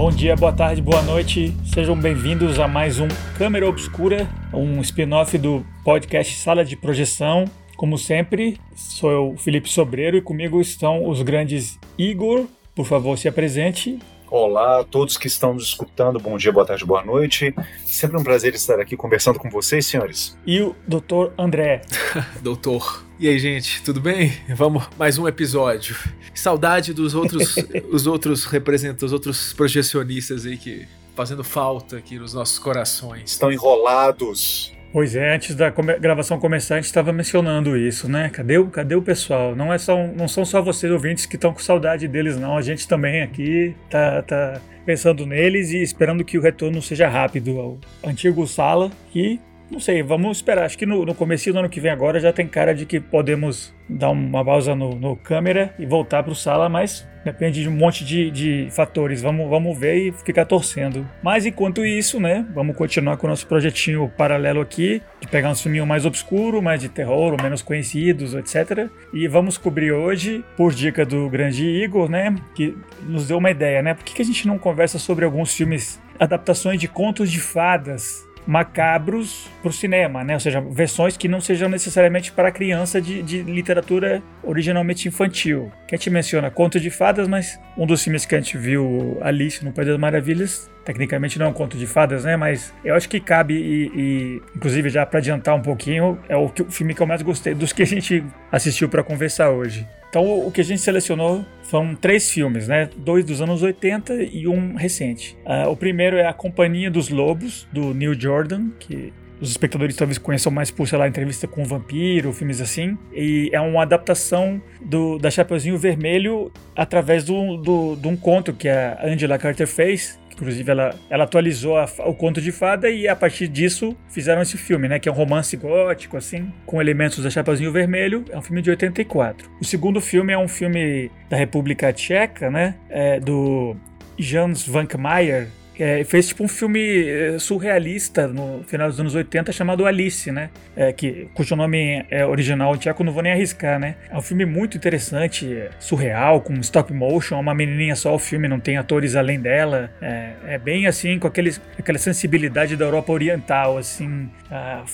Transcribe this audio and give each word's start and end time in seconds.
Bom 0.00 0.10
dia, 0.10 0.34
boa 0.34 0.50
tarde, 0.50 0.80
boa 0.80 1.02
noite. 1.02 1.54
Sejam 1.62 1.94
bem-vindos 1.94 2.58
a 2.58 2.66
mais 2.66 2.98
um 2.98 3.06
Câmera 3.36 3.68
Obscura, 3.68 4.26
um 4.50 4.80
spin-off 4.80 5.36
do 5.36 5.62
podcast 5.84 6.36
Sala 6.36 6.64
de 6.64 6.74
Projeção. 6.74 7.44
Como 7.76 7.98
sempre, 7.98 8.58
sou 8.74 9.10
eu, 9.10 9.34
Felipe 9.36 9.68
Sobreiro, 9.68 10.16
e 10.16 10.22
comigo 10.22 10.58
estão 10.58 11.06
os 11.06 11.20
grandes 11.20 11.78
Igor. 11.98 12.46
Por 12.74 12.86
favor, 12.86 13.18
se 13.18 13.28
apresente. 13.28 13.98
Olá 14.30 14.78
a 14.78 14.84
todos 14.84 15.18
que 15.18 15.26
estão 15.26 15.54
nos 15.54 15.64
escutando, 15.64 16.20
bom 16.20 16.38
dia, 16.38 16.52
boa 16.52 16.64
tarde, 16.64 16.84
boa 16.84 17.04
noite. 17.04 17.52
Sempre 17.84 18.16
um 18.16 18.22
prazer 18.22 18.54
estar 18.54 18.78
aqui 18.78 18.96
conversando 18.96 19.40
com 19.40 19.50
vocês, 19.50 19.84
senhores. 19.86 20.38
E 20.46 20.62
o 20.62 20.76
Dr. 20.86 21.32
André. 21.36 21.82
Doutor. 22.40 23.04
E 23.18 23.26
aí, 23.26 23.36
gente, 23.40 23.82
tudo 23.82 24.00
bem? 24.00 24.32
Vamos 24.54 24.88
mais 24.96 25.18
um 25.18 25.26
episódio. 25.26 25.96
Saudade 26.32 26.94
dos 26.94 27.12
outros, 27.12 27.56
os 27.90 28.06
outros 28.06 28.44
representantes, 28.44 29.02
os 29.02 29.12
outros 29.12 29.52
projecionistas 29.52 30.46
aí 30.46 30.56
que 30.56 30.86
fazendo 31.16 31.42
falta 31.42 31.96
aqui 31.96 32.16
nos 32.16 32.32
nossos 32.32 32.60
corações. 32.60 33.32
Estão 33.32 33.50
enrolados. 33.50 34.72
Pois 34.92 35.14
é, 35.14 35.34
antes 35.34 35.54
da 35.54 35.70
gravação 35.70 36.40
começar, 36.40 36.74
a 36.74 36.78
gente 36.78 36.86
estava 36.86 37.12
mencionando 37.12 37.76
isso, 37.76 38.08
né? 38.08 38.28
Cadê 38.28 38.58
o, 38.58 38.66
cadê 38.66 38.96
o 38.96 39.02
pessoal? 39.02 39.54
Não, 39.54 39.72
é 39.72 39.78
só, 39.78 39.96
não 40.08 40.26
são 40.26 40.44
só 40.44 40.60
vocês 40.60 40.90
ouvintes 40.90 41.26
que 41.26 41.36
estão 41.36 41.52
com 41.52 41.60
saudade 41.60 42.08
deles, 42.08 42.36
não. 42.36 42.56
A 42.56 42.62
gente 42.62 42.88
também 42.88 43.22
aqui 43.22 43.74
tá, 43.88 44.20
tá 44.22 44.60
pensando 44.84 45.24
neles 45.24 45.70
e 45.70 45.80
esperando 45.80 46.24
que 46.24 46.36
o 46.36 46.42
retorno 46.42 46.82
seja 46.82 47.08
rápido 47.08 47.60
ao 47.60 47.78
antigo 48.04 48.44
Sala, 48.48 48.90
que 49.12 49.40
não 49.70 49.78
sei, 49.78 50.02
vamos 50.02 50.38
esperar. 50.38 50.64
Acho 50.64 50.76
que 50.76 50.86
no, 50.86 51.04
no 51.06 51.14
começo 51.14 51.52
do 51.52 51.58
ano 51.58 51.68
que 51.68 51.80
vem 51.80 51.90
agora 51.90 52.18
já 52.18 52.32
tem 52.32 52.46
cara 52.46 52.74
de 52.74 52.84
que 52.84 52.98
podemos 52.98 53.72
dar 53.88 54.10
uma 54.10 54.44
pausa 54.44 54.74
no, 54.74 54.94
no 54.94 55.16
câmera 55.16 55.74
e 55.78 55.86
voltar 55.86 56.22
para 56.22 56.32
o 56.32 56.34
sala, 56.34 56.68
mas 56.68 57.08
depende 57.24 57.62
de 57.62 57.68
um 57.68 57.72
monte 57.72 58.04
de, 58.04 58.30
de 58.30 58.68
fatores. 58.70 59.22
Vamos, 59.22 59.48
vamos 59.48 59.78
ver 59.78 59.96
e 59.96 60.12
ficar 60.12 60.44
torcendo. 60.44 61.06
Mas 61.22 61.46
enquanto 61.46 61.84
isso, 61.84 62.18
né, 62.18 62.46
vamos 62.52 62.76
continuar 62.76 63.16
com 63.16 63.26
o 63.26 63.30
nosso 63.30 63.46
projetinho 63.46 64.10
paralelo 64.16 64.60
aqui, 64.60 65.02
de 65.20 65.28
pegar 65.28 65.50
uns 65.50 65.62
filminhos 65.62 65.86
mais 65.86 66.04
obscuros, 66.04 66.62
mais 66.62 66.80
de 66.80 66.88
terror, 66.88 67.32
ou 67.32 67.42
menos 67.42 67.62
conhecidos, 67.62 68.34
etc. 68.34 68.88
E 69.12 69.28
vamos 69.28 69.56
cobrir 69.56 69.92
hoje, 69.92 70.44
por 70.56 70.72
dica 70.72 71.04
do 71.04 71.28
grande 71.28 71.64
Igor, 71.64 72.08
né, 72.08 72.34
que 72.54 72.76
nos 73.02 73.28
deu 73.28 73.38
uma 73.38 73.50
ideia, 73.50 73.82
né? 73.82 73.94
Por 73.94 74.04
que, 74.04 74.14
que 74.14 74.22
a 74.22 74.24
gente 74.24 74.46
não 74.46 74.58
conversa 74.58 74.98
sobre 74.98 75.24
alguns 75.24 75.54
filmes, 75.54 76.00
adaptações 76.18 76.80
de 76.80 76.88
contos 76.88 77.30
de 77.30 77.40
fadas 77.40 78.28
macabros 78.46 79.48
para 79.62 79.70
o 79.70 79.72
cinema, 79.72 80.24
né? 80.24 80.34
Ou 80.34 80.40
seja, 80.40 80.60
versões 80.60 81.16
que 81.16 81.28
não 81.28 81.40
sejam 81.40 81.68
necessariamente 81.68 82.32
para 82.32 82.50
criança 82.50 83.00
de, 83.00 83.22
de, 83.22 83.42
literatura 83.42 84.22
originalmente 84.42 85.08
infantil. 85.08 85.70
Que 85.86 85.94
a 85.94 85.98
gente 85.98 86.10
menciona 86.10 86.50
Conto 86.50 86.80
de 86.80 86.90
Fadas, 86.90 87.28
mas 87.28 87.60
um 87.76 87.86
dos 87.86 88.02
filmes 88.02 88.24
que 88.24 88.34
a 88.34 88.40
gente 88.40 88.56
viu, 88.56 89.18
Alice 89.20 89.64
no 89.64 89.72
País 89.72 89.88
das 89.88 89.98
Maravilhas, 89.98 90.70
tecnicamente 90.90 91.38
não 91.38 91.46
é 91.46 91.48
um 91.48 91.52
conto 91.52 91.78
de 91.78 91.86
fadas, 91.86 92.24
né? 92.24 92.36
Mas 92.36 92.74
eu 92.84 92.94
acho 92.96 93.08
que 93.08 93.20
cabe 93.20 93.54
e, 93.54 93.90
e 93.94 94.42
inclusive 94.56 94.88
já 94.88 95.06
para 95.06 95.20
adiantar 95.20 95.54
um 95.54 95.62
pouquinho, 95.62 96.18
é 96.28 96.36
o, 96.36 96.48
que, 96.48 96.62
o 96.62 96.70
filme 96.70 96.94
que 96.94 97.00
eu 97.00 97.06
mais 97.06 97.22
gostei 97.22 97.54
dos 97.54 97.72
que 97.72 97.82
a 97.82 97.86
gente 97.86 98.24
assistiu 98.50 98.88
para 98.88 99.02
conversar 99.02 99.50
hoje. 99.50 99.86
Então, 100.08 100.44
o 100.44 100.50
que 100.50 100.60
a 100.60 100.64
gente 100.64 100.80
selecionou 100.80 101.44
foram 101.62 101.94
três 101.94 102.28
filmes, 102.28 102.66
né? 102.66 102.90
Dois 102.96 103.24
dos 103.24 103.40
anos 103.40 103.62
80 103.62 104.14
e 104.24 104.48
um 104.48 104.74
recente. 104.74 105.38
Uh, 105.46 105.70
o 105.70 105.76
primeiro 105.76 106.16
é 106.16 106.26
A 106.26 106.32
Companhia 106.32 106.90
dos 106.90 107.08
Lobos, 107.08 107.68
do 107.72 107.94
Neil 107.94 108.20
Jordan, 108.20 108.70
que 108.80 109.12
os 109.40 109.50
espectadores 109.50 109.94
talvez 109.94 110.18
conheçam 110.18 110.50
mais 110.50 110.70
por, 110.70 110.88
sei 110.88 110.98
lá, 110.98 111.06
entrevista 111.06 111.46
com 111.46 111.62
o 111.62 111.64
vampiro, 111.64 112.32
filmes 112.32 112.60
assim. 112.60 112.98
E 113.12 113.50
é 113.52 113.60
uma 113.60 113.82
adaptação 113.82 114.60
do, 114.82 115.16
da 115.18 115.30
Chapeuzinho 115.30 115.78
Vermelho 115.78 116.52
através 116.74 117.24
de 117.24 117.32
do, 117.32 117.94
do, 117.94 118.08
um 118.08 118.16
conto 118.16 118.52
que 118.52 118.68
a 118.68 118.98
Angela 119.04 119.38
Carter 119.38 119.66
fez, 119.66 120.18
Inclusive, 120.40 120.70
ela, 120.70 120.94
ela 121.10 121.24
atualizou 121.24 121.76
a, 121.76 121.86
o 122.06 122.14
conto 122.14 122.40
de 122.40 122.50
fada 122.50 122.88
e 122.88 123.06
a 123.06 123.14
partir 123.14 123.46
disso 123.46 123.94
fizeram 124.08 124.40
esse 124.40 124.56
filme, 124.56 124.88
né? 124.88 124.98
Que 124.98 125.06
é 125.06 125.12
um 125.12 125.14
romance 125.14 125.54
gótico, 125.54 126.16
assim, 126.16 126.50
com 126.64 126.80
elementos 126.80 127.22
da 127.22 127.28
Chapeuzinho 127.28 127.70
Vermelho. 127.70 128.24
É 128.30 128.38
um 128.38 128.42
filme 128.42 128.62
de 128.62 128.70
84. 128.70 129.50
O 129.60 129.64
segundo 129.64 130.00
filme 130.00 130.32
é 130.32 130.38
um 130.38 130.48
filme 130.48 131.10
da 131.28 131.36
República 131.36 131.92
Tcheca, 131.92 132.50
né? 132.50 132.74
É, 132.88 133.20
do 133.20 133.76
Jans 134.18 134.66
Vankmeijer, 134.66 135.48
é, 135.78 136.04
fez 136.04 136.28
tipo 136.28 136.44
um 136.44 136.48
filme 136.48 137.08
é, 137.08 137.38
surrealista 137.38 138.28
no 138.28 138.62
final 138.66 138.88
dos 138.88 139.00
anos 139.00 139.14
80 139.14 139.52
chamado 139.52 139.86
Alice, 139.86 140.30
né? 140.30 140.50
É, 140.76 140.92
que, 140.92 141.28
cujo 141.34 141.56
nome 141.56 142.04
é 142.10 142.24
original 142.24 142.76
tcheco, 142.76 143.02
não 143.02 143.12
vou 143.12 143.22
nem 143.22 143.32
arriscar, 143.32 143.78
né? 143.78 143.96
É 144.10 144.16
um 144.16 144.22
filme 144.22 144.44
muito 144.44 144.76
interessante, 144.76 145.52
é, 145.52 145.70
surreal, 145.78 146.40
com 146.40 146.54
stop 146.60 146.92
motion, 146.92 147.38
uma 147.40 147.54
menininha 147.54 147.96
só 147.96 148.14
o 148.14 148.18
filme, 148.18 148.48
não 148.48 148.60
tem 148.60 148.76
atores 148.76 149.16
além 149.16 149.40
dela. 149.40 149.90
É, 150.00 150.32
é 150.46 150.58
bem 150.58 150.86
assim, 150.86 151.18
com 151.18 151.26
aquele, 151.26 151.54
aquela 151.78 151.98
sensibilidade 151.98 152.76
da 152.76 152.84
Europa 152.84 153.12
Oriental, 153.12 153.78
assim. 153.78 154.28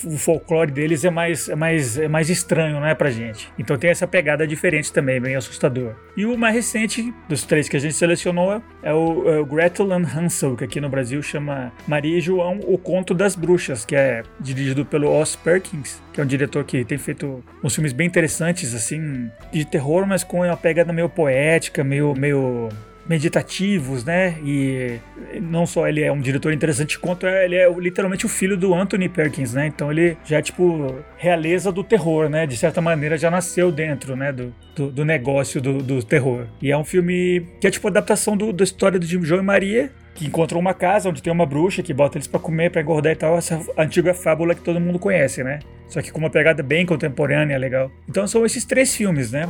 o 0.04 0.16
folclore 0.16 0.70
deles 0.70 1.04
é 1.04 1.10
mais, 1.10 1.48
é, 1.48 1.54
mais, 1.54 1.98
é 1.98 2.08
mais 2.08 2.30
estranho, 2.30 2.80
né, 2.80 2.94
pra 2.94 3.10
gente. 3.10 3.48
Então 3.58 3.76
tem 3.76 3.90
essa 3.90 4.06
pegada 4.06 4.46
diferente 4.46 4.92
também, 4.92 5.20
bem 5.20 5.34
assustador. 5.34 5.94
E 6.16 6.24
o 6.24 6.36
mais 6.36 6.54
recente 6.54 7.12
dos 7.28 7.42
três 7.42 7.68
que 7.68 7.76
a 7.76 7.80
gente 7.80 7.94
selecionou 7.94 8.62
é 8.82 8.92
o, 8.92 9.28
é 9.28 9.38
o 9.38 9.44
Gretel 9.44 9.92
and 9.92 10.06
Hansel, 10.14 10.56
que 10.56 10.64
aqui 10.76 10.80
no 10.80 10.90
Brasil 10.90 11.22
chama 11.22 11.72
Maria 11.88 12.18
e 12.18 12.20
João, 12.20 12.60
O 12.66 12.76
Conto 12.76 13.14
das 13.14 13.34
Bruxas, 13.34 13.84
que 13.84 13.96
é 13.96 14.22
dirigido 14.38 14.84
pelo 14.84 15.10
Oz 15.10 15.34
Perkins, 15.34 16.02
que 16.12 16.20
é 16.20 16.24
um 16.24 16.26
diretor 16.26 16.64
que 16.64 16.84
tem 16.84 16.98
feito 16.98 17.42
uns 17.64 17.74
filmes 17.74 17.94
bem 17.94 18.06
interessantes, 18.06 18.74
assim, 18.74 19.30
de 19.50 19.64
terror, 19.64 20.06
mas 20.06 20.22
com 20.22 20.44
uma 20.44 20.56
pegada 20.56 20.92
meio 20.92 21.08
poética, 21.08 21.82
meio, 21.82 22.14
meio 22.14 22.68
meditativos, 23.08 24.04
né? 24.04 24.36
E 24.44 24.98
não 25.40 25.66
só 25.66 25.86
ele 25.88 26.02
é 26.02 26.10
um 26.10 26.20
diretor 26.20 26.52
interessante, 26.52 26.98
quanto 26.98 27.26
ele 27.26 27.54
é 27.56 27.68
literalmente 27.72 28.26
o 28.26 28.28
filho 28.28 28.56
do 28.56 28.74
Anthony 28.74 29.08
Perkins, 29.08 29.54
né? 29.54 29.66
Então 29.66 29.90
ele 29.90 30.16
já 30.24 30.38
é 30.38 30.42
tipo 30.42 30.96
realeza 31.16 31.70
do 31.70 31.84
terror, 31.84 32.28
né? 32.28 32.46
De 32.46 32.56
certa 32.56 32.80
maneira 32.80 33.16
já 33.16 33.30
nasceu 33.30 33.70
dentro, 33.70 34.16
né? 34.16 34.32
Do, 34.32 34.54
do, 34.74 34.90
do 34.90 35.04
negócio 35.04 35.60
do, 35.60 35.82
do, 35.82 36.02
terror. 36.02 36.46
E 36.60 36.70
é 36.70 36.76
um 36.76 36.84
filme 36.84 37.46
que 37.60 37.66
é 37.66 37.70
tipo 37.70 37.88
adaptação 37.88 38.36
do, 38.36 38.52
da 38.52 38.64
história 38.64 38.98
do 38.98 39.06
João 39.06 39.40
e 39.40 39.44
Maria, 39.44 39.90
que 40.14 40.26
encontram 40.26 40.58
uma 40.58 40.74
casa 40.74 41.08
onde 41.08 41.22
tem 41.22 41.32
uma 41.32 41.46
bruxa 41.46 41.82
que 41.82 41.92
bota 41.92 42.18
eles 42.18 42.26
para 42.26 42.40
comer, 42.40 42.70
para 42.70 42.80
engordar 42.80 43.12
e 43.12 43.16
tal, 43.16 43.36
essa 43.36 43.60
antiga 43.76 44.14
fábula 44.14 44.54
que 44.54 44.62
todo 44.62 44.80
mundo 44.80 44.98
conhece, 44.98 45.44
né? 45.44 45.60
Só 45.88 46.02
que 46.02 46.10
com 46.10 46.18
uma 46.18 46.30
pegada 46.30 46.62
bem 46.62 46.84
contemporânea, 46.84 47.56
legal. 47.56 47.90
Então 48.08 48.26
são 48.26 48.44
esses 48.44 48.64
três 48.64 48.94
filmes, 48.94 49.30
né? 49.30 49.46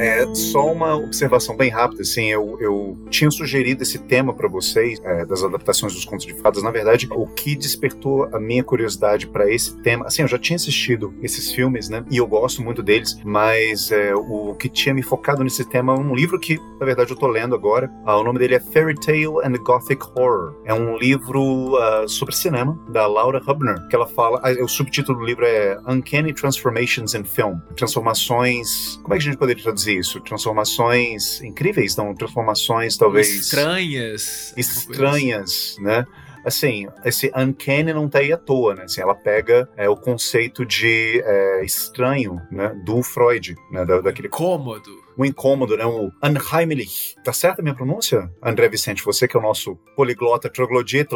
É 0.00 0.26
só 0.34 0.72
uma 0.72 0.96
observação 0.96 1.54
bem 1.54 1.68
rápida, 1.68 2.00
assim, 2.00 2.24
eu, 2.30 2.56
eu 2.58 2.96
tinha 3.10 3.30
sugerido 3.30 3.82
esse 3.82 3.98
tema 3.98 4.32
para 4.32 4.48
vocês, 4.48 4.98
é, 5.04 5.26
das 5.26 5.44
adaptações 5.44 5.92
dos 5.92 6.06
contos 6.06 6.24
de 6.24 6.32
fadas. 6.32 6.62
Na 6.62 6.70
verdade, 6.70 7.06
o 7.10 7.26
que 7.26 7.54
despertou 7.54 8.24
a 8.32 8.40
minha 8.40 8.64
curiosidade 8.64 9.26
para 9.26 9.52
esse 9.52 9.76
tema, 9.82 10.06
assim, 10.06 10.22
eu 10.22 10.28
já 10.28 10.38
tinha 10.38 10.56
assistido 10.56 11.12
esses 11.22 11.52
filmes, 11.52 11.90
né, 11.90 12.02
e 12.10 12.16
eu 12.16 12.26
gosto 12.26 12.62
muito 12.62 12.82
deles, 12.82 13.14
mas 13.22 13.92
é, 13.92 14.14
o 14.14 14.54
que 14.54 14.70
tinha 14.70 14.94
me 14.94 15.02
focado 15.02 15.44
nesse 15.44 15.66
tema 15.66 15.92
é 15.92 15.98
um 15.98 16.14
livro 16.14 16.40
que, 16.40 16.58
na 16.80 16.86
verdade, 16.86 17.10
eu 17.10 17.16
tô 17.16 17.26
lendo 17.26 17.54
agora. 17.54 17.92
Ah, 18.06 18.16
o 18.16 18.24
nome 18.24 18.38
dele 18.38 18.54
é 18.54 18.60
Fairy 18.60 18.94
Tale 18.94 19.44
and 19.44 19.52
Gothic 19.62 20.02
Horror. 20.16 20.54
É 20.64 20.72
um 20.72 20.96
livro 20.96 21.74
uh, 21.74 22.08
sobre 22.08 22.34
cinema 22.34 22.80
da 22.88 23.06
Laura 23.06 23.42
Hubner, 23.46 23.86
que 23.88 23.94
ela 23.94 24.06
fala, 24.06 24.40
o 24.62 24.68
subtítulo 24.68 25.18
do 25.18 25.24
livro 25.26 25.44
é 25.44 25.78
Uncanny 25.86 26.32
Transformations 26.32 27.12
in 27.12 27.24
Film, 27.24 27.58
transformações, 27.76 28.98
como 29.02 29.12
é 29.12 29.18
que 29.18 29.24
a 29.24 29.30
gente 29.30 29.36
poderia 29.36 29.62
traduzir 29.62 29.89
isso, 29.92 30.20
transformações 30.20 31.40
incríveis, 31.42 31.96
não, 31.96 32.14
transformações 32.14 32.96
talvez 32.96 33.28
estranhas, 33.28 34.54
estranhas, 34.56 35.74
assim. 35.74 35.82
né? 35.82 36.06
Assim, 36.44 36.86
esse 37.04 37.30
uncanny 37.36 37.92
não 37.92 38.08
tá 38.08 38.20
aí 38.20 38.32
à 38.32 38.36
toa, 38.36 38.74
né? 38.74 38.84
Assim, 38.84 39.00
ela 39.00 39.14
pega 39.14 39.68
é, 39.76 39.88
o 39.88 39.96
conceito 39.96 40.64
de 40.64 41.22
é, 41.22 41.64
estranho, 41.64 42.40
né? 42.50 42.74
Do 42.84 43.02
Freud, 43.02 43.54
né? 43.70 43.84
Da, 43.84 44.00
daquele... 44.00 44.28
Cômodo. 44.28 44.90
O 45.16 45.24
incômodo, 45.24 45.76
né? 45.76 45.84
O 45.84 46.10
unheimlich. 46.22 47.14
Tá 47.22 47.32
certa 47.32 47.60
a 47.60 47.62
minha 47.62 47.74
pronúncia? 47.74 48.30
André 48.42 48.68
Vicente, 48.70 49.04
você 49.04 49.28
que 49.28 49.36
é 49.36 49.40
o 49.40 49.42
nosso 49.42 49.76
poliglota, 49.94 50.48
troglodita. 50.48 51.14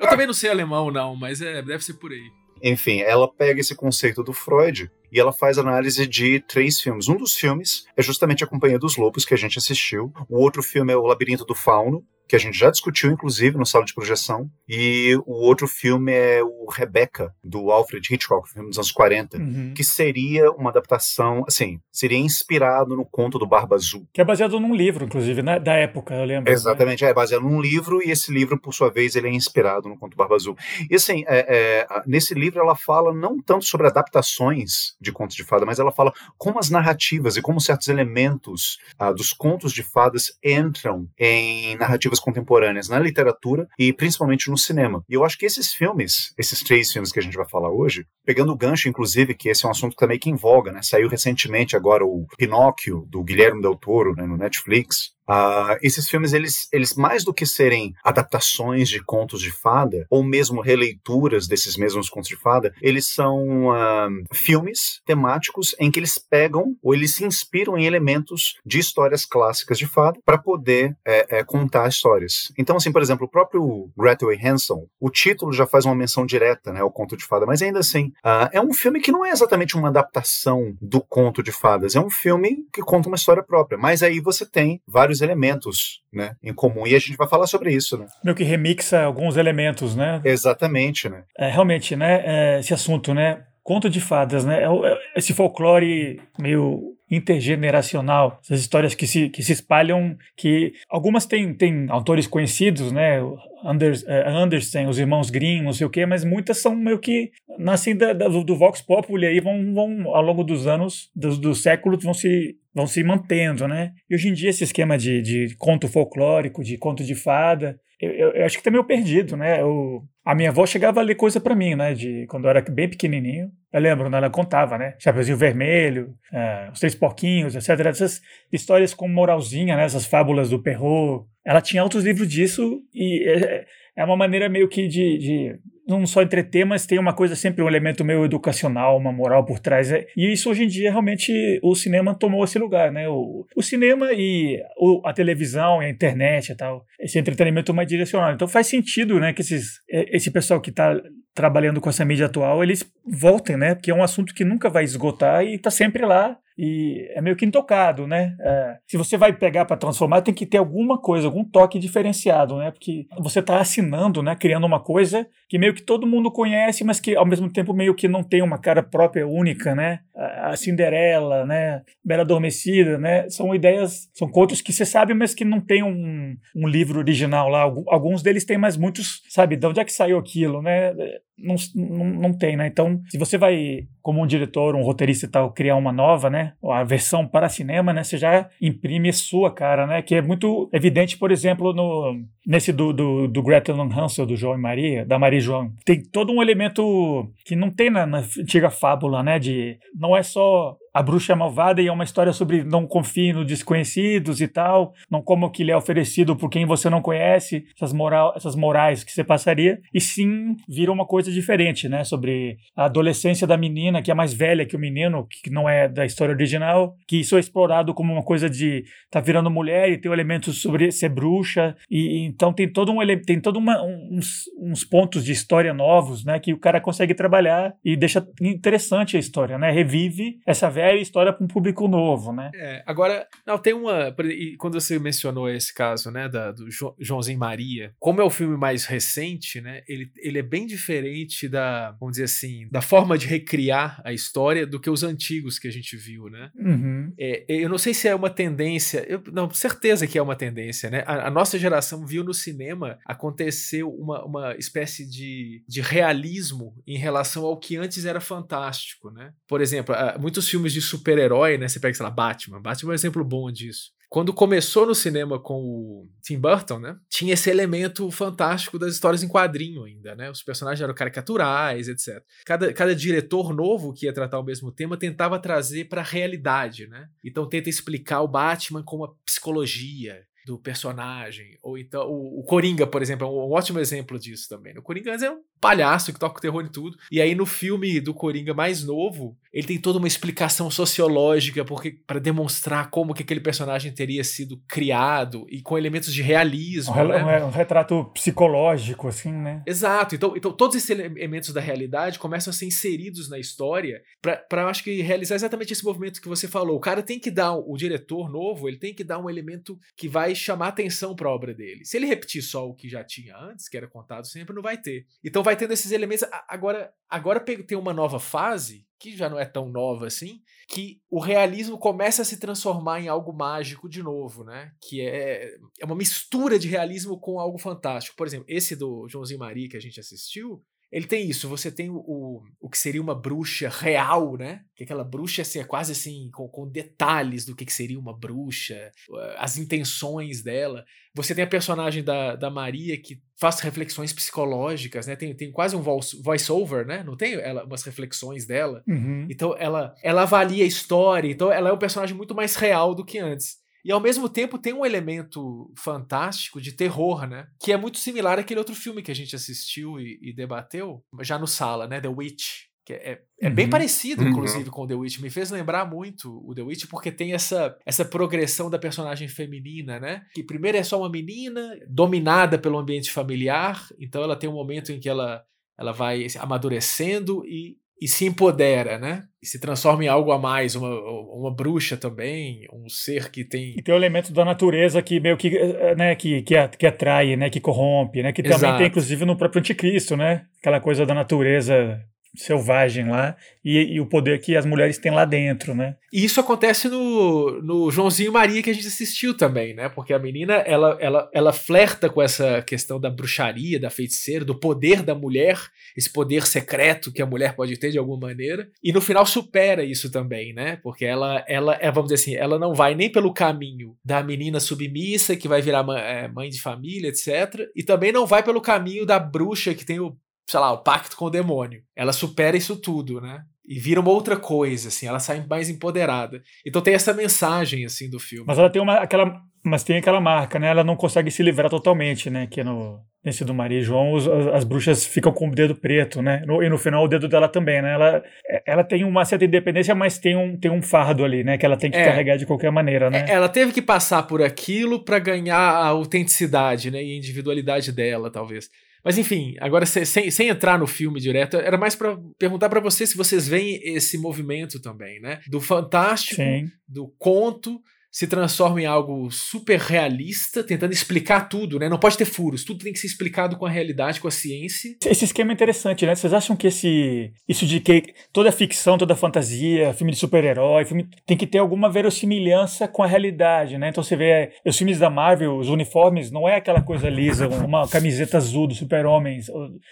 Eu 0.00 0.08
também 0.08 0.26
não 0.26 0.34
sei 0.34 0.50
alemão, 0.50 0.90
não, 0.90 1.14
mas 1.14 1.40
é, 1.40 1.62
deve 1.62 1.84
ser 1.84 1.94
por 1.94 2.10
aí. 2.10 2.32
Enfim, 2.62 3.00
ela 3.00 3.26
pega 3.26 3.60
esse 3.60 3.74
conceito 3.74 4.22
do 4.22 4.32
Freud 4.32 4.88
e 5.10 5.18
ela 5.18 5.32
faz 5.32 5.58
análise 5.58 6.06
de 6.06 6.38
três 6.40 6.80
filmes. 6.80 7.08
Um 7.08 7.16
dos 7.16 7.34
filmes 7.34 7.84
é 7.96 8.02
justamente 8.02 8.44
A 8.44 8.46
Companhia 8.46 8.78
dos 8.78 8.96
Lobos, 8.96 9.24
que 9.24 9.34
a 9.34 9.36
gente 9.36 9.58
assistiu. 9.58 10.12
O 10.28 10.38
outro 10.38 10.62
filme 10.62 10.92
é 10.92 10.96
O 10.96 11.02
Labirinto 11.02 11.44
do 11.44 11.56
Fauno, 11.56 12.04
que 12.28 12.36
a 12.36 12.38
gente 12.38 12.58
já 12.58 12.70
discutiu, 12.70 13.10
inclusive, 13.10 13.56
no 13.56 13.66
sala 13.66 13.84
de 13.84 13.94
projeção. 13.94 14.50
E 14.68 15.16
o 15.26 15.32
outro 15.32 15.68
filme 15.68 16.12
é 16.12 16.42
o 16.42 16.66
Rebecca, 16.70 17.34
do 17.42 17.70
Alfred 17.70 18.06
Hitchcock, 18.12 18.50
filme 18.50 18.68
dos 18.68 18.78
anos 18.78 18.92
40, 18.92 19.38
uhum. 19.38 19.74
que 19.74 19.84
seria 19.84 20.50
uma 20.52 20.70
adaptação, 20.70 21.44
assim, 21.46 21.80
seria 21.90 22.18
inspirado 22.18 22.96
no 22.96 23.04
conto 23.04 23.38
do 23.38 23.46
Barba 23.46 23.76
Azul. 23.76 24.06
Que 24.12 24.20
é 24.20 24.24
baseado 24.24 24.58
num 24.58 24.74
livro, 24.74 25.04
inclusive, 25.04 25.42
né? 25.42 25.58
da 25.58 25.74
época, 25.74 26.14
eu 26.14 26.24
lembro. 26.24 26.50
Né? 26.50 26.52
Exatamente, 26.52 27.04
né? 27.04 27.10
é 27.10 27.14
baseado 27.14 27.42
num 27.42 27.60
livro, 27.60 28.02
e 28.02 28.10
esse 28.10 28.32
livro, 28.32 28.58
por 28.58 28.72
sua 28.72 28.90
vez, 28.90 29.14
ele 29.14 29.28
é 29.28 29.32
inspirado 29.32 29.88
no 29.88 29.98
conto 29.98 30.12
do 30.12 30.16
Barba 30.16 30.34
Azul. 30.34 30.56
E 30.90 30.94
assim, 30.94 31.24
é, 31.26 31.86
é, 31.88 32.02
nesse 32.06 32.34
livro 32.34 32.60
ela 32.60 32.74
fala 32.74 33.12
não 33.12 33.40
tanto 33.40 33.64
sobre 33.64 33.86
adaptações 33.86 34.96
de 35.00 35.12
contos 35.12 35.36
de 35.36 35.44
fada, 35.44 35.66
mas 35.66 35.78
ela 35.78 35.92
fala 35.92 36.12
como 36.38 36.58
as 36.58 36.70
narrativas 36.70 37.36
e 37.36 37.42
como 37.42 37.60
certos 37.60 37.88
elementos 37.88 38.78
ah, 38.98 39.12
dos 39.12 39.32
contos 39.32 39.72
de 39.72 39.82
fadas 39.82 40.32
entram 40.42 41.08
em 41.18 41.76
narrativas 41.76 42.11
contemporâneas 42.20 42.88
na 42.88 42.98
literatura 42.98 43.66
e 43.78 43.92
principalmente 43.92 44.50
no 44.50 44.58
cinema. 44.58 45.02
E 45.08 45.14
eu 45.14 45.24
acho 45.24 45.38
que 45.38 45.46
esses 45.46 45.72
filmes, 45.72 46.32
esses 46.38 46.62
três 46.62 46.90
filmes 46.90 47.12
que 47.12 47.18
a 47.18 47.22
gente 47.22 47.36
vai 47.36 47.48
falar 47.48 47.70
hoje, 47.70 48.04
pegando 48.24 48.52
o 48.52 48.56
gancho, 48.56 48.88
inclusive, 48.88 49.34
que 49.34 49.48
esse 49.48 49.64
é 49.64 49.68
um 49.68 49.72
assunto 49.72 49.96
meio 50.06 50.20
que 50.20 50.30
em 50.30 50.36
voga, 50.36 50.72
né? 50.72 50.80
Saiu 50.82 51.08
recentemente 51.08 51.76
agora 51.76 52.04
o 52.04 52.26
Pinóquio, 52.36 53.06
do 53.08 53.22
Guilherme 53.22 53.62
Del 53.62 53.76
Toro, 53.76 54.14
né, 54.14 54.26
no 54.26 54.36
Netflix. 54.36 55.11
Uh, 55.28 55.78
esses 55.82 56.08
filmes, 56.08 56.32
eles, 56.32 56.68
eles 56.72 56.94
mais 56.94 57.24
do 57.24 57.32
que 57.32 57.46
serem 57.46 57.94
adaptações 58.04 58.88
de 58.88 59.02
contos 59.02 59.40
de 59.40 59.50
fada, 59.50 60.06
ou 60.10 60.22
mesmo 60.22 60.60
releituras 60.60 61.46
desses 61.46 61.76
mesmos 61.76 62.08
contos 62.08 62.28
de 62.28 62.36
fada, 62.36 62.72
eles 62.80 63.06
são 63.06 63.68
uh, 63.68 64.08
filmes 64.32 65.00
temáticos 65.06 65.74
em 65.78 65.90
que 65.90 66.00
eles 66.00 66.18
pegam 66.18 66.74
ou 66.82 66.94
eles 66.94 67.14
se 67.14 67.24
inspiram 67.24 67.76
em 67.76 67.84
elementos 67.84 68.58
de 68.64 68.78
histórias 68.78 69.24
clássicas 69.24 69.78
de 69.78 69.86
fada 69.86 70.18
para 70.24 70.38
poder 70.38 70.96
é, 71.06 71.38
é, 71.38 71.44
contar 71.44 71.88
histórias. 71.88 72.52
Então, 72.58 72.76
assim, 72.76 72.92
por 72.92 73.02
exemplo, 73.02 73.26
o 73.26 73.30
próprio 73.30 73.90
Gretel 73.96 74.32
e 74.32 74.46
Hansel, 74.46 74.86
o 75.00 75.10
título 75.10 75.52
já 75.52 75.66
faz 75.66 75.84
uma 75.84 75.94
menção 75.94 76.26
direta 76.26 76.72
né, 76.72 76.80
ao 76.80 76.90
conto 76.90 77.16
de 77.16 77.24
fada, 77.24 77.46
mas 77.46 77.62
ainda 77.62 77.78
assim, 77.78 78.06
uh, 78.24 78.48
é 78.52 78.60
um 78.60 78.72
filme 78.72 79.00
que 79.00 79.12
não 79.12 79.24
é 79.24 79.30
exatamente 79.30 79.76
uma 79.76 79.88
adaptação 79.88 80.74
do 80.80 81.00
conto 81.00 81.42
de 81.42 81.52
fadas, 81.52 81.94
é 81.94 82.00
um 82.00 82.10
filme 82.10 82.58
que 82.72 82.82
conta 82.82 83.08
uma 83.08 83.16
história 83.16 83.42
própria, 83.42 83.78
mas 83.78 84.02
aí 84.02 84.20
você 84.20 84.44
tem 84.46 84.80
vários 84.86 85.11
elementos 85.20 86.00
né, 86.12 86.34
em 86.42 86.54
comum. 86.54 86.86
E 86.86 86.94
a 86.94 86.98
gente 86.98 87.16
vai 87.16 87.28
falar 87.28 87.46
sobre 87.46 87.72
isso. 87.72 87.98
Né? 87.98 88.06
Meio 88.24 88.36
que 88.36 88.44
remixa 88.44 89.02
alguns 89.02 89.36
elementos, 89.36 89.94
né? 89.94 90.20
Exatamente, 90.24 91.08
né? 91.08 91.24
É, 91.38 91.48
realmente, 91.48 91.94
né? 91.96 92.22
É, 92.24 92.60
esse 92.60 92.72
assunto, 92.72 93.12
né? 93.12 93.44
Conto 93.62 93.88
de 93.88 94.00
fadas, 94.00 94.44
né? 94.44 94.62
É, 94.62 94.66
é 94.66 94.98
esse 95.16 95.32
folclore 95.32 96.20
meio 96.38 96.96
intergeneracional, 97.12 98.40
essas 98.42 98.60
histórias 98.60 98.94
que 98.94 99.06
se, 99.06 99.28
que 99.28 99.42
se 99.42 99.52
espalham, 99.52 100.16
que 100.34 100.72
algumas 100.88 101.26
têm, 101.26 101.52
têm 101.52 101.86
autores 101.90 102.26
conhecidos, 102.26 102.90
né? 102.90 103.20
Anders, 103.62 104.02
uh, 104.04 104.28
Anderson, 104.28 104.88
os 104.88 104.98
irmãos 104.98 105.28
Grimm, 105.28 105.62
não 105.62 105.74
sei 105.74 105.86
o 105.86 105.90
quê, 105.90 106.06
mas 106.06 106.24
muitas 106.24 106.58
são 106.58 106.74
meio 106.74 106.98
que 106.98 107.30
nascem 107.58 107.94
da, 107.94 108.14
da, 108.14 108.28
do, 108.28 108.42
do 108.42 108.56
Vox 108.56 108.80
Populi 108.80 109.26
aí 109.26 109.40
vão, 109.40 109.74
vão 109.74 110.14
ao 110.14 110.22
longo 110.22 110.42
dos 110.42 110.66
anos, 110.66 111.10
dos, 111.14 111.38
dos 111.38 111.62
séculos, 111.62 112.02
vão 112.02 112.14
se 112.14 112.56
vão 112.74 112.86
se 112.86 113.04
mantendo, 113.04 113.68
né? 113.68 113.92
E 114.08 114.14
hoje 114.14 114.30
em 114.30 114.32
dia 114.32 114.48
esse 114.48 114.64
esquema 114.64 114.96
de, 114.96 115.20
de 115.20 115.54
conto 115.58 115.88
folclórico, 115.88 116.64
de 116.64 116.78
conto 116.78 117.04
de 117.04 117.14
fada, 117.14 117.78
eu, 118.02 118.30
eu, 118.32 118.44
acho 118.44 118.58
que 118.58 118.64
tá 118.64 118.70
meio 118.70 118.82
perdido, 118.82 119.36
né? 119.36 119.60
Eu, 119.60 120.02
a 120.24 120.34
minha 120.34 120.50
avó 120.50 120.66
chegava 120.66 120.98
a 120.98 121.04
ler 121.04 121.14
coisa 121.14 121.40
para 121.40 121.54
mim, 121.54 121.76
né? 121.76 121.94
De 121.94 122.26
quando 122.26 122.44
eu 122.44 122.50
era 122.50 122.60
bem 122.60 122.88
pequenininho. 122.88 123.48
Eu 123.72 123.80
lembro, 123.80 124.10
né? 124.10 124.18
ela 124.18 124.28
contava, 124.28 124.76
né? 124.76 124.96
Chapeuzinho 124.98 125.36
Vermelho, 125.36 126.12
é, 126.32 126.68
Os 126.72 126.80
Três 126.80 126.96
Porquinhos, 126.96 127.54
etc. 127.54 127.86
Essas 127.86 128.20
histórias 128.52 128.92
com 128.92 129.06
moralzinha, 129.06 129.76
né? 129.76 129.84
Essas 129.84 130.04
fábulas 130.04 130.50
do 130.50 130.60
Perrault. 130.60 131.28
Ela 131.44 131.60
tinha 131.60 131.82
outros 131.82 132.02
livros 132.02 132.28
disso 132.28 132.82
e 132.92 133.22
é, 133.28 133.64
é 133.96 134.04
uma 134.04 134.16
maneira 134.16 134.48
meio 134.48 134.68
que 134.68 134.88
de, 134.88 135.18
de 135.18 135.58
não 135.86 136.06
só 136.06 136.22
entreter, 136.22 136.64
mas 136.64 136.86
tem 136.86 136.98
uma 136.98 137.12
coisa 137.12 137.34
sempre, 137.36 137.62
um 137.62 137.68
elemento 137.68 138.04
meio 138.04 138.24
educacional, 138.24 138.96
uma 138.96 139.12
moral 139.12 139.44
por 139.44 139.58
trás. 139.58 139.90
É, 139.90 140.06
e 140.16 140.32
isso 140.32 140.50
hoje 140.50 140.64
em 140.64 140.68
dia, 140.68 140.90
realmente, 140.90 141.32
o 141.62 141.74
cinema 141.74 142.14
tomou 142.14 142.44
esse 142.44 142.58
lugar, 142.58 142.90
né? 142.90 143.08
O, 143.08 143.46
o 143.56 143.62
cinema 143.62 144.12
e 144.12 144.62
o, 144.78 145.02
a 145.04 145.12
televisão 145.12 145.82
e 145.82 145.86
a 145.86 145.90
internet 145.90 146.50
e 146.50 146.56
tal, 146.56 146.84
esse 147.00 147.18
entretenimento 147.18 147.74
mais 147.74 147.88
direcionado. 147.88 148.34
Então 148.34 148.48
faz 148.48 148.66
sentido, 148.66 149.18
né, 149.20 149.32
que 149.32 149.42
esses, 149.42 149.80
esse 149.88 150.30
pessoal 150.30 150.60
que 150.60 150.70
está 150.70 151.00
trabalhando 151.34 151.80
com 151.80 151.88
essa 151.88 152.04
mídia 152.04 152.26
atual, 152.26 152.62
eles 152.62 152.84
voltem, 153.06 153.56
né? 153.56 153.74
Porque 153.74 153.90
é 153.90 153.94
um 153.94 154.02
assunto 154.02 154.34
que 154.34 154.44
nunca 154.44 154.68
vai 154.68 154.84
esgotar 154.84 155.44
e 155.44 155.54
está 155.54 155.70
sempre 155.70 156.04
lá 156.04 156.36
e 156.64 157.10
é 157.12 157.20
meio 157.20 157.34
que 157.34 157.44
intocado, 157.44 158.06
né? 158.06 158.36
É, 158.40 158.76
se 158.86 158.96
você 158.96 159.16
vai 159.16 159.32
pegar 159.32 159.64
para 159.64 159.76
transformar, 159.76 160.22
tem 160.22 160.32
que 160.32 160.46
ter 160.46 160.58
alguma 160.58 160.96
coisa, 160.96 161.26
algum 161.26 161.42
toque 161.42 161.76
diferenciado, 161.76 162.56
né? 162.56 162.70
Porque 162.70 163.04
você 163.18 163.40
está 163.40 163.60
assinando, 163.60 164.22
né? 164.22 164.36
Criando 164.36 164.64
uma 164.64 164.78
coisa 164.78 165.26
que 165.48 165.58
meio 165.58 165.74
que 165.74 165.82
todo 165.82 166.06
mundo 166.06 166.30
conhece, 166.30 166.84
mas 166.84 167.00
que 167.00 167.16
ao 167.16 167.26
mesmo 167.26 167.52
tempo 167.52 167.74
meio 167.74 167.96
que 167.96 168.06
não 168.06 168.22
tem 168.22 168.42
uma 168.42 168.58
cara 168.58 168.80
própria 168.80 169.26
única, 169.26 169.74
né? 169.74 170.02
A 170.14 170.54
Cinderela, 170.54 171.44
né? 171.44 171.82
Bela 172.04 172.22
Adormecida, 172.22 172.96
né? 172.96 173.28
São 173.28 173.52
ideias, 173.52 174.08
são 174.14 174.30
contos 174.30 174.62
que 174.62 174.72
você 174.72 174.86
sabe, 174.86 175.14
mas 175.14 175.34
que 175.34 175.44
não 175.44 175.60
tem 175.60 175.82
um, 175.82 176.36
um 176.54 176.68
livro 176.68 177.00
original 177.00 177.48
lá. 177.48 177.62
Alguns 177.88 178.22
deles 178.22 178.44
têm, 178.44 178.56
mas 178.56 178.76
muitos, 178.76 179.20
sabe, 179.28 179.56
de 179.56 179.66
onde 179.66 179.80
é 179.80 179.84
que 179.84 179.92
saiu 179.92 180.16
aquilo, 180.16 180.62
né? 180.62 180.94
Não, 181.42 181.56
não, 181.74 182.04
não 182.04 182.32
tem, 182.32 182.56
né? 182.56 182.66
Então, 182.66 183.00
se 183.08 183.18
você 183.18 183.36
vai, 183.36 183.86
como 184.00 184.22
um 184.22 184.26
diretor, 184.26 184.74
um 184.74 184.82
roteirista 184.82 185.26
e 185.26 185.28
tal, 185.28 185.52
criar 185.52 185.76
uma 185.76 185.92
nova, 185.92 186.30
né? 186.30 186.52
A 186.64 186.84
versão 186.84 187.26
para 187.26 187.48
cinema, 187.48 187.92
né? 187.92 188.04
Você 188.04 188.16
já 188.16 188.48
imprime 188.60 189.12
sua 189.12 189.52
cara, 189.52 189.86
né? 189.86 190.02
Que 190.02 190.14
é 190.14 190.22
muito 190.22 190.70
evidente, 190.72 191.18
por 191.18 191.30
exemplo, 191.30 191.72
no, 191.72 192.22
nesse 192.46 192.72
do, 192.72 192.92
do, 192.92 193.28
do 193.28 193.42
Gretel 193.42 193.80
Hansel, 193.80 194.26
do 194.26 194.36
João 194.36 194.54
e 194.54 194.60
Maria, 194.60 195.04
da 195.04 195.18
Maria 195.18 195.38
e 195.38 195.42
João. 195.42 195.72
Tem 195.84 196.02
todo 196.02 196.32
um 196.32 196.40
elemento 196.40 197.28
que 197.44 197.56
não 197.56 197.70
tem 197.70 197.90
na, 197.90 198.06
na 198.06 198.18
antiga 198.18 198.70
fábula, 198.70 199.22
né? 199.22 199.38
De, 199.38 199.78
não 199.94 200.16
é 200.16 200.22
só 200.22 200.76
a 200.92 201.02
bruxa 201.02 201.32
é 201.32 201.36
malvada 201.36 201.80
e 201.80 201.86
é 201.86 201.92
uma 201.92 202.04
história 202.04 202.32
sobre 202.32 202.62
não 202.62 202.86
confie 202.86 203.32
nos 203.32 203.46
desconhecidos 203.46 204.40
e 204.40 204.48
tal, 204.48 204.92
não 205.10 205.22
como 205.22 205.50
que 205.50 205.64
lhe 205.64 205.70
é 205.70 205.76
oferecido 205.76 206.36
por 206.36 206.50
quem 206.50 206.66
você 206.66 206.90
não 206.90 207.00
conhece, 207.00 207.64
essas, 207.74 207.92
moral, 207.92 208.34
essas 208.36 208.54
morais 208.54 209.02
que 209.02 209.12
você 209.12 209.24
passaria, 209.24 209.80
e 209.92 210.00
sim 210.00 210.54
vira 210.68 210.92
uma 210.92 211.06
coisa 211.06 211.30
diferente, 211.30 211.88
né? 211.88 212.04
Sobre 212.04 212.58
a 212.76 212.84
adolescência 212.84 213.46
da 213.46 213.56
menina, 213.56 214.02
que 214.02 214.10
é 214.10 214.14
mais 214.14 214.34
velha 214.34 214.66
que 214.66 214.76
o 214.76 214.78
menino, 214.78 215.26
que 215.42 215.50
não 215.50 215.68
é 215.68 215.88
da 215.88 216.04
história 216.04 216.34
original, 216.34 216.94
que 217.08 217.20
isso 217.20 217.36
é 217.36 217.40
explorado 217.40 217.94
como 217.94 218.12
uma 218.12 218.22
coisa 218.22 218.50
de 218.50 218.84
tá 219.10 219.20
virando 219.20 219.50
mulher 219.50 219.90
e 219.90 219.98
tem 219.98 220.12
elementos 220.12 220.60
sobre 220.60 220.90
ser 220.90 221.08
bruxa, 221.08 221.74
e 221.90 222.26
então 222.26 222.52
tem 222.52 222.70
todo 222.70 222.92
um 222.92 223.02
tem 223.24 223.40
todo 223.40 223.56
uma, 223.56 223.82
uns, 223.82 224.44
uns 224.60 224.84
pontos 224.84 225.24
de 225.24 225.32
história 225.32 225.72
novos, 225.72 226.24
né? 226.24 226.38
Que 226.38 226.52
o 226.52 226.58
cara 226.58 226.80
consegue 226.80 227.14
trabalhar 227.14 227.74
e 227.84 227.96
deixa 227.96 228.26
interessante 228.40 229.16
a 229.16 229.20
história, 229.20 229.58
né? 229.58 229.70
Revive 229.70 230.38
essa 230.46 230.68
velha 230.68 230.81
velha 230.82 231.00
história 231.00 231.32
para 231.32 231.44
um 231.44 231.48
público 231.48 231.86
novo, 231.86 232.32
né? 232.32 232.50
É, 232.54 232.82
agora, 232.84 233.26
não, 233.46 233.56
tem 233.56 233.72
uma. 233.72 234.14
Quando 234.58 234.80
você 234.80 234.98
mencionou 234.98 235.48
esse 235.48 235.72
caso, 235.72 236.10
né, 236.10 236.28
da, 236.28 236.50
do 236.50 236.66
Joãozinho 236.98 237.38
Maria, 237.38 237.94
como 238.00 238.20
é 238.20 238.24
o 238.24 238.30
filme 238.30 238.56
mais 238.56 238.84
recente, 238.84 239.60
né, 239.60 239.82
ele, 239.86 240.10
ele 240.18 240.38
é 240.40 240.42
bem 240.42 240.66
diferente 240.66 241.48
da, 241.48 241.92
vamos 241.92 242.12
dizer 242.12 242.24
assim, 242.24 242.68
da 242.70 242.80
forma 242.80 243.16
de 243.16 243.26
recriar 243.26 244.02
a 244.04 244.12
história 244.12 244.66
do 244.66 244.80
que 244.80 244.90
os 244.90 245.04
antigos 245.04 245.58
que 245.58 245.68
a 245.68 245.72
gente 245.72 245.96
viu, 245.96 246.28
né? 246.28 246.50
Uhum. 246.56 247.12
É, 247.18 247.44
eu 247.48 247.68
não 247.68 247.78
sei 247.78 247.94
se 247.94 248.08
é 248.08 248.14
uma 248.14 248.30
tendência, 248.30 249.04
eu, 249.08 249.22
não, 249.32 249.48
certeza 249.52 250.06
que 250.06 250.18
é 250.18 250.22
uma 250.22 250.34
tendência, 250.34 250.90
né? 250.90 251.04
A, 251.06 251.28
a 251.28 251.30
nossa 251.30 251.58
geração 251.58 252.04
viu 252.04 252.24
no 252.24 252.34
cinema 252.34 252.98
acontecer 253.06 253.84
uma, 253.84 254.24
uma 254.24 254.56
espécie 254.56 255.08
de, 255.08 255.62
de 255.68 255.80
realismo 255.80 256.74
em 256.86 256.98
relação 256.98 257.44
ao 257.44 257.56
que 257.56 257.76
antes 257.76 258.04
era 258.04 258.20
fantástico, 258.20 259.10
né? 259.10 259.32
Por 259.46 259.60
exemplo, 259.60 259.94
muitos 260.20 260.48
filmes 260.48 260.71
de 260.72 260.80
super-herói, 260.80 261.58
né? 261.58 261.68
Você 261.68 261.78
pega, 261.78 261.94
sei 261.94 262.04
lá, 262.04 262.10
Batman. 262.10 262.60
Batman 262.60 262.90
é 262.90 262.92
um 262.92 262.94
exemplo 262.94 263.24
bom 263.24 263.50
disso. 263.50 263.90
Quando 264.08 264.34
começou 264.34 264.84
no 264.84 264.94
cinema 264.94 265.38
com 265.40 265.54
o 265.54 266.08
Tim 266.22 266.38
Burton, 266.38 266.78
né? 266.78 266.98
Tinha 267.08 267.32
esse 267.32 267.48
elemento 267.48 268.10
fantástico 268.10 268.78
das 268.78 268.92
histórias 268.92 269.22
em 269.22 269.28
quadrinho 269.28 269.84
ainda, 269.84 270.14
né? 270.14 270.30
Os 270.30 270.42
personagens 270.42 270.82
eram 270.82 270.94
caricaturais, 270.94 271.88
etc. 271.88 272.22
Cada, 272.44 272.72
cada 272.74 272.94
diretor 272.94 273.54
novo 273.54 273.94
que 273.94 274.04
ia 274.04 274.12
tratar 274.12 274.38
o 274.38 274.44
mesmo 274.44 274.70
tema 274.70 274.98
tentava 274.98 275.38
trazer 275.38 275.86
para 275.88 276.02
a 276.02 276.04
realidade, 276.04 276.86
né? 276.88 277.08
Então 277.24 277.48
tenta 277.48 277.70
explicar 277.70 278.20
o 278.20 278.28
Batman 278.28 278.82
com 278.82 278.96
uma 278.96 279.14
psicologia, 279.24 280.22
do 280.44 280.58
personagem. 280.58 281.58
Ou 281.62 281.78
então, 281.78 282.08
o, 282.08 282.40
o, 282.40 282.44
Coringa, 282.44 282.86
por 282.86 283.02
exemplo, 283.02 283.26
é 283.26 283.30
um 283.30 283.52
ótimo 283.52 283.78
exemplo 283.78 284.18
disso 284.18 284.48
também. 284.48 284.76
O 284.76 284.82
Coringa 284.82 285.12
é 285.12 285.30
um 285.30 285.42
palhaço 285.62 286.12
que 286.12 286.18
toca 286.18 286.38
o 286.38 286.40
terror 286.40 286.64
em 286.64 286.68
tudo. 286.68 286.96
E 287.10 287.20
aí, 287.20 287.34
no 287.34 287.46
filme 287.46 288.00
do 288.00 288.12
Coringa 288.12 288.52
mais 288.52 288.82
novo, 288.82 289.36
ele 289.52 289.66
tem 289.66 289.78
toda 289.78 289.98
uma 289.98 290.08
explicação 290.08 290.70
sociológica 290.70 291.64
porque 291.64 291.92
para 292.06 292.18
demonstrar 292.18 292.90
como 292.90 293.14
que 293.14 293.22
aquele 293.22 293.40
personagem 293.40 293.92
teria 293.92 294.24
sido 294.24 294.60
criado 294.66 295.46
e 295.48 295.62
com 295.62 295.78
elementos 295.78 296.12
de 296.12 296.22
realismo. 296.22 296.94
Um, 296.94 297.08
né? 297.08 297.44
um, 297.44 297.46
um 297.46 297.50
retrato 297.50 298.04
psicológico, 298.14 299.08
assim, 299.08 299.32
né? 299.32 299.62
Exato. 299.66 300.14
Então, 300.14 300.34
então, 300.36 300.52
todos 300.52 300.76
esses 300.76 300.90
elementos 300.90 301.52
da 301.52 301.60
realidade 301.60 302.18
começam 302.18 302.50
a 302.50 302.54
ser 302.54 302.66
inseridos 302.66 303.28
na 303.28 303.38
história 303.38 304.02
para, 304.20 304.66
acho 304.66 304.82
que, 304.82 305.02
realizar 305.02 305.34
exatamente 305.34 305.72
esse 305.72 305.84
movimento 305.84 306.20
que 306.20 306.28
você 306.28 306.48
falou. 306.48 306.76
O 306.76 306.80
cara 306.80 307.02
tem 307.02 307.18
que 307.20 307.30
dar, 307.30 307.54
o 307.54 307.76
diretor 307.76 308.30
novo, 308.30 308.68
ele 308.68 308.78
tem 308.78 308.94
que 308.94 309.04
dar 309.04 309.18
um 309.18 309.30
elemento 309.30 309.78
que 309.96 310.08
vai 310.08 310.32
vai 310.32 310.34
chamar 310.34 310.68
atenção 310.68 311.16
para 311.16 311.28
a 311.28 311.32
obra 311.32 311.52
dele. 311.52 311.84
Se 311.84 311.96
ele 311.96 312.06
repetir 312.06 312.42
só 312.42 312.68
o 312.68 312.74
que 312.74 312.88
já 312.88 313.02
tinha 313.02 313.36
antes, 313.36 313.68
que 313.68 313.76
era 313.76 313.88
contado 313.88 314.26
sempre, 314.26 314.54
não 314.54 314.62
vai 314.62 314.78
ter. 314.78 315.06
Então 315.22 315.42
vai 315.42 315.51
vai 315.52 315.56
tendo 315.56 315.72
esses 315.72 315.92
elementos. 315.92 316.26
Agora, 316.48 316.92
agora 317.08 317.38
tem 317.40 317.76
uma 317.76 317.92
nova 317.92 318.18
fase, 318.18 318.86
que 318.98 319.16
já 319.16 319.28
não 319.28 319.38
é 319.38 319.44
tão 319.44 319.68
nova 319.68 320.06
assim, 320.06 320.40
que 320.68 321.00
o 321.10 321.20
realismo 321.20 321.78
começa 321.78 322.22
a 322.22 322.24
se 322.24 322.38
transformar 322.38 323.00
em 323.00 323.08
algo 323.08 323.32
mágico 323.32 323.88
de 323.88 324.02
novo, 324.02 324.44
né? 324.44 324.72
Que 324.80 325.02
é, 325.02 325.56
é 325.80 325.84
uma 325.84 325.94
mistura 325.94 326.58
de 326.58 326.68
realismo 326.68 327.20
com 327.20 327.38
algo 327.38 327.58
fantástico. 327.58 328.16
Por 328.16 328.26
exemplo, 328.26 328.46
esse 328.48 328.74
do 328.74 329.06
Joãozinho 329.08 329.40
Maria 329.40 329.68
que 329.68 329.76
a 329.76 329.80
gente 329.80 330.00
assistiu, 330.00 330.64
ele 330.92 331.06
tem 331.06 331.26
isso, 331.26 331.48
você 331.48 331.72
tem 331.72 331.88
o, 331.88 331.96
o, 331.96 332.42
o, 332.60 332.68
que 332.68 332.76
seria 332.76 333.00
uma 333.00 333.14
bruxa 333.14 333.70
real, 333.70 334.36
né? 334.36 334.60
Que 334.76 334.84
aquela 334.84 335.02
bruxa 335.02 335.40
assim, 335.40 335.58
é 335.58 335.64
quase 335.64 335.92
assim, 335.92 336.28
com, 336.30 336.46
com 336.46 336.68
detalhes 336.68 337.46
do 337.46 337.56
que, 337.56 337.64
que 337.64 337.72
seria 337.72 337.98
uma 337.98 338.14
bruxa, 338.14 338.92
as 339.38 339.56
intenções 339.56 340.42
dela. 340.42 340.84
Você 341.14 341.34
tem 341.34 341.44
a 341.44 341.48
personagem 341.48 342.04
da, 342.04 342.36
da 342.36 342.50
Maria 342.50 343.00
que 343.00 343.22
faz 343.40 343.60
reflexões 343.60 344.12
psicológicas, 344.12 345.06
né? 345.06 345.16
Tem, 345.16 345.34
tem 345.34 345.50
quase 345.50 345.74
um 345.74 345.82
voice-over, 345.82 346.86
né? 346.86 347.02
Não 347.02 347.16
tem 347.16 347.34
ela, 347.34 347.64
umas 347.64 347.82
reflexões 347.84 348.46
dela. 348.46 348.82
Uhum. 348.86 349.26
Então 349.30 349.56
ela, 349.58 349.94
ela 350.02 350.22
avalia 350.22 350.62
a 350.62 350.68
história, 350.68 351.30
então 351.30 351.50
ela 351.50 351.70
é 351.70 351.72
um 351.72 351.78
personagem 351.78 352.14
muito 352.14 352.34
mais 352.34 352.54
real 352.54 352.94
do 352.94 353.04
que 353.04 353.18
antes. 353.18 353.61
E 353.84 353.90
ao 353.90 354.00
mesmo 354.00 354.28
tempo 354.28 354.58
tem 354.58 354.72
um 354.72 354.86
elemento 354.86 355.72
fantástico 355.76 356.60
de 356.60 356.72
terror, 356.72 357.26
né? 357.26 357.48
Que 357.60 357.72
é 357.72 357.76
muito 357.76 357.98
similar 357.98 358.38
àquele 358.38 358.60
outro 358.60 358.74
filme 358.74 359.02
que 359.02 359.10
a 359.10 359.14
gente 359.14 359.34
assistiu 359.34 359.98
e, 359.98 360.18
e 360.22 360.32
debateu, 360.32 361.04
já 361.20 361.38
no 361.38 361.46
sala, 361.46 361.86
né? 361.86 362.00
The 362.00 362.08
Witch. 362.08 362.72
Que 362.84 362.94
é, 362.94 363.22
é 363.40 363.48
uhum. 363.48 363.54
bem 363.54 363.70
parecido, 363.70 364.24
inclusive, 364.24 364.64
uhum. 364.64 364.70
com 364.70 364.86
The 364.86 364.94
Witch. 364.94 365.20
Me 365.20 365.30
fez 365.30 365.50
lembrar 365.50 365.88
muito 365.88 366.42
o 366.44 366.52
The 366.54 366.62
Witch, 366.62 366.86
porque 366.88 367.12
tem 367.12 367.32
essa, 367.32 367.76
essa 367.86 368.04
progressão 368.04 368.68
da 368.68 368.78
personagem 368.78 369.28
feminina, 369.28 370.00
né? 370.00 370.24
Que 370.34 370.42
primeiro 370.42 370.78
é 370.78 370.82
só 370.82 370.98
uma 370.98 371.10
menina 371.10 371.78
dominada 371.88 372.58
pelo 372.58 372.78
ambiente 372.78 373.10
familiar, 373.10 373.86
então 374.00 374.22
ela 374.22 374.36
tem 374.36 374.50
um 374.50 374.54
momento 374.54 374.90
em 374.90 374.98
que 374.98 375.08
ela, 375.08 375.44
ela 375.78 375.92
vai 375.92 376.26
amadurecendo 376.40 377.44
e 377.46 377.76
e 378.02 378.08
se 378.08 378.26
empodera, 378.26 378.98
né? 378.98 379.22
E 379.40 379.46
se 379.46 379.60
transforma 379.60 380.04
em 380.04 380.08
algo 380.08 380.32
a 380.32 380.38
mais, 380.38 380.74
uma, 380.74 380.88
uma 380.90 381.54
bruxa 381.54 381.96
também, 381.96 382.66
um 382.72 382.88
ser 382.88 383.30
que 383.30 383.44
tem. 383.44 383.74
E 383.78 383.82
tem 383.82 383.94
o 383.94 383.96
elemento 383.96 384.32
da 384.32 384.44
natureza 384.44 385.00
que 385.00 385.20
meio 385.20 385.36
que, 385.36 385.56
eh, 385.56 385.94
né, 385.94 386.14
que, 386.16 386.42
que, 386.42 386.54
que 386.76 386.86
atrai, 386.86 387.36
né, 387.36 387.48
que 387.48 387.60
corrompe, 387.60 388.20
né? 388.20 388.32
Que 388.32 388.42
também 388.42 388.56
Exato. 388.56 388.78
tem, 388.78 388.88
inclusive, 388.88 389.24
no 389.24 389.36
próprio 389.36 389.60
anticristo, 389.60 390.16
né? 390.16 390.46
Aquela 390.58 390.80
coisa 390.80 391.06
da 391.06 391.14
natureza 391.14 392.00
selvagem 392.34 393.08
lá 393.08 393.36
e, 393.64 393.78
e, 393.94 394.00
o 394.00 394.06
poder 394.06 394.40
que 394.40 394.56
as 394.56 394.64
mulheres 394.64 394.98
têm 394.98 395.12
lá 395.12 395.24
dentro, 395.24 395.74
né? 395.74 395.96
E 396.12 396.24
isso 396.24 396.40
acontece 396.40 396.88
no, 396.88 397.60
no 397.62 397.90
Joãozinho 397.90 398.32
Maria 398.32 398.62
que 398.62 398.70
a 398.70 398.72
gente 398.72 398.86
assistiu 398.86 399.36
também, 399.36 399.74
né? 399.74 399.88
Porque 399.90 400.14
a 400.14 400.18
menina 400.18 400.54
ela, 400.54 400.96
ela, 400.98 401.30
ela 401.32 401.52
flerta 401.52 402.08
com 402.08 402.22
essa 402.22 402.62
questão 402.62 402.98
da 402.98 403.10
bruxaria, 403.10 403.78
da 403.78 403.90
feiticeira, 403.90 404.44
do 404.44 404.58
poder 404.58 405.02
da 405.02 405.14
mulher, 405.14 405.58
esse 405.96 406.10
poder 406.10 406.46
secreto 406.46 407.12
que 407.12 407.20
a 407.20 407.26
mulher 407.26 407.54
pode 407.54 407.76
ter 407.76 407.90
de 407.90 407.98
alguma 407.98 408.28
maneira, 408.28 408.68
e 408.82 408.92
no 408.92 409.00
final 409.00 409.26
supera 409.26 409.84
isso 409.84 410.10
também, 410.10 410.54
né? 410.54 410.76
Porque 410.82 411.04
ela, 411.04 411.44
ela 411.46 411.76
é, 411.80 411.90
vamos 411.90 412.10
dizer 412.10 412.22
assim, 412.22 412.34
ela 412.34 412.58
não 412.58 412.74
vai 412.74 412.94
nem 412.94 413.12
pelo 413.12 413.32
caminho 413.32 413.94
da 414.02 414.22
menina 414.22 414.58
submissa 414.58 415.36
que 415.36 415.48
vai 415.48 415.60
virar 415.60 415.84
é, 415.98 416.28
mãe 416.28 416.48
de 416.48 416.60
família, 416.60 417.08
etc. 417.08 417.68
E 417.76 417.82
também 417.82 418.10
não 418.10 418.26
vai 418.26 418.42
pelo 418.42 418.60
caminho 418.60 419.04
da 419.04 419.18
bruxa 419.18 419.74
que 419.74 419.84
tem 419.84 420.00
o 420.00 420.16
sei 420.46 420.60
lá, 420.60 420.72
o 420.72 420.78
pacto 420.78 421.16
com 421.16 421.26
o 421.26 421.30
demônio. 421.30 421.82
Ela 421.96 422.12
supera 422.12 422.56
isso 422.56 422.76
tudo, 422.76 423.20
né? 423.20 423.42
E 423.66 423.78
vira 423.78 424.00
uma 424.00 424.10
outra 424.10 424.36
coisa, 424.36 424.88
assim, 424.88 425.06
ela 425.06 425.20
sai 425.20 425.44
mais 425.48 425.70
empoderada. 425.70 426.42
Então 426.66 426.82
tem 426.82 426.94
essa 426.94 427.14
mensagem, 427.14 427.84
assim, 427.84 428.10
do 428.10 428.18
filme. 428.18 428.44
Mas 428.46 428.58
ela 428.58 428.68
tem 428.68 428.82
uma, 428.82 428.96
aquela, 428.96 429.40
mas 429.64 429.84
tem 429.84 429.98
aquela 429.98 430.20
marca, 430.20 430.58
né? 430.58 430.68
Ela 430.68 430.82
não 430.82 430.96
consegue 430.96 431.30
se 431.30 431.42
livrar 431.42 431.70
totalmente, 431.70 432.28
né? 432.28 432.48
Que 432.50 432.60
é 432.60 432.64
no, 432.64 433.00
nesse 433.24 433.44
do 433.44 433.54
Maria 433.54 433.78
e 433.78 433.82
João, 433.82 434.12
os, 434.12 434.26
as 434.28 434.64
bruxas 434.64 435.06
ficam 435.06 435.32
com 435.32 435.48
o 435.48 435.54
dedo 435.54 435.76
preto, 435.76 436.20
né? 436.20 436.42
No, 436.44 436.62
e 436.62 436.68
no 436.68 436.76
final 436.76 437.04
o 437.04 437.08
dedo 437.08 437.28
dela 437.28 437.48
também, 437.48 437.80
né? 437.80 437.94
Ela, 437.94 438.22
ela 438.66 438.84
tem 438.84 439.04
uma 439.04 439.24
certa 439.24 439.44
independência, 439.44 439.94
mas 439.94 440.18
tem 440.18 440.36
um, 440.36 440.58
tem 440.58 440.70
um 440.70 440.82
fardo 440.82 441.24
ali, 441.24 441.44
né? 441.44 441.56
Que 441.56 441.64
ela 441.64 441.76
tem 441.76 441.90
que 441.90 441.96
é. 441.96 442.04
carregar 442.04 442.36
de 442.36 442.46
qualquer 442.46 442.72
maneira, 442.72 443.08
né? 443.10 443.26
É, 443.28 443.32
ela 443.32 443.48
teve 443.48 443.72
que 443.72 443.80
passar 443.80 444.24
por 444.24 444.42
aquilo 444.42 445.04
para 445.04 445.20
ganhar 445.20 445.56
a 445.56 445.86
autenticidade, 445.86 446.90
né? 446.90 447.02
E 447.02 447.12
a 447.12 447.16
individualidade 447.16 447.92
dela, 447.92 448.30
talvez. 448.30 448.68
Mas 449.04 449.18
enfim, 449.18 449.54
agora 449.60 449.84
sem, 449.84 450.30
sem 450.30 450.48
entrar 450.48 450.78
no 450.78 450.86
filme 450.86 451.20
direto, 451.20 451.56
era 451.56 451.76
mais 451.76 451.96
para 451.96 452.16
perguntar 452.38 452.68
para 452.68 452.80
vocês 452.80 453.10
se 453.10 453.16
vocês 453.16 453.48
veem 453.48 453.80
esse 453.82 454.16
movimento 454.16 454.80
também, 454.80 455.20
né? 455.20 455.40
Do 455.48 455.60
fantástico, 455.60 456.36
Sim. 456.36 456.70
do 456.86 457.12
conto 457.18 457.80
se 458.12 458.26
transforma 458.26 458.82
em 458.82 458.84
algo 458.84 459.30
super 459.30 459.80
realista, 459.80 460.62
tentando 460.62 460.92
explicar 460.92 461.48
tudo, 461.48 461.78
né? 461.78 461.88
Não 461.88 461.98
pode 461.98 462.18
ter 462.18 462.26
furos, 462.26 462.62
tudo 462.62 462.84
tem 462.84 462.92
que 462.92 462.98
ser 462.98 463.06
explicado 463.06 463.56
com 463.56 463.64
a 463.64 463.70
realidade, 463.70 464.20
com 464.20 464.28
a 464.28 464.30
ciência. 464.30 464.94
Esse 465.06 465.24
esquema 465.24 465.50
é 465.50 465.54
interessante, 465.54 466.04
né? 466.04 466.14
Vocês 466.14 466.34
acham 466.34 466.54
que 466.54 466.66
esse 466.66 467.32
isso 467.48 467.64
de 467.64 467.80
que 467.80 468.12
toda 468.30 468.52
ficção, 468.52 468.98
toda 468.98 469.16
fantasia, 469.16 469.94
filme 469.94 470.12
de 470.12 470.18
super-herói, 470.18 470.84
filme 470.84 471.08
tem 471.26 471.38
que 471.38 471.46
ter 471.46 471.58
alguma 471.58 471.90
verossimilhança 471.90 472.86
com 472.86 473.02
a 473.02 473.06
realidade, 473.06 473.78
né? 473.78 473.88
Então 473.88 474.04
você 474.04 474.14
vê 474.14 474.52
os 474.66 474.76
filmes 474.76 474.98
da 474.98 475.08
Marvel, 475.08 475.56
os 475.56 475.70
uniformes 475.70 476.30
não 476.30 476.46
é 476.46 476.56
aquela 476.56 476.82
coisa 476.82 477.08
lisa, 477.08 477.48
uma 477.64 477.88
camiseta 477.88 478.36
azul 478.36 478.66
do 478.66 478.74
Super-Homem, 478.74 479.40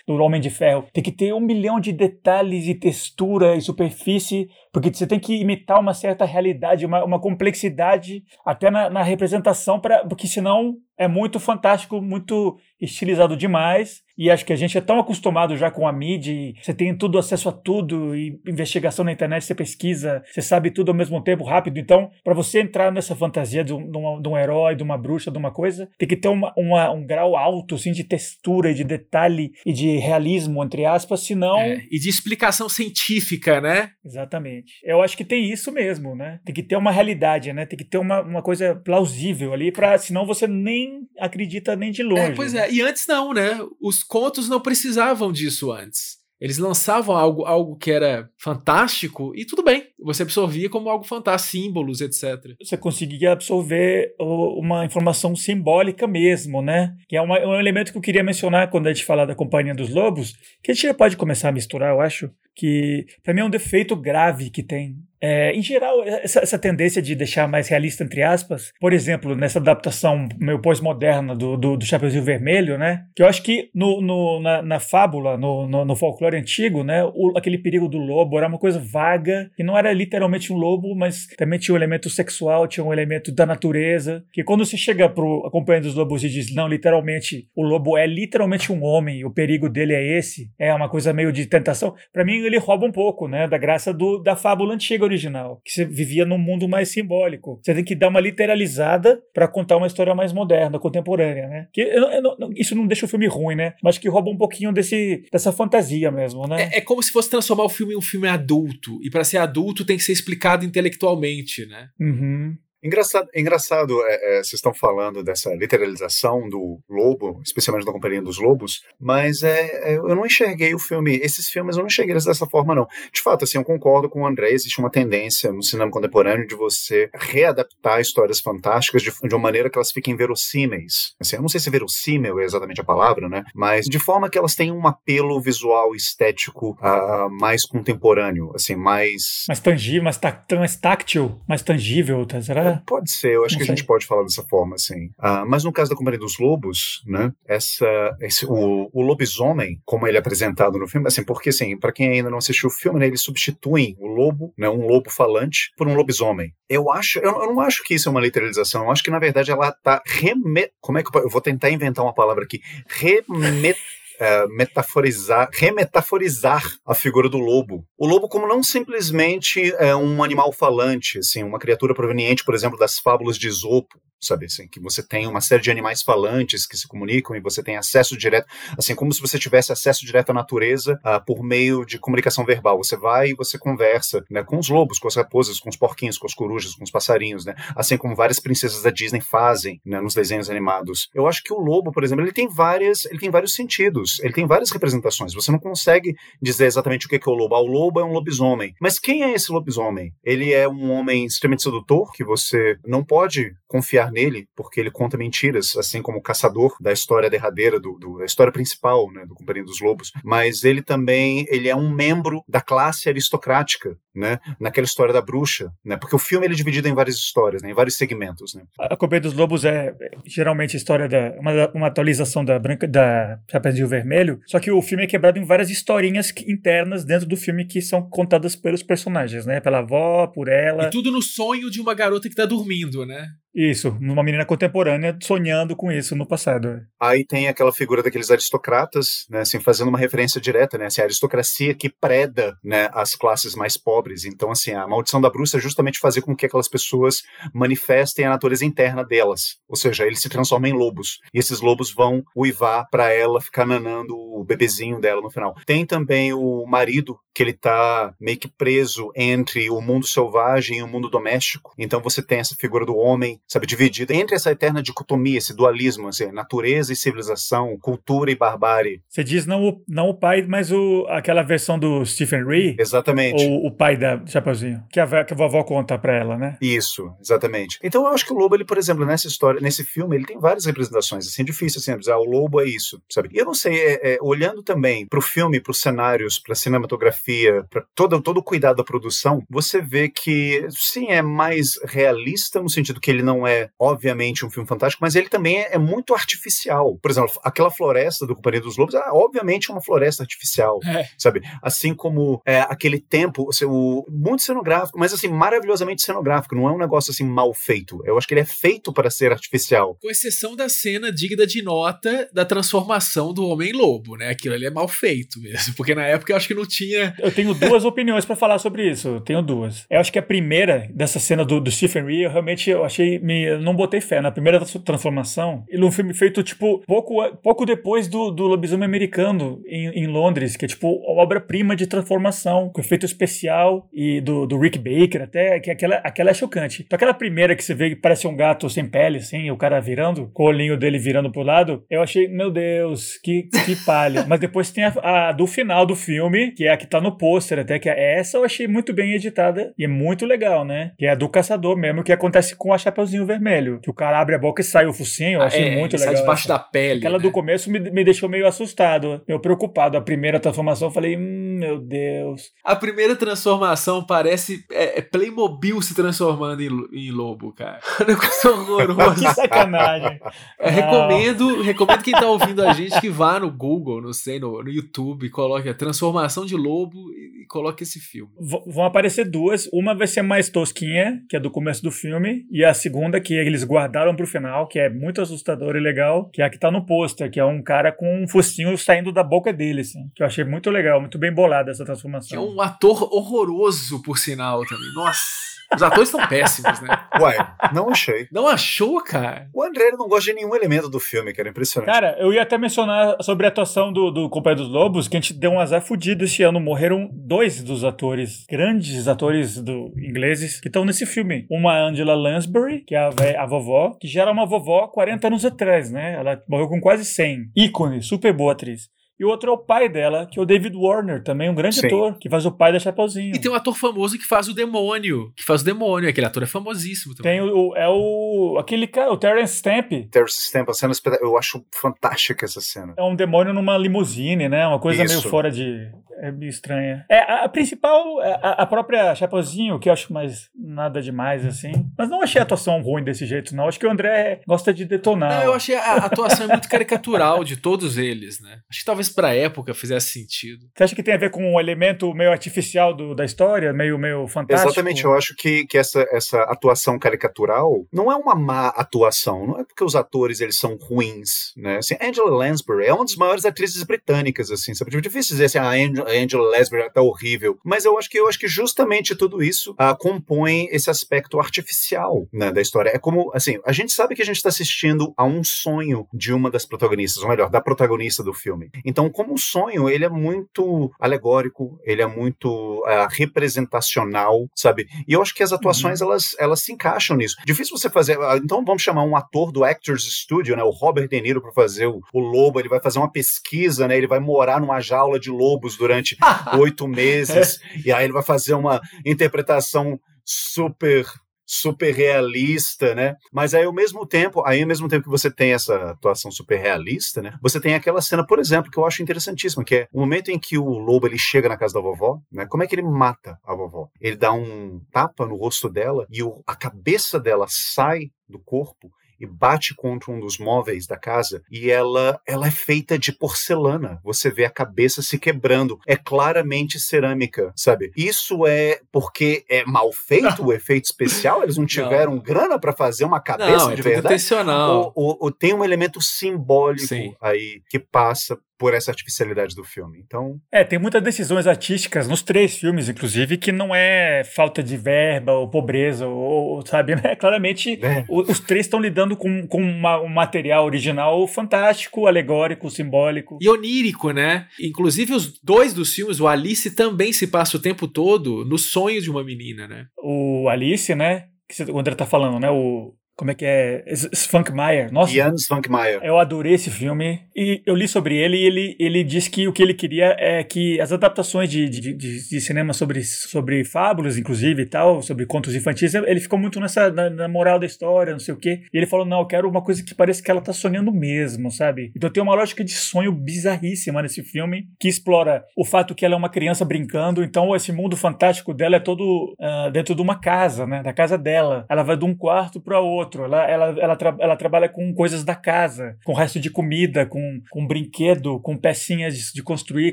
do 0.07 0.15
Homem 0.17 0.43
de 0.43 0.51
Ferro. 0.51 0.87
Tem 0.93 1.03
que 1.03 1.13
ter 1.13 1.33
um 1.33 1.41
milhão 1.41 1.81
de 1.81 1.91
detalhes 1.91 2.67
e 2.67 2.75
textura 2.75 3.57
e 3.57 3.63
superfície, 3.63 4.51
porque 4.71 4.93
você 4.93 5.07
tem 5.07 5.19
que 5.19 5.41
imitar 5.41 5.81
uma 5.81 5.95
certa 5.95 6.27
realidade, 6.27 6.85
uma, 6.85 7.03
uma 7.03 7.19
complexidade 7.19 8.10
até 8.45 8.71
na, 8.71 8.91
na 8.91 9.03
representação, 9.03 9.81
pra, 9.81 10.05
porque 10.07 10.27
senão 10.27 10.77
é 11.01 11.09
muito 11.09 11.41
fantástico, 11.41 12.03
muito 12.03 12.59
estilizado 12.79 13.35
demais. 13.35 14.03
E 14.19 14.31
acho 14.31 14.45
que 14.45 14.53
a 14.53 14.57
gente 14.57 14.77
é 14.77 14.83
tão 14.83 15.01
acostumado 15.01 15.57
já 15.57 15.71
com 15.71 15.89
a 15.89 15.93
mídia, 15.93 16.53
você 16.61 16.75
tem 16.75 16.95
tudo 16.95 17.17
acesso 17.17 17.49
a 17.49 17.53
tudo, 17.53 18.15
e 18.15 18.39
investigação 18.47 19.03
na 19.03 19.13
internet, 19.13 19.43
você 19.43 19.55
pesquisa, 19.55 20.23
você 20.31 20.43
sabe 20.43 20.71
tudo 20.71 20.91
ao 20.91 20.95
mesmo 20.95 21.23
tempo, 21.23 21.43
rápido. 21.43 21.79
Então, 21.79 22.11
para 22.23 22.35
você 22.35 22.61
entrar 22.61 22.93
nessa 22.93 23.17
fantasia 23.17 23.65
de 23.65 23.73
um, 23.73 23.91
de, 23.91 23.97
um, 23.97 24.21
de 24.21 24.29
um, 24.29 24.37
herói, 24.37 24.77
de 24.77 24.83
uma 24.83 24.99
bruxa, 24.99 25.31
de 25.31 25.39
uma 25.39 25.51
coisa, 25.51 25.89
tem 25.97 26.07
que 26.07 26.17
ter 26.17 26.29
uma, 26.29 26.53
uma, 26.55 26.91
um 26.91 27.07
grau 27.07 27.35
alto 27.35 27.77
assim, 27.77 27.93
de 27.93 28.05
textura, 28.05 28.75
de 28.75 28.85
detalhe 28.85 29.53
e 29.65 29.73
de 29.73 29.97
realismo, 29.97 30.63
entre 30.63 30.85
aspas, 30.85 31.21
senão. 31.21 31.59
É, 31.59 31.83
e 31.91 31.99
de 31.99 32.11
explicação 32.11 32.69
científica, 32.69 33.59
né? 33.59 33.93
Exatamente. 34.05 34.75
Eu 34.85 35.01
acho 35.01 35.17
que 35.17 35.25
tem 35.25 35.51
isso 35.51 35.73
mesmo, 35.73 36.15
né? 36.15 36.41
Tem 36.45 36.55
que 36.55 36.63
ter 36.63 36.77
uma 36.77 36.93
realidade, 36.93 37.55
né? 37.55 37.65
Tem 37.65 37.79
que 37.79 37.87
ter 37.87 37.97
uma, 37.97 38.21
uma 38.21 38.43
coisa 38.43 38.75
plausível 38.75 39.55
ali, 39.55 39.73
para 39.73 39.97
senão 39.97 40.27
você 40.27 40.47
nem 40.47 40.90
acredita 41.19 41.77
nem 41.77 41.91
de 41.91 42.03
longe. 42.03 42.23
É, 42.23 42.35
pois 42.35 42.55
é, 42.55 42.71
e 42.71 42.81
antes 42.81 43.07
não, 43.07 43.33
né? 43.33 43.59
Os 43.81 44.03
contos 44.03 44.49
não 44.49 44.61
precisavam 44.61 45.33
disso 45.33 45.73
antes. 45.73 46.21
Eles 46.41 46.57
lançavam 46.57 47.15
algo, 47.15 47.45
algo 47.45 47.77
que 47.77 47.91
era 47.91 48.31
fantástico 48.39 49.33
e 49.37 49.45
tudo 49.45 49.63
bem, 49.63 49.89
você 49.99 50.23
absorvia 50.23 50.71
como 50.71 50.89
algo 50.89 51.05
fantástico, 51.05 51.51
símbolos, 51.51 52.01
etc. 52.01 52.57
Você 52.59 52.79
conseguia 52.79 53.33
absorver 53.33 54.15
uma 54.19 54.87
informação 54.87 55.37
simbólica 55.37 56.07
mesmo, 56.07 56.63
né? 56.63 56.97
Que 57.07 57.17
é 57.17 57.21
uma, 57.21 57.39
um 57.47 57.61
elemento 57.61 57.93
que 57.93 57.99
eu 57.99 58.03
queria 58.03 58.25
mencionar 58.25 58.71
quando 58.71 58.87
a 58.87 58.93
gente 58.93 59.05
fala 59.05 59.27
da 59.27 59.35
Companhia 59.35 59.75
dos 59.75 59.91
Lobos, 59.91 60.33
que 60.63 60.71
a 60.71 60.75
gente 60.75 60.87
já 60.87 60.95
pode 60.95 61.17
começar 61.17 61.51
a 61.51 61.53
misturar, 61.53 61.93
eu 61.93 62.01
acho, 62.01 62.31
que 62.55 63.05
para 63.23 63.35
mim 63.35 63.41
é 63.41 63.45
um 63.45 63.51
defeito 63.51 63.95
grave 63.95 64.49
que 64.49 64.63
tem 64.63 64.97
é, 65.23 65.53
em 65.53 65.63
geral, 65.63 66.03
essa, 66.05 66.41
essa, 66.41 66.59
tendência 66.59 67.03
de 67.03 67.15
deixar 67.15 67.47
mais 67.47 67.69
realista, 67.69 68.03
entre 68.03 68.23
aspas, 68.23 68.73
por 68.81 68.93
exemplo, 68.93 69.37
nessa 69.37 69.59
adaptação 69.59 70.27
meio 70.39 70.61
pós-moderna 70.61 71.37
do, 71.37 71.57
do, 71.57 71.77
do 71.77 71.85
Chapeuzinho 71.85 72.25
Vermelho, 72.25 72.79
né? 72.79 73.05
Que 73.15 73.23
eu 73.23 73.27
acho 73.27 73.43
que 73.43 73.71
no, 73.75 74.01
no 74.01 74.41
na, 74.41 74.63
na, 74.63 74.81
fábula, 74.81 75.37
no, 75.37 75.67
no, 75.67 75.85
no, 75.85 75.97
folclore 75.97 76.37
antigo, 76.37 76.83
né? 76.83 77.05
O, 77.05 77.37
aquele 77.37 77.59
perigo 77.59 77.87
do 77.87 77.99
lobo 77.99 78.39
era 78.39 78.49
uma 78.49 78.59
coisa 78.59 78.79
vaga, 78.79 79.51
que 79.55 79.63
não 79.63 79.77
era 79.77 79.93
literalmente 79.93 80.53
um 80.53 80.57
lobo, 80.57 80.95
mas 80.95 81.27
também 81.37 81.59
tinha 81.59 81.75
um 81.75 81.79
elemento 81.79 82.09
sexual, 82.09 82.67
tinha 82.67 82.85
um 82.85 82.93
elemento 82.93 83.31
da 83.31 83.45
natureza. 83.45 84.25
Que 84.33 84.43
quando 84.43 84.65
você 84.65 84.77
chega 84.77 85.09
pro 85.09 85.45
acompanhante 85.47 85.87
dos 85.87 85.95
lobos 85.95 86.25
e 86.25 86.31
diz, 86.31 86.55
não, 86.55 86.67
literalmente, 86.67 87.47
o 87.55 87.63
lobo 87.63 87.99
é 87.99 88.07
literalmente 88.07 88.73
um 88.73 88.83
homem, 88.83 89.25
o 89.25 89.31
perigo 89.31 89.69
dele 89.69 89.93
é 89.93 90.19
esse, 90.19 90.51
é 90.59 90.73
uma 90.73 90.89
coisa 90.89 91.13
meio 91.13 91.31
de 91.31 91.45
tentação, 91.45 91.95
para 92.13 92.25
mim 92.25 92.39
ele 92.39 92.59
rouba 92.59 92.87
um 92.87 92.93
pouco, 92.93 93.29
né? 93.29 93.47
Da 93.47 93.59
graça 93.59 93.93
do, 93.93 94.19
da 94.19 94.35
fábula 94.35 94.75
antiga 94.75 95.10
original, 95.11 95.61
que 95.65 95.73
você 95.73 95.85
vivia 95.85 96.25
num 96.25 96.39
mundo 96.39 96.69
mais 96.69 96.89
simbólico. 96.91 97.61
Você 97.63 97.75
tem 97.75 97.85
que 97.85 97.95
dar 97.95 98.09
uma 98.09 98.21
literalizada 98.21 99.21
para 99.35 99.49
contar 99.49 99.77
uma 99.77 99.87
história 99.87 100.15
mais 100.15 100.33
moderna, 100.33 100.79
contemporânea, 100.79 101.49
né? 101.49 101.69
Que 101.73 101.81
eu, 101.81 102.11
eu, 102.11 102.37
eu, 102.39 102.53
isso 102.57 102.75
não 102.75 102.87
deixa 102.87 103.07
o 103.07 103.09
filme 103.09 103.27
ruim, 103.27 103.55
né? 103.55 103.75
Mas 103.83 103.99
que 103.99 104.09
rouba 104.09 104.31
um 104.31 104.37
pouquinho 104.37 104.73
desse, 104.73 105.25
dessa 105.33 105.53
fantasia 105.53 106.11
mesmo, 106.11 106.47
né? 106.47 106.71
É, 106.73 106.79
é 106.79 106.81
como 106.81 107.03
se 107.03 107.13
fosse 107.13 107.31
transformar 107.31 107.65
o 107.65 107.69
filme 107.69 107.95
em 107.95 107.97
um 107.97 108.03
filme 108.03 108.29
adulto. 108.29 108.99
E 109.03 109.11
para 109.11 109.25
ser 109.25 109.39
adulto 109.39 109.85
tem 109.85 109.97
que 109.97 110.03
ser 110.03 110.13
explicado 110.13 110.65
intelectualmente, 110.65 111.67
né? 111.67 111.89
Uhum. 111.99 112.57
Engraçado, 112.83 113.29
engraçado 113.35 114.03
é, 114.07 114.15
é, 114.15 114.43
vocês 114.43 114.55
estão 114.55 114.73
falando 114.73 115.23
dessa 115.23 115.55
literalização 115.55 116.49
do 116.49 116.81
lobo, 116.89 117.41
especialmente 117.45 117.85
da 117.85 117.93
Companhia 117.93 118.23
dos 118.23 118.39
Lobos, 118.39 118.83
mas 118.99 119.43
é, 119.43 119.93
é, 119.93 119.97
eu 119.97 120.15
não 120.15 120.25
enxerguei 120.25 120.75
o 120.75 120.79
filme, 120.79 121.17
esses 121.17 121.49
filmes 121.49 121.77
eu 121.77 121.81
não 121.81 121.89
enxerguei 121.89 122.15
eles 122.15 122.25
dessa 122.25 122.47
forma, 122.47 122.75
não. 122.75 122.87
De 123.13 123.21
fato, 123.21 123.45
assim, 123.45 123.59
eu 123.59 123.65
concordo 123.65 124.09
com 124.09 124.23
o 124.23 124.27
André, 124.27 124.51
existe 124.51 124.79
uma 124.79 124.91
tendência 124.91 125.53
no 125.53 125.63
cinema 125.63 125.91
contemporâneo 125.91 126.47
de 126.47 126.55
você 126.55 127.11
readaptar 127.15 128.01
histórias 128.01 128.41
fantásticas 128.41 129.03
de, 129.03 129.11
de 129.11 129.35
uma 129.35 129.43
maneira 129.43 129.69
que 129.69 129.77
elas 129.77 129.93
fiquem 129.93 130.17
verossímeis. 130.17 131.15
Assim, 131.21 131.37
eu 131.37 131.43
não 131.43 131.49
sei 131.49 131.61
se 131.61 131.69
verossímil 131.69 132.41
é 132.41 132.45
exatamente 132.45 132.81
a 132.81 132.85
palavra, 132.85 133.29
né? 133.29 133.45
Mas 133.55 133.87
de 133.87 133.99
forma 133.99 134.31
que 134.31 134.39
elas 134.39 134.55
tenham 134.55 134.77
um 134.77 134.87
apelo 134.87 135.41
visual 135.41 135.95
estético 135.95 136.79
uh, 136.81 137.31
mais 137.31 137.67
contemporâneo, 137.67 138.53
assim, 138.55 138.75
mais... 138.75 139.45
Mais 139.47 139.61
tangível, 139.61 140.03
mais, 140.03 140.19
mais 140.53 140.77
táctil, 140.77 141.39
mais 141.47 141.63
tangível, 141.63 142.25
tá? 142.25 142.41
será? 142.41 142.70
Pode 142.87 143.11
ser, 143.11 143.35
eu 143.35 143.45
acho 143.45 143.57
que 143.57 143.63
a 143.63 143.67
gente 143.67 143.85
pode 143.85 144.07
falar 144.07 144.23
dessa 144.23 144.43
forma, 144.45 144.75
assim. 144.75 145.11
Mas 145.47 145.65
no 145.65 145.73
caso 145.73 145.91
da 145.91 145.97
Companhia 145.97 146.19
dos 146.19 146.39
Lobos, 146.39 147.03
né, 147.07 147.33
essa, 147.47 148.17
esse, 148.21 148.47
o, 148.47 148.91
o 148.93 149.03
lobisomem, 149.03 149.81
como 149.85 150.07
ele 150.07 150.17
é 150.17 150.21
apresentado 150.21 150.79
no 150.79 150.89
filme, 150.89 151.07
assim, 151.07 151.25
porque, 151.25 151.51
assim, 151.51 151.79
para 151.79 151.93
quem 151.93 152.11
ainda 152.11 152.31
não 152.31 152.39
assistiu 152.39 152.69
o 152.69 152.73
filme, 152.73 152.99
né, 153.01 153.07
eles 153.07 153.23
substituem 153.23 153.97
o 153.99 154.07
lobo, 154.07 154.53
né, 154.57 154.69
um 154.69 154.87
lobo 154.87 155.11
falante, 155.11 155.73
por 155.77 155.87
um 155.87 155.95
lobisomem. 155.95 156.53
Eu 156.69 156.91
acho, 156.91 157.19
eu, 157.19 157.31
eu 157.43 157.55
não 157.55 157.61
acho 157.61 157.83
que 157.83 157.95
isso 157.95 158.09
é 158.09 158.13
uma 158.13 158.21
literalização, 158.21 158.85
eu 158.85 158.91
acho 158.91 159.03
que, 159.03 159.11
na 159.11 159.19
verdade, 159.19 159.51
ela 159.51 159.73
tá 159.73 160.03
remet... 160.07 160.73
Como 160.81 160.99
é 160.99 161.03
que 161.03 161.17
eu, 161.17 161.23
eu 161.23 161.31
vou 161.31 161.41
tentar 161.41 161.71
inventar 161.71 162.05
uma 162.05 162.15
palavra 162.15 162.45
aqui? 162.45 162.61
Remet 162.89 163.79
é, 164.21 164.47
metaforizar, 164.49 165.49
remetaforizar 165.53 166.63
a 166.87 166.95
figura 166.95 167.29
do 167.29 167.39
lobo. 167.39 167.85
O 167.99 168.07
lobo 168.07 168.29
como 168.29 168.47
não 168.47 168.63
simplesmente 168.63 169.75
é 169.79 169.97
um 169.97 170.23
animal 170.23 170.53
falante, 170.53 171.19
assim, 171.19 171.43
uma 171.43 171.59
criatura 171.59 171.95
proveniente, 171.95 172.45
por 172.45 172.55
exemplo, 172.55 172.79
das 172.79 172.99
fábulas 172.99 173.39
de 173.39 173.49
Esopo, 173.49 173.99
sabe 174.21 174.47
assim, 174.47 174.69
que 174.69 174.79
você 174.79 175.03
tem 175.03 175.27
uma 175.27 175.41
série 175.41 175.63
de 175.63 175.71
animais 175.71 176.03
falantes 176.03 176.67
que 176.67 176.77
se 176.77 176.87
comunicam 176.87 177.35
e 177.35 177.41
você 177.41 177.63
tem 177.63 177.77
acesso 177.77 178.17
direto, 178.17 178.47
assim 178.77 178.95
como 178.95 179.13
se 179.13 179.21
você 179.21 179.39
tivesse 179.39 179.73
acesso 179.73 180.05
direto 180.05 180.31
à 180.31 180.35
natureza 180.35 181.01
uh, 181.05 181.25
por 181.25 181.43
meio 181.43 181.85
de 181.85 181.99
comunicação 181.99 182.45
verbal. 182.45 182.77
Você 182.77 182.97
vai 182.97 183.31
e 183.31 183.35
você 183.35 183.59
conversa, 183.59 184.23
né, 184.31 184.45
com 184.45 184.59
os 184.59 184.69
lobos, 184.69 184.99
com 184.99 185.09
as 185.09 185.17
raposas, 185.17 185.59
com 185.59 185.71
os 185.71 185.77
porquinhos, 185.77 186.19
com 186.19 186.27
as 186.27 186.35
corujas, 186.35 186.75
com 186.75 186.85
os 186.85 186.91
passarinhos, 186.91 187.45
né, 187.45 187.55
assim 187.75 187.97
como 187.97 188.15
várias 188.15 188.39
princesas 188.39 188.83
da 188.83 188.91
Disney 188.91 189.21
fazem, 189.21 189.81
né, 189.85 190.01
nos 190.01 190.15
desenhos 190.15 190.51
animados. 190.51 191.09
Eu 191.15 191.27
acho 191.27 191.43
que 191.43 191.53
o 191.53 191.59
lobo, 191.59 191.91
por 191.91 192.05
exemplo, 192.05 192.25
ele 192.25 192.33
tem 192.33 192.49
várias, 192.49 193.07
ele 193.07 193.19
tem 193.19 193.31
vários 193.31 193.55
sentidos, 193.55 194.10
ele 194.19 194.33
tem 194.33 194.47
várias 194.47 194.71
representações. 194.71 195.35
Você 195.35 195.53
não 195.53 195.59
consegue 195.59 196.15
dizer 196.41 196.67
exatamente 196.67 197.07
o 197.07 197.09
que 197.09 197.17
é, 197.17 197.21
o 197.27 197.35
lobo. 197.35 197.55
Ah, 197.55 197.61
o 197.61 197.67
lobo 197.67 198.01
é 198.01 198.05
um 198.05 198.13
lobisomem. 198.13 198.75
Mas 198.81 198.99
quem 198.99 199.23
é 199.23 199.33
esse 199.33 199.53
lobisomem? 199.53 200.13
Ele 200.25 200.53
é 200.53 200.69
um 200.69 200.91
homem 200.91 201.25
extremamente 201.25 201.63
sedutor 201.63 202.13
que 202.13 202.25
você 202.25 202.77
não 202.87 203.05
pode 203.05 203.53
confiar 203.67 204.11
nele, 204.11 204.49
porque 204.57 204.81
ele 204.81 204.91
conta 204.91 205.17
mentiras, 205.17 205.77
assim 205.77 206.03
como 206.03 206.19
o 206.19 206.23
caçador 206.23 206.75
da 206.81 206.93
história 206.93 207.31
derradeira, 207.31 207.79
do, 207.79 207.97
do, 207.99 208.19
da 208.19 208.25
história 208.25 208.53
principal, 208.53 209.11
né, 209.13 209.25
do 209.25 209.35
Companhia 209.35 209.65
dos 209.65 209.81
Lobos. 209.81 210.11
Mas 210.25 210.65
ele 210.65 210.83
também 210.83 211.47
ele 211.49 211.69
é 211.69 211.77
um 211.77 211.89
membro 211.95 212.43
da 212.49 212.61
classe 212.61 213.09
aristocrática, 213.09 213.97
né, 214.13 214.41
naquela 214.59 214.85
história 214.85 215.15
da 215.15 215.23
bruxa, 215.23 215.71
né, 215.85 215.97
porque 215.97 216.17
o 216.17 216.19
filme 216.19 216.47
ele 216.47 216.55
é 216.55 216.57
dividido 216.57 216.89
em 216.89 216.95
várias 216.95 217.17
histórias, 217.17 217.63
né, 217.63 217.71
em 217.71 217.75
vários 217.75 217.97
segmentos. 217.97 218.55
Né. 218.55 218.63
A 218.79 218.97
Companhia 218.97 219.23
dos 219.23 219.35
Lobos 219.35 219.65
é 219.65 219.95
geralmente 220.27 220.77
a 220.77 220.79
história 220.79 221.09
da 221.09 221.31
uma, 221.39 221.71
uma 221.73 221.87
atualização 221.87 222.45
da 222.45 222.59
Branca 222.59 222.89
da 222.89 223.39
Chapeuzinho 223.51 223.87
Vermelho, 224.01 224.41
só 224.47 224.59
que 224.59 224.71
o 224.71 224.83
filme 224.83 225.05
é 225.05 225.07
quebrado 225.07 225.39
em 225.39 225.45
várias 225.45 225.71
historinhas 225.71 226.33
internas 226.47 227.05
dentro 227.05 227.29
do 227.29 227.37
filme 227.37 227.65
que 227.65 227.81
são 227.81 228.03
contadas 228.09 228.57
pelos 228.57 228.83
personagens, 228.83 229.47
né, 229.47 229.61
pela 229.61 229.79
avó, 229.79 230.27
por 230.27 230.49
ela. 230.49 230.85
E 230.85 230.91
tudo 230.91 231.11
no 231.11 231.23
sonho 231.23 231.71
de 231.71 231.81
uma 231.81 231.95
garota 231.95 232.29
que 232.29 232.35
tá 232.35 232.47
dormindo, 232.47 233.05
né? 233.05 233.29
Isso, 233.55 233.97
uma 234.01 234.23
menina 234.23 234.47
contemporânea 234.47 235.19
sonhando 235.21 235.75
com 235.75 235.91
isso 235.91 236.15
no 236.15 236.27
passado. 236.27 236.81
Aí 237.01 237.25
tem 237.25 237.49
aquela 237.49 237.73
figura 237.73 238.03
daqueles 238.03 238.31
aristocratas, 238.31 239.27
né, 239.29 239.41
assim, 239.41 239.59
fazendo 239.59 239.89
uma 239.89 239.99
referência 239.99 240.41
direta, 240.41 240.79
né, 240.79 240.87
assim, 240.87 241.01
a 241.01 241.05
aristocracia 241.05 241.75
que 241.75 241.89
preda, 241.89 242.57
né, 242.63 242.89
as 242.93 243.17
classes 243.17 243.57
mais 243.57 243.77
pobres. 243.77 244.25
Então, 244.25 244.53
assim, 244.53 244.73
a 244.73 244.87
maldição 244.87 245.21
da 245.21 245.29
bruxa 245.29 245.59
é 245.59 245.61
justamente 245.61 245.99
fazer 245.99 246.23
com 246.23 246.37
que 246.37 246.47
aquelas 246.47 246.69
pessoas 246.69 247.23
manifestem 247.53 248.25
a 248.25 248.31
natureza 248.31 248.65
interna 248.65 249.05
delas. 249.05 249.59
Ou 249.69 249.77
seja, 249.77 250.07
eles 250.07 250.21
se 250.21 250.29
transformam 250.29 250.71
em 250.71 250.75
lobos. 250.75 251.19
E 251.35 251.39
esses 251.39 251.61
lobos 251.61 251.93
vão 251.93 252.23
uivar 252.37 252.89
para 252.89 253.13
ela 253.13 253.41
ficar 253.41 253.67
nanando 253.67 254.17
o 254.17 254.45
bebezinho 254.45 255.01
dela 255.01 255.21
no 255.21 255.31
final. 255.31 255.57
Tem 255.67 255.85
também 255.85 256.33
o 256.33 256.65
marido, 256.67 257.19
que 257.35 257.43
ele 257.43 257.53
tá 257.53 258.15
meio 258.21 258.39
que 258.39 258.49
preso 258.49 259.11
entre 259.17 259.71
o 259.71 259.81
mundo 259.81 260.07
selvagem 260.07 260.79
e 260.79 260.83
o 260.83 260.89
mundo 260.89 261.09
doméstico. 261.09 261.73
Então 261.79 262.01
você 262.01 262.23
tem 262.23 262.39
essa 262.39 262.55
figura 262.55 262.85
do 262.85 262.97
homem 262.97 263.40
sabe, 263.47 263.67
dividida 263.67 264.15
entre 264.15 264.37
essa 264.37 264.51
eterna 264.51 264.83
dicotomia, 264.83 265.39
esse 265.39 265.55
dualismo, 265.55 266.09
assim, 266.09 266.31
natureza 266.33 266.93
e 266.93 266.97
civilização, 266.97 267.77
cultura 267.79 268.31
e 268.31 268.37
barbárie. 268.37 269.03
Você 269.09 269.25
diz 269.25 269.47
não 269.47 269.69
o, 269.69 269.85
não 269.89 270.09
o 270.09 270.15
pai, 270.15 270.43
mas 270.43 270.71
o, 270.71 271.07
aquela 271.09 271.43
versão 271.43 271.79
do 271.79 272.05
Stephen 272.05 272.45
Ray? 272.45 272.77
Exatamente. 272.79 273.45
Ou 273.45 273.67
o 273.67 273.71
pai 273.71 273.97
da 273.97 274.25
Chapeuzinho, 274.27 274.83
que 274.91 275.01
a, 275.01 275.25
que 275.25 275.35
a 275.35 275.37
vovó 275.37 275.63
conta 275.65 275.99
pra 275.99 276.17
ela, 276.17 276.37
né? 276.37 276.57
Isso, 276.61 277.13
exatamente. 277.21 277.79
Então 277.83 278.07
eu 278.07 278.13
acho 278.13 278.25
que 278.25 278.33
o 278.33 278.37
Lobo, 278.37 278.55
ele, 278.55 278.65
por 278.65 278.79
exemplo, 278.79 279.05
nessa 279.05 279.27
história, 279.27 279.61
nesse 279.61 279.85
filme, 279.85 280.17
ele 280.17 280.27
tem 280.27 280.39
várias 280.39 280.65
representações, 280.67 281.27
assim, 281.27 281.45
difícil, 281.45 281.81
assim, 281.81 281.97
dizer, 281.99 282.13
ah, 282.13 282.19
o 282.19 282.25
Lobo 282.25 282.61
é 282.61 282.65
isso, 282.65 283.03
sabe? 283.11 283.31
E 283.33 283.39
eu 283.39 283.45
não 283.45 283.55
sei, 283.55 283.79
é, 283.79 284.15
é, 284.15 284.19
olhando 284.21 284.63
também 284.63 285.07
pro 285.07 285.21
filme, 285.21 285.61
pros 285.61 285.81
cenários, 285.81 286.39
pra 286.39 286.55
cinematografia, 286.55 287.65
pra 287.71 287.85
todo, 287.95 288.21
todo 288.21 288.39
o 288.39 288.43
cuidado 288.43 288.77
da 288.77 288.85
produção, 288.85 289.43
você 289.49 289.81
vê 289.81 290.09
que, 290.09 290.67
sim, 290.71 291.09
é 291.09 291.23
mais 291.23 291.79
realista 291.85 292.61
no 292.61 292.69
sentido 292.69 293.01
que 293.01 293.11
ele 293.11 293.23
não 293.23 293.30
é, 293.47 293.71
obviamente, 293.79 294.45
um 294.45 294.51
filme 294.51 294.69
fantástico, 294.69 295.03
mas 295.03 295.15
ele 295.15 295.29
também 295.29 295.59
é, 295.59 295.75
é 295.75 295.79
muito 295.79 296.15
artificial. 296.15 296.99
Por 297.01 297.11
exemplo, 297.11 297.33
aquela 297.43 297.71
floresta 297.71 298.27
do 298.27 298.35
Companhia 298.35 298.61
dos 298.61 298.77
Lobos, 298.77 298.95
é, 298.95 299.03
obviamente, 299.11 299.71
uma 299.71 299.81
floresta 299.81 300.23
artificial, 300.23 300.79
é. 300.85 301.09
sabe? 301.19 301.43
Assim 301.63 301.95
como 301.95 302.41
é, 302.45 302.61
aquele 302.61 302.99
tempo, 302.99 303.49
assim, 303.49 303.65
o, 303.65 304.05
muito 304.09 304.43
cenográfico, 304.43 304.99
mas 304.99 305.13
assim, 305.13 305.29
maravilhosamente 305.29 306.03
cenográfico, 306.03 306.55
não 306.55 306.69
é 306.69 306.73
um 306.73 306.79
negócio 306.79 307.11
assim 307.11 307.25
mal 307.25 307.53
feito. 307.55 308.03
Eu 308.05 308.19
acho 308.19 308.27
que 308.27 308.35
ele 308.35 308.41
é 308.41 308.45
feito 308.45 308.93
para 308.93 309.11
ser 309.11 309.33
artificial. 309.33 309.97
Com 310.01 310.11
exceção 310.11 310.57
da 310.57 310.69
cena 310.69 311.13
digna 311.13 311.47
de 311.47 311.63
nota 311.63 312.29
da 312.33 312.45
transformação 312.45 313.33
do 313.33 313.47
Homem-Lobo, 313.47 314.17
né? 314.17 314.31
Aquilo 314.31 314.55
ali 314.55 314.67
é 314.67 314.71
mal 314.71 314.89
feito 314.89 315.41
mesmo, 315.41 315.75
porque 315.75 315.95
na 315.95 316.07
época 316.07 316.33
eu 316.33 316.37
acho 316.37 316.49
que 316.49 316.55
não 316.55 316.67
tinha. 316.67 317.15
Eu 317.19 317.33
tenho 317.33 317.55
duas 317.55 317.85
opiniões 317.87 318.25
para 318.25 318.37
falar 318.37 318.59
sobre 318.59 318.91
isso. 318.91 319.09
Eu 319.09 319.21
tenho 319.21 319.43
duas. 319.43 319.87
Eu 319.89 320.01
acho 320.01 320.13
que 320.13 320.19
a 320.19 320.23
primeira 320.23 320.89
dessa 320.93 321.19
cena 321.19 321.45
do, 321.45 321.61
do 321.61 321.71
Stephen 321.71 322.05
Lee, 322.05 322.25
eu 322.25 322.31
realmente 322.31 322.71
eu 322.71 322.85
achei 322.85 323.19
me 323.21 323.59
não 323.59 323.75
botei 323.75 324.01
fé 324.01 324.21
na 324.21 324.31
primeira 324.31 324.61
transformação. 324.85 325.65
Ele 325.69 325.83
é 325.83 325.87
um 325.87 325.91
filme 325.91 326.15
feito 326.15 326.43
tipo 326.43 326.83
pouco 326.87 327.25
pouco 327.43 327.65
depois 327.65 328.09
do, 328.09 328.31
do 328.31 328.47
lobisomem 328.47 328.87
americano 328.87 329.63
em, 329.67 329.89
em 329.91 330.07
Londres, 330.07 330.57
que 330.57 330.65
é 330.65 330.69
tipo 330.69 331.03
obra-prima 331.07 331.77
de 331.77 331.87
transformação, 331.87 332.71
com 332.71 332.81
efeito 332.81 333.07
especial 333.07 333.89
e 333.93 334.21
do, 334.21 334.47
do 334.47 334.59
Rick 334.59 334.79
Baker 334.79 335.23
até 335.23 335.61
que 335.61 335.71
aquela 335.71 335.97
aquela 335.97 336.31
é 336.31 336.35
chocante. 336.35 336.83
Então 336.87 336.97
aquela 336.97 337.15
primeira 337.15 337.55
que 337.55 337.65
você 337.65 337.75
vê 337.75 337.91
que 337.91 337.97
parece 337.97 338.27
um 338.27 338.37
gato 338.37 338.69
sem 338.69 338.87
pele 338.87 339.19
assim, 339.19 339.51
o 339.51 339.57
cara 339.57 339.81
virando, 339.81 340.31
com 340.33 340.45
o 340.45 340.47
olhinho 340.47 340.77
dele 340.77 340.99
virando 340.99 341.31
pro 341.31 341.43
lado, 341.43 341.85
eu 341.91 342.03
achei, 342.03 342.29
meu 342.29 342.51
Deus, 342.51 343.19
que 343.23 343.49
que 343.65 343.77
palha. 343.85 344.25
Mas 344.27 344.41
depois 344.41 344.71
tem 344.71 344.85
a, 344.85 344.93
a, 345.03 345.33
do 345.33 345.47
final 345.47 345.85
do 345.87 345.97
filme, 345.97 346.53
que 346.53 346.65
é 346.65 346.73
a 346.73 346.77
que 346.77 346.87
tá 346.87 347.01
no 347.01 347.17
pôster 347.17 347.59
até 347.59 347.79
que 347.79 347.89
é 347.89 348.19
essa 348.19 348.37
eu 348.37 348.45
achei 348.45 348.67
muito 348.67 348.93
bem 348.93 349.13
editada 349.13 349.73
e 349.79 349.85
é 349.85 349.89
muito 349.89 350.27
legal, 350.27 350.65
né? 350.65 350.93
Que 350.99 351.07
é 351.07 351.11
a 351.11 351.15
do 351.15 351.29
caçador 351.29 351.77
mesmo, 351.77 352.03
que 352.03 352.13
acontece 352.13 352.57
com 352.57 352.73
a 352.73 352.79
Chapeuzinho 352.79 353.10
Vermelho. 353.27 353.81
Que 353.81 353.91
o 353.91 353.95
cara 353.95 354.21
abre 354.21 354.35
a 354.35 354.39
boca 354.39 354.61
e 354.61 354.65
sai 354.65 354.87
o 354.87 354.93
focinho. 354.93 355.39
Eu 355.39 355.43
achei 355.43 355.65
ah, 355.65 355.73
é, 355.73 355.77
muito 355.79 355.97
legal. 355.97 356.13
Sai 356.13 356.23
debaixo 356.23 356.43
essa. 356.45 356.53
da 356.55 356.59
pele. 356.59 356.99
Aquela 357.01 357.19
né? 357.19 357.23
do 357.23 357.31
começo 357.31 357.71
me, 357.71 357.79
me 357.79 358.05
deixou 358.05 358.29
meio 358.29 358.47
assustado, 358.47 359.23
meio 359.27 359.41
preocupado. 359.41 359.97
A 359.97 360.01
primeira 360.01 360.39
transformação 360.39 360.89
eu 360.89 360.93
falei, 360.93 361.17
hum, 361.17 361.59
meu 361.59 361.79
Deus. 361.79 362.51
A 362.65 362.75
primeira 362.75 363.15
transformação 363.15 364.05
parece 364.05 364.65
é, 364.71 364.99
é 364.99 365.03
Playmobil 365.03 365.81
se 365.83 365.95
transformando 365.95 366.63
em, 366.63 366.71
em 366.93 367.11
lobo, 367.11 367.53
cara. 367.53 367.81
Um 368.01 368.07
negócio 368.07 368.51
horroroso. 368.51 369.23
que 369.23 369.35
sacanagem. 369.35 370.21
É, 370.59 370.71
recomendo, 370.71 371.63
recomendo 371.63 372.03
quem 372.03 372.15
tá 372.15 372.27
ouvindo 372.27 372.63
a 372.63 372.73
gente 372.73 372.99
que 373.01 373.09
vá 373.09 373.39
no 373.39 373.51
Google, 373.51 374.01
não 374.01 374.13
sei, 374.13 374.41
no, 374.41 374.63
no 374.63 374.71
YouTube, 374.71 375.29
coloque 375.31 375.69
a 375.69 375.75
transformação 375.75 376.47
de 376.47 376.57
lobo 376.57 377.13
e, 377.13 377.43
e 377.43 377.47
coloque 377.47 377.83
esse 377.83 378.01
filme. 378.01 378.33
V 378.41 378.63
vão 378.67 378.85
aparecer 378.85 379.29
duas. 379.29 379.69
Uma 379.73 379.95
vai 379.95 380.07
ser 380.07 380.23
mais 380.23 380.49
tosquinha, 380.49 381.21
que 381.29 381.37
é 381.37 381.41
do 381.41 381.51
começo 381.51 381.83
do 381.83 381.91
filme, 381.91 382.47
e 382.51 382.65
a 382.65 382.73
segunda 382.73 383.00
que 383.21 383.35
eles 383.35 383.65
guardaram 383.65 384.17
pro 384.17 384.27
final, 384.27 384.67
que 384.67 384.79
é 384.79 384.91
muito 384.91 385.23
assustador 385.23 385.77
e 385.77 385.81
legal, 385.81 386.29
que 386.31 386.43
é 386.43 386.45
a 386.45 386.51
que 386.51 386.59
tá 386.59 386.71
no 386.71 386.85
pôster, 386.85 387.31
que 387.31 387.39
é 387.39 387.45
um 387.45 387.63
cara 387.63 387.93
com 387.93 388.23
um 388.23 388.27
focinho 388.27 388.77
saindo 388.77 389.13
da 389.13 389.23
boca 389.23 389.53
dele, 389.53 389.83
assim, 389.83 390.11
que 390.15 390.23
eu 390.23 390.27
achei 390.27 390.45
muito 390.45 390.71
legal, 390.71 391.01
muito 391.01 391.19
bem 391.19 391.33
bolado 391.33 391.71
essa 391.71 391.85
transformação. 391.85 392.29
Que 392.29 392.35
é 392.35 392.41
um 392.41 392.61
ator 392.61 393.03
horroroso, 393.15 394.03
por 394.03 394.19
sinal, 394.19 394.67
também. 394.67 394.93
Nossa! 394.95 395.60
Os 395.75 395.83
atores 395.83 396.09
são 396.09 396.27
péssimos, 396.27 396.81
né? 396.81 396.89
Ué, 397.21 397.37
não 397.73 397.91
achei. 397.91 398.27
Não 398.33 398.49
achou, 398.49 399.03
cara? 399.03 399.49
O 399.55 399.63
André 399.63 399.91
não 399.93 400.09
gosta 400.09 400.31
de 400.31 400.35
nenhum 400.37 400.55
elemento 400.55 400.89
do 400.89 400.99
filme, 400.99 401.33
que 401.33 401.41
era 401.41 401.51
impressionante. 401.51 401.93
Cara, 401.93 402.17
eu 402.19 402.33
ia 402.33 402.43
até 402.43 402.59
mencionar 402.59 403.17
sobre 403.23 403.47
a 403.47 403.49
atuação 403.49 403.93
do, 403.93 404.11
do 404.11 404.29
Companhia 404.29 404.57
dos 404.65 404.69
Lobos, 404.69 405.07
que 405.09 405.17
a 405.17 405.21
gente 405.21 405.33
deu 405.33 405.51
um 405.53 405.61
azar 405.61 405.81
fudido 405.81 406.25
esse 406.25 406.43
ano. 406.43 406.59
Morreram 406.61 407.09
dois 407.13 407.63
dos 407.63 407.85
atores, 407.85 408.45
grandes 408.51 409.07
atores 409.09 409.61
do 409.63 409.93
ingleses, 409.97 410.61
que 410.61 410.69
estão 410.69 410.85
nesse 410.85 411.07
filme. 411.07 411.47
Uma 411.51 411.77
é 411.79 411.83
Angela 411.83 412.15
Lansbury, 412.15 412.81
que 412.85 412.95
é 412.95 412.99
a, 412.99 413.11
vé- 413.11 413.37
a 413.37 413.47
vovó, 413.47 413.97
que 414.01 414.09
já 414.09 414.23
era 414.23 414.33
uma 414.33 414.47
vovó 414.47 414.89
40 414.89 415.27
anos 415.29 415.45
atrás, 415.45 415.91
né? 415.91 416.15
Ela 416.15 416.43
morreu 416.49 416.69
com 416.69 416.81
quase 416.81 417.05
100. 417.05 417.51
Ícone, 417.57 418.03
super 418.03 418.33
boa 418.33 418.53
atriz. 418.53 418.89
E 419.21 419.25
o 419.25 419.29
outro 419.29 419.51
é 419.51 419.53
o 419.53 419.59
pai 419.59 419.87
dela, 419.87 420.27
que 420.27 420.39
é 420.39 420.43
o 420.43 420.47
David 420.47 420.75
Warner, 420.75 421.23
também 421.23 421.51
um 421.51 421.55
grande 421.55 421.77
Sim. 421.77 421.87
ator, 421.87 422.19
que 422.19 422.31
faz 422.31 422.47
o 422.47 422.51
pai 422.51 422.73
da 422.73 422.79
Chapeuzinho. 422.79 423.37
E 423.37 423.39
tem 423.39 423.51
um 423.51 423.55
ator 423.55 423.77
famoso 423.77 424.17
que 424.17 424.25
faz 424.25 424.49
o 424.49 424.55
demônio. 424.55 425.31
Que 425.37 425.45
faz 425.45 425.61
o 425.61 425.65
demônio. 425.65 426.09
Aquele 426.09 426.27
ator 426.27 426.43
é 426.43 426.47
famosíssimo 426.47 427.15
também. 427.15 427.39
Tem 427.39 427.43
o, 427.43 427.77
é 427.77 427.87
o 427.87 428.57
aquele 428.59 428.87
cara, 428.87 429.13
o 429.13 429.19
Terence 429.19 429.57
Stamp. 429.57 429.91
Terrence 430.11 430.41
Stamp, 430.41 430.71
a 430.71 430.73
cena 430.73 430.95
eu 431.21 431.37
acho 431.37 431.63
fantástica 431.71 432.47
essa 432.47 432.63
cena. 432.63 432.95
É 432.97 433.03
um 433.03 433.15
demônio 433.15 433.53
numa 433.53 433.77
limusine, 433.77 434.49
né? 434.49 434.67
Uma 434.67 434.79
coisa 434.79 435.05
Isso. 435.05 435.19
meio 435.19 435.29
fora 435.29 435.51
de. 435.51 435.91
É 436.23 436.31
meio 436.31 436.51
estranha. 436.51 437.05
É, 437.09 437.19
a, 437.21 437.45
a 437.45 437.49
principal, 437.49 438.23
é 438.23 438.39
a, 438.43 438.51
a 438.63 438.67
própria 438.67 439.15
Chapeuzinho, 439.15 439.79
que 439.79 439.89
eu 439.89 439.93
acho 439.93 440.13
mais 440.13 440.51
nada 440.55 441.01
demais, 441.01 441.47
assim. 441.47 441.73
Mas 441.97 442.11
não 442.11 442.23
achei 442.23 442.39
a 442.39 442.45
atuação 442.45 442.81
ruim 442.83 443.03
desse 443.03 443.25
jeito, 443.25 443.55
não. 443.57 443.69
Acho 443.69 443.79
que 443.79 443.87
o 443.87 443.91
André 443.91 444.41
gosta 444.47 444.73
de 444.73 444.85
detonar. 444.85 445.31
Não, 445.31 445.45
eu 445.45 445.55
achei 445.55 445.77
a 445.77 445.91
a 445.91 446.07
atuação 446.07 446.47
é 446.47 446.49
muito 446.49 446.69
caricatural 446.69 447.43
de 447.43 447.57
todos 447.57 447.99
eles, 447.99 448.41
né? 448.41 448.59
Acho 448.71 448.81
que 448.81 448.85
talvez 448.85 449.10
pra 449.11 449.35
época 449.35 449.75
fizesse 449.75 450.11
sentido. 450.13 450.67
Você 450.75 450.85
acha 450.85 450.95
que 450.97 451.03
tem 451.03 451.15
a 451.15 451.19
ver 451.19 451.31
com 451.31 451.53
um 451.55 451.61
elemento 451.61 452.13
meio 452.15 452.31
artificial 452.31 452.95
do- 452.95 453.15
da 453.15 453.25
história? 453.25 453.73
Meio, 453.73 453.99
meio 453.99 454.27
fantástico? 454.27 454.69
Exatamente, 454.71 455.05
eu 455.05 455.15
acho 455.15 455.35
que, 455.37 455.67
que 455.67 455.77
essa, 455.79 456.07
essa 456.11 456.43
atuação 456.45 456.99
caricatural 456.99 457.87
não 457.93 458.11
é 458.11 458.17
uma 458.17 458.35
má 458.35 458.69
atuação, 458.69 459.47
não 459.47 459.61
é 459.61 459.65
porque 459.65 459.85
os 459.85 459.95
atores 459.95 460.41
eles 460.41 460.57
são 460.59 460.77
ruins, 460.77 461.53
né? 461.57 461.79
Assim, 461.79 461.97
Angela 462.01 462.31
Lansbury 462.31 462.87
é 462.87 462.93
uma 462.95 463.05
das 463.05 463.17
maiores 463.17 463.45
atrizes 463.45 463.83
britânicas, 463.83 464.51
assim, 464.51 464.75
sabe? 464.75 464.95
É 464.97 465.01
difícil 465.01 465.35
dizer 465.35 465.47
assim, 465.47 465.59
a 465.59 465.71
Angela, 465.71 466.09
a 466.11 466.13
Angela 466.13 466.51
Lansbury 466.51 466.93
tá 466.93 467.01
horrível, 467.03 467.59
mas 467.65 467.85
eu 467.85 467.99
acho 467.99 468.09
que 468.09 468.19
eu 468.19 468.29
acho 468.29 468.39
que 468.39 468.49
justamente 468.49 469.15
tudo 469.15 469.43
isso 469.43 469.75
ah, 469.79 469.95
compõe 469.95 470.67
esse 470.71 470.91
aspecto 470.91 471.39
artificial 471.39 472.27
né, 472.33 472.51
da 472.53 472.61
história. 472.61 472.91
É 472.91 472.99
como, 472.99 473.31
assim, 473.35 473.59
a 473.65 473.73
gente 473.73 473.93
sabe 473.93 474.15
que 474.15 474.23
a 474.23 474.25
gente 474.25 474.37
está 474.37 474.49
assistindo 474.49 475.13
a 475.17 475.25
um 475.25 475.43
sonho 475.45 476.07
de 476.13 476.33
uma 476.33 476.51
das 476.51 476.65
protagonistas, 476.67 477.23
ou 477.23 477.29
melhor, 477.29 477.49
da 477.51 477.61
protagonista 477.61 478.23
do 478.23 478.33
filme. 478.35 478.71
Então, 478.85 479.00
como 479.09 479.33
um 479.33 479.37
sonho, 479.37 479.89
ele 479.89 480.05
é 480.05 480.09
muito 480.09 480.91
alegórico, 480.99 481.79
ele 481.85 482.03
é 482.03 482.07
muito 482.07 482.83
ah, 482.87 483.09
representacional, 483.11 484.47
sabe? 484.55 484.87
E 485.07 485.13
eu 485.13 485.23
acho 485.23 485.35
que 485.35 485.43
as 485.43 485.53
atuações 485.53 486.01
elas, 486.01 486.35
elas 486.39 486.61
se 486.61 486.73
encaixam 486.73 487.17
nisso. 487.17 487.37
Difícil 487.47 487.77
você 487.77 487.89
fazer. 487.89 488.19
ah, 488.21 488.37
Então 488.37 488.65
vamos 488.65 488.83
chamar 488.83 489.05
um 489.05 489.17
ator 489.17 489.53
do 489.53 489.65
Actors 489.65 490.05
Studio, 490.05 490.57
né? 490.57 490.63
O 490.63 490.71
Robert 490.71 491.09
De 491.09 491.21
Niro 491.21 491.41
para 491.41 491.53
fazer 491.53 491.87
o, 491.87 492.01
o 492.13 492.21
lobo. 492.21 492.59
Ele 492.61 492.69
vai 492.69 492.81
fazer 492.81 492.99
uma 492.99 493.11
pesquisa, 493.11 493.87
né? 493.87 493.97
Ele 493.97 494.07
vai 494.07 494.21
morar 494.21 494.61
numa 494.61 494.81
jaula 494.81 495.19
de 495.19 495.31
lobos 495.31 495.77
durante 495.77 496.17
oito 496.59 496.87
meses 496.89 497.59
e 497.85 497.93
aí 497.93 498.05
ele 498.05 498.13
vai 498.13 498.23
fazer 498.23 498.55
uma 498.55 498.81
interpretação 499.05 499.99
super 500.25 501.05
super 501.53 501.93
realista, 501.93 502.95
né? 502.95 503.17
Mas 503.33 503.55
aí 503.55 503.65
ao 503.65 503.73
mesmo 503.73 504.07
tempo, 504.07 504.43
aí 504.47 504.63
ao 504.63 504.69
mesmo 504.69 504.89
tempo 504.89 505.05
que 505.05 505.11
você 505.11 505.31
tem 505.31 505.53
essa 505.53 505.91
atuação 505.91 506.31
super 506.31 506.59
realista, 506.61 507.21
né? 507.21 507.37
Você 507.43 507.61
tem 507.61 507.75
aquela 507.75 508.01
cena, 508.01 508.25
por 508.25 508.39
exemplo, 508.39 508.71
que 508.71 508.79
eu 508.79 508.87
acho 508.87 509.03
interessantíssima, 509.03 509.65
que 509.65 509.75
é 509.75 509.87
o 509.93 509.99
momento 510.01 510.31
em 510.31 510.39
que 510.39 510.57
o 510.57 510.65
lobo 510.79 511.09
ele 511.09 511.19
chega 511.19 511.49
na 511.49 511.57
casa 511.57 511.75
da 511.75 511.81
vovó, 511.81 512.19
né? 512.31 512.47
Como 512.49 512.63
é 512.63 512.67
que 512.69 512.75
ele 512.75 512.83
mata 512.83 513.37
a 513.45 513.55
vovó? 513.55 513.89
Ele 514.01 514.17
dá 514.17 514.33
um 514.33 514.81
tapa 514.93 515.27
no 515.27 515.37
rosto 515.37 515.69
dela 515.69 516.07
e 516.09 516.23
o- 516.23 516.41
a 516.47 516.55
cabeça 516.55 517.19
dela 517.19 517.47
sai 517.49 518.11
do 518.29 518.39
corpo 518.39 518.89
e 519.21 519.27
bate 519.27 519.75
contra 519.75 520.11
um 520.11 520.19
dos 520.19 520.39
móveis 520.39 520.87
da 520.87 520.97
casa 520.97 521.43
e 521.51 521.71
ela 521.71 522.19
ela 522.27 522.47
é 522.47 522.51
feita 522.51 522.99
de 522.99 523.13
porcelana. 523.13 524.01
Você 524.03 524.31
vê 524.31 524.45
a 524.45 524.51
cabeça 524.51 525.03
se 525.03 525.19
quebrando. 525.19 525.79
É 525.87 525.97
claramente 525.97 526.79
cerâmica, 526.81 527.53
sabe? 527.55 527.93
Isso 527.97 528.47
é 528.47 528.81
porque 528.91 529.45
é 529.49 529.65
mal 529.65 529.93
feito 529.93 530.45
o 530.45 530.53
efeito 530.53 530.87
especial? 530.87 531.43
Eles 531.43 531.57
não 531.57 531.67
tiveram 531.67 532.19
grana 532.19 532.59
para 532.59 532.73
fazer 532.73 533.05
uma 533.05 533.21
cabeça 533.21 533.51
não, 533.67 533.71
é 533.73 533.75
de 533.75 533.83
tudo 533.83 533.93
verdade? 533.93 534.15
intencional. 534.15 534.93
Ou, 534.95 535.09
ou- 535.11 535.19
ou 535.21 535.31
tem 535.31 535.53
um 535.55 535.65
elemento 535.65 536.01
simbólico 536.01 536.87
Sim. 536.87 537.15
aí 537.21 537.63
que 537.69 537.79
passa 537.79 538.39
por 538.61 538.75
essa 538.75 538.91
artificialidade 538.91 539.55
do 539.57 539.65
filme. 539.65 539.99
Então, 540.05 540.37
É, 540.53 540.63
tem 540.63 540.79
muitas 540.79 541.03
decisões 541.03 541.47
artísticas 541.47 542.07
nos 542.07 542.21
três 542.23 542.59
filmes, 542.59 542.91
inclusive, 542.91 543.39
que 543.39 543.51
não 543.51 543.75
é 543.75 544.23
falta 544.23 544.63
de 544.63 544.77
verba 544.77 545.33
ou 545.33 545.49
pobreza, 545.49 546.07
ou, 546.07 546.57
ou, 546.57 546.67
sabe, 546.67 546.95
né? 546.95 547.17
Claramente 547.17 547.81
o- 548.07 548.21
os 548.31 548.39
três 548.39 548.67
estão 548.67 548.79
lidando 548.79 549.17
com, 549.17 549.47
com 549.47 549.63
uma- 549.63 549.99
um 550.03 550.09
material 550.09 550.67
original 550.67 551.27
fantástico, 551.27 552.07
alegórico, 552.07 552.71
simbólico. 552.71 553.39
E 553.41 553.49
onírico, 553.49 554.11
né? 554.11 554.47
Inclusive, 554.61 555.15
os 555.15 555.41
dois 555.43 555.73
dos 555.73 555.95
filmes, 555.95 556.21
o 556.21 556.29
Alice 556.29 556.71
também 556.75 557.13
se 557.15 557.27
passa 557.27 557.57
o 557.57 557.61
tempo 557.61 557.89
todo 557.89 558.45
no 558.45 558.59
sonho 558.59 559.01
de 559.01 559.11
uma 559.11 559.25
menina, 559.25 559.67
né? 559.67 559.87
O 559.97 560.49
Alice, 560.51 560.95
né? 560.95 561.25
Que 561.49 561.63
o 561.71 561.79
André 561.79 561.95
tá 561.95 562.05
falando, 562.05 562.39
né? 562.39 562.51
O. 562.51 562.95
Como 563.21 563.33
é 563.33 563.35
que 563.35 563.45
é? 563.45 563.85
Svankmajer. 564.15 564.91
Nossa, 564.91 565.13
Jan 565.13 565.35
Svankmajer. 565.35 566.01
Eu 566.03 566.19
adorei 566.19 566.55
esse 566.55 566.71
filme 566.71 567.21
e 567.37 567.61
eu 567.67 567.75
li 567.75 567.87
sobre 567.87 568.17
ele 568.17 568.39
e 568.39 568.47
ele, 568.47 568.77
ele 568.81 569.05
disse 569.05 569.29
que 569.29 569.47
o 569.47 569.53
que 569.53 569.63
ele 569.63 569.75
queria 569.75 570.17
é 570.19 570.43
que 570.43 570.81
as 570.81 570.91
adaptações 570.91 571.51
de, 571.51 571.69
de, 571.69 571.93
de, 571.93 572.29
de 572.31 572.41
cinema 572.41 572.73
sobre, 572.73 573.05
sobre 573.05 573.63
fábulas, 573.63 574.17
inclusive, 574.17 574.63
e 574.63 574.67
tal, 574.67 575.03
sobre 575.03 575.27
contos 575.27 575.55
infantis, 575.55 575.93
ele 575.95 576.19
ficou 576.19 576.39
muito 576.39 576.59
nessa 576.59 576.91
na, 576.91 577.11
na 577.11 577.29
moral 577.29 577.59
da 577.59 577.67
história, 577.67 578.15
não 578.15 578.19
sei 578.19 578.33
o 578.33 578.39
quê. 578.39 578.63
E 578.73 578.79
ele 578.79 578.87
falou, 578.87 579.05
não, 579.05 579.19
eu 579.19 579.27
quero 579.27 579.47
uma 579.47 579.61
coisa 579.61 579.85
que 579.85 579.95
pareça 579.95 580.23
que 580.23 580.31
ela 580.31 580.41
tá 580.41 580.55
sonhando 580.55 580.91
mesmo, 580.91 581.51
sabe? 581.51 581.93
Então 581.95 582.09
tem 582.09 582.23
uma 582.23 582.35
lógica 582.35 582.65
de 582.65 582.73
sonho 582.73 583.13
bizarríssima 583.13 584.01
nesse 584.01 584.23
filme, 584.23 584.65
que 584.81 584.89
explora 584.89 585.45
o 585.55 585.67
fato 585.67 585.95
que 585.95 586.07
ela 586.07 586.15
é 586.15 586.17
uma 586.17 586.31
criança 586.31 586.65
brincando, 586.65 587.23
então 587.23 587.55
esse 587.55 587.71
mundo 587.71 587.99
fantástico 587.99 588.55
dela 588.55 588.77
é 588.77 588.81
todo 588.81 589.37
ah, 589.39 589.69
dentro 589.71 589.95
de 589.95 590.01
uma 590.01 590.19
casa, 590.19 590.67
né? 590.67 590.83
Da 590.83 590.95
casa 590.95 591.19
dela. 591.19 591.67
Ela 591.69 591.83
vai 591.83 591.99
de 591.99 592.07
um 592.07 592.15
quarto 592.15 592.63
para 592.63 592.81
outro, 592.81 593.10
ela, 593.19 593.45
ela, 593.49 593.67
ela, 593.81 593.97
tra- 593.97 594.17
ela 594.19 594.37
trabalha 594.37 594.69
com 594.69 594.93
coisas 594.95 595.25
da 595.25 595.35
casa, 595.35 595.97
com 596.05 596.13
resto 596.13 596.39
de 596.39 596.51
comida, 596.51 597.07
com, 597.07 597.41
com 597.51 597.67
brinquedo, 597.67 598.39
com 598.41 598.57
pecinhas 598.57 599.17
de, 599.17 599.33
de 599.35 599.43
construir, 599.43 599.93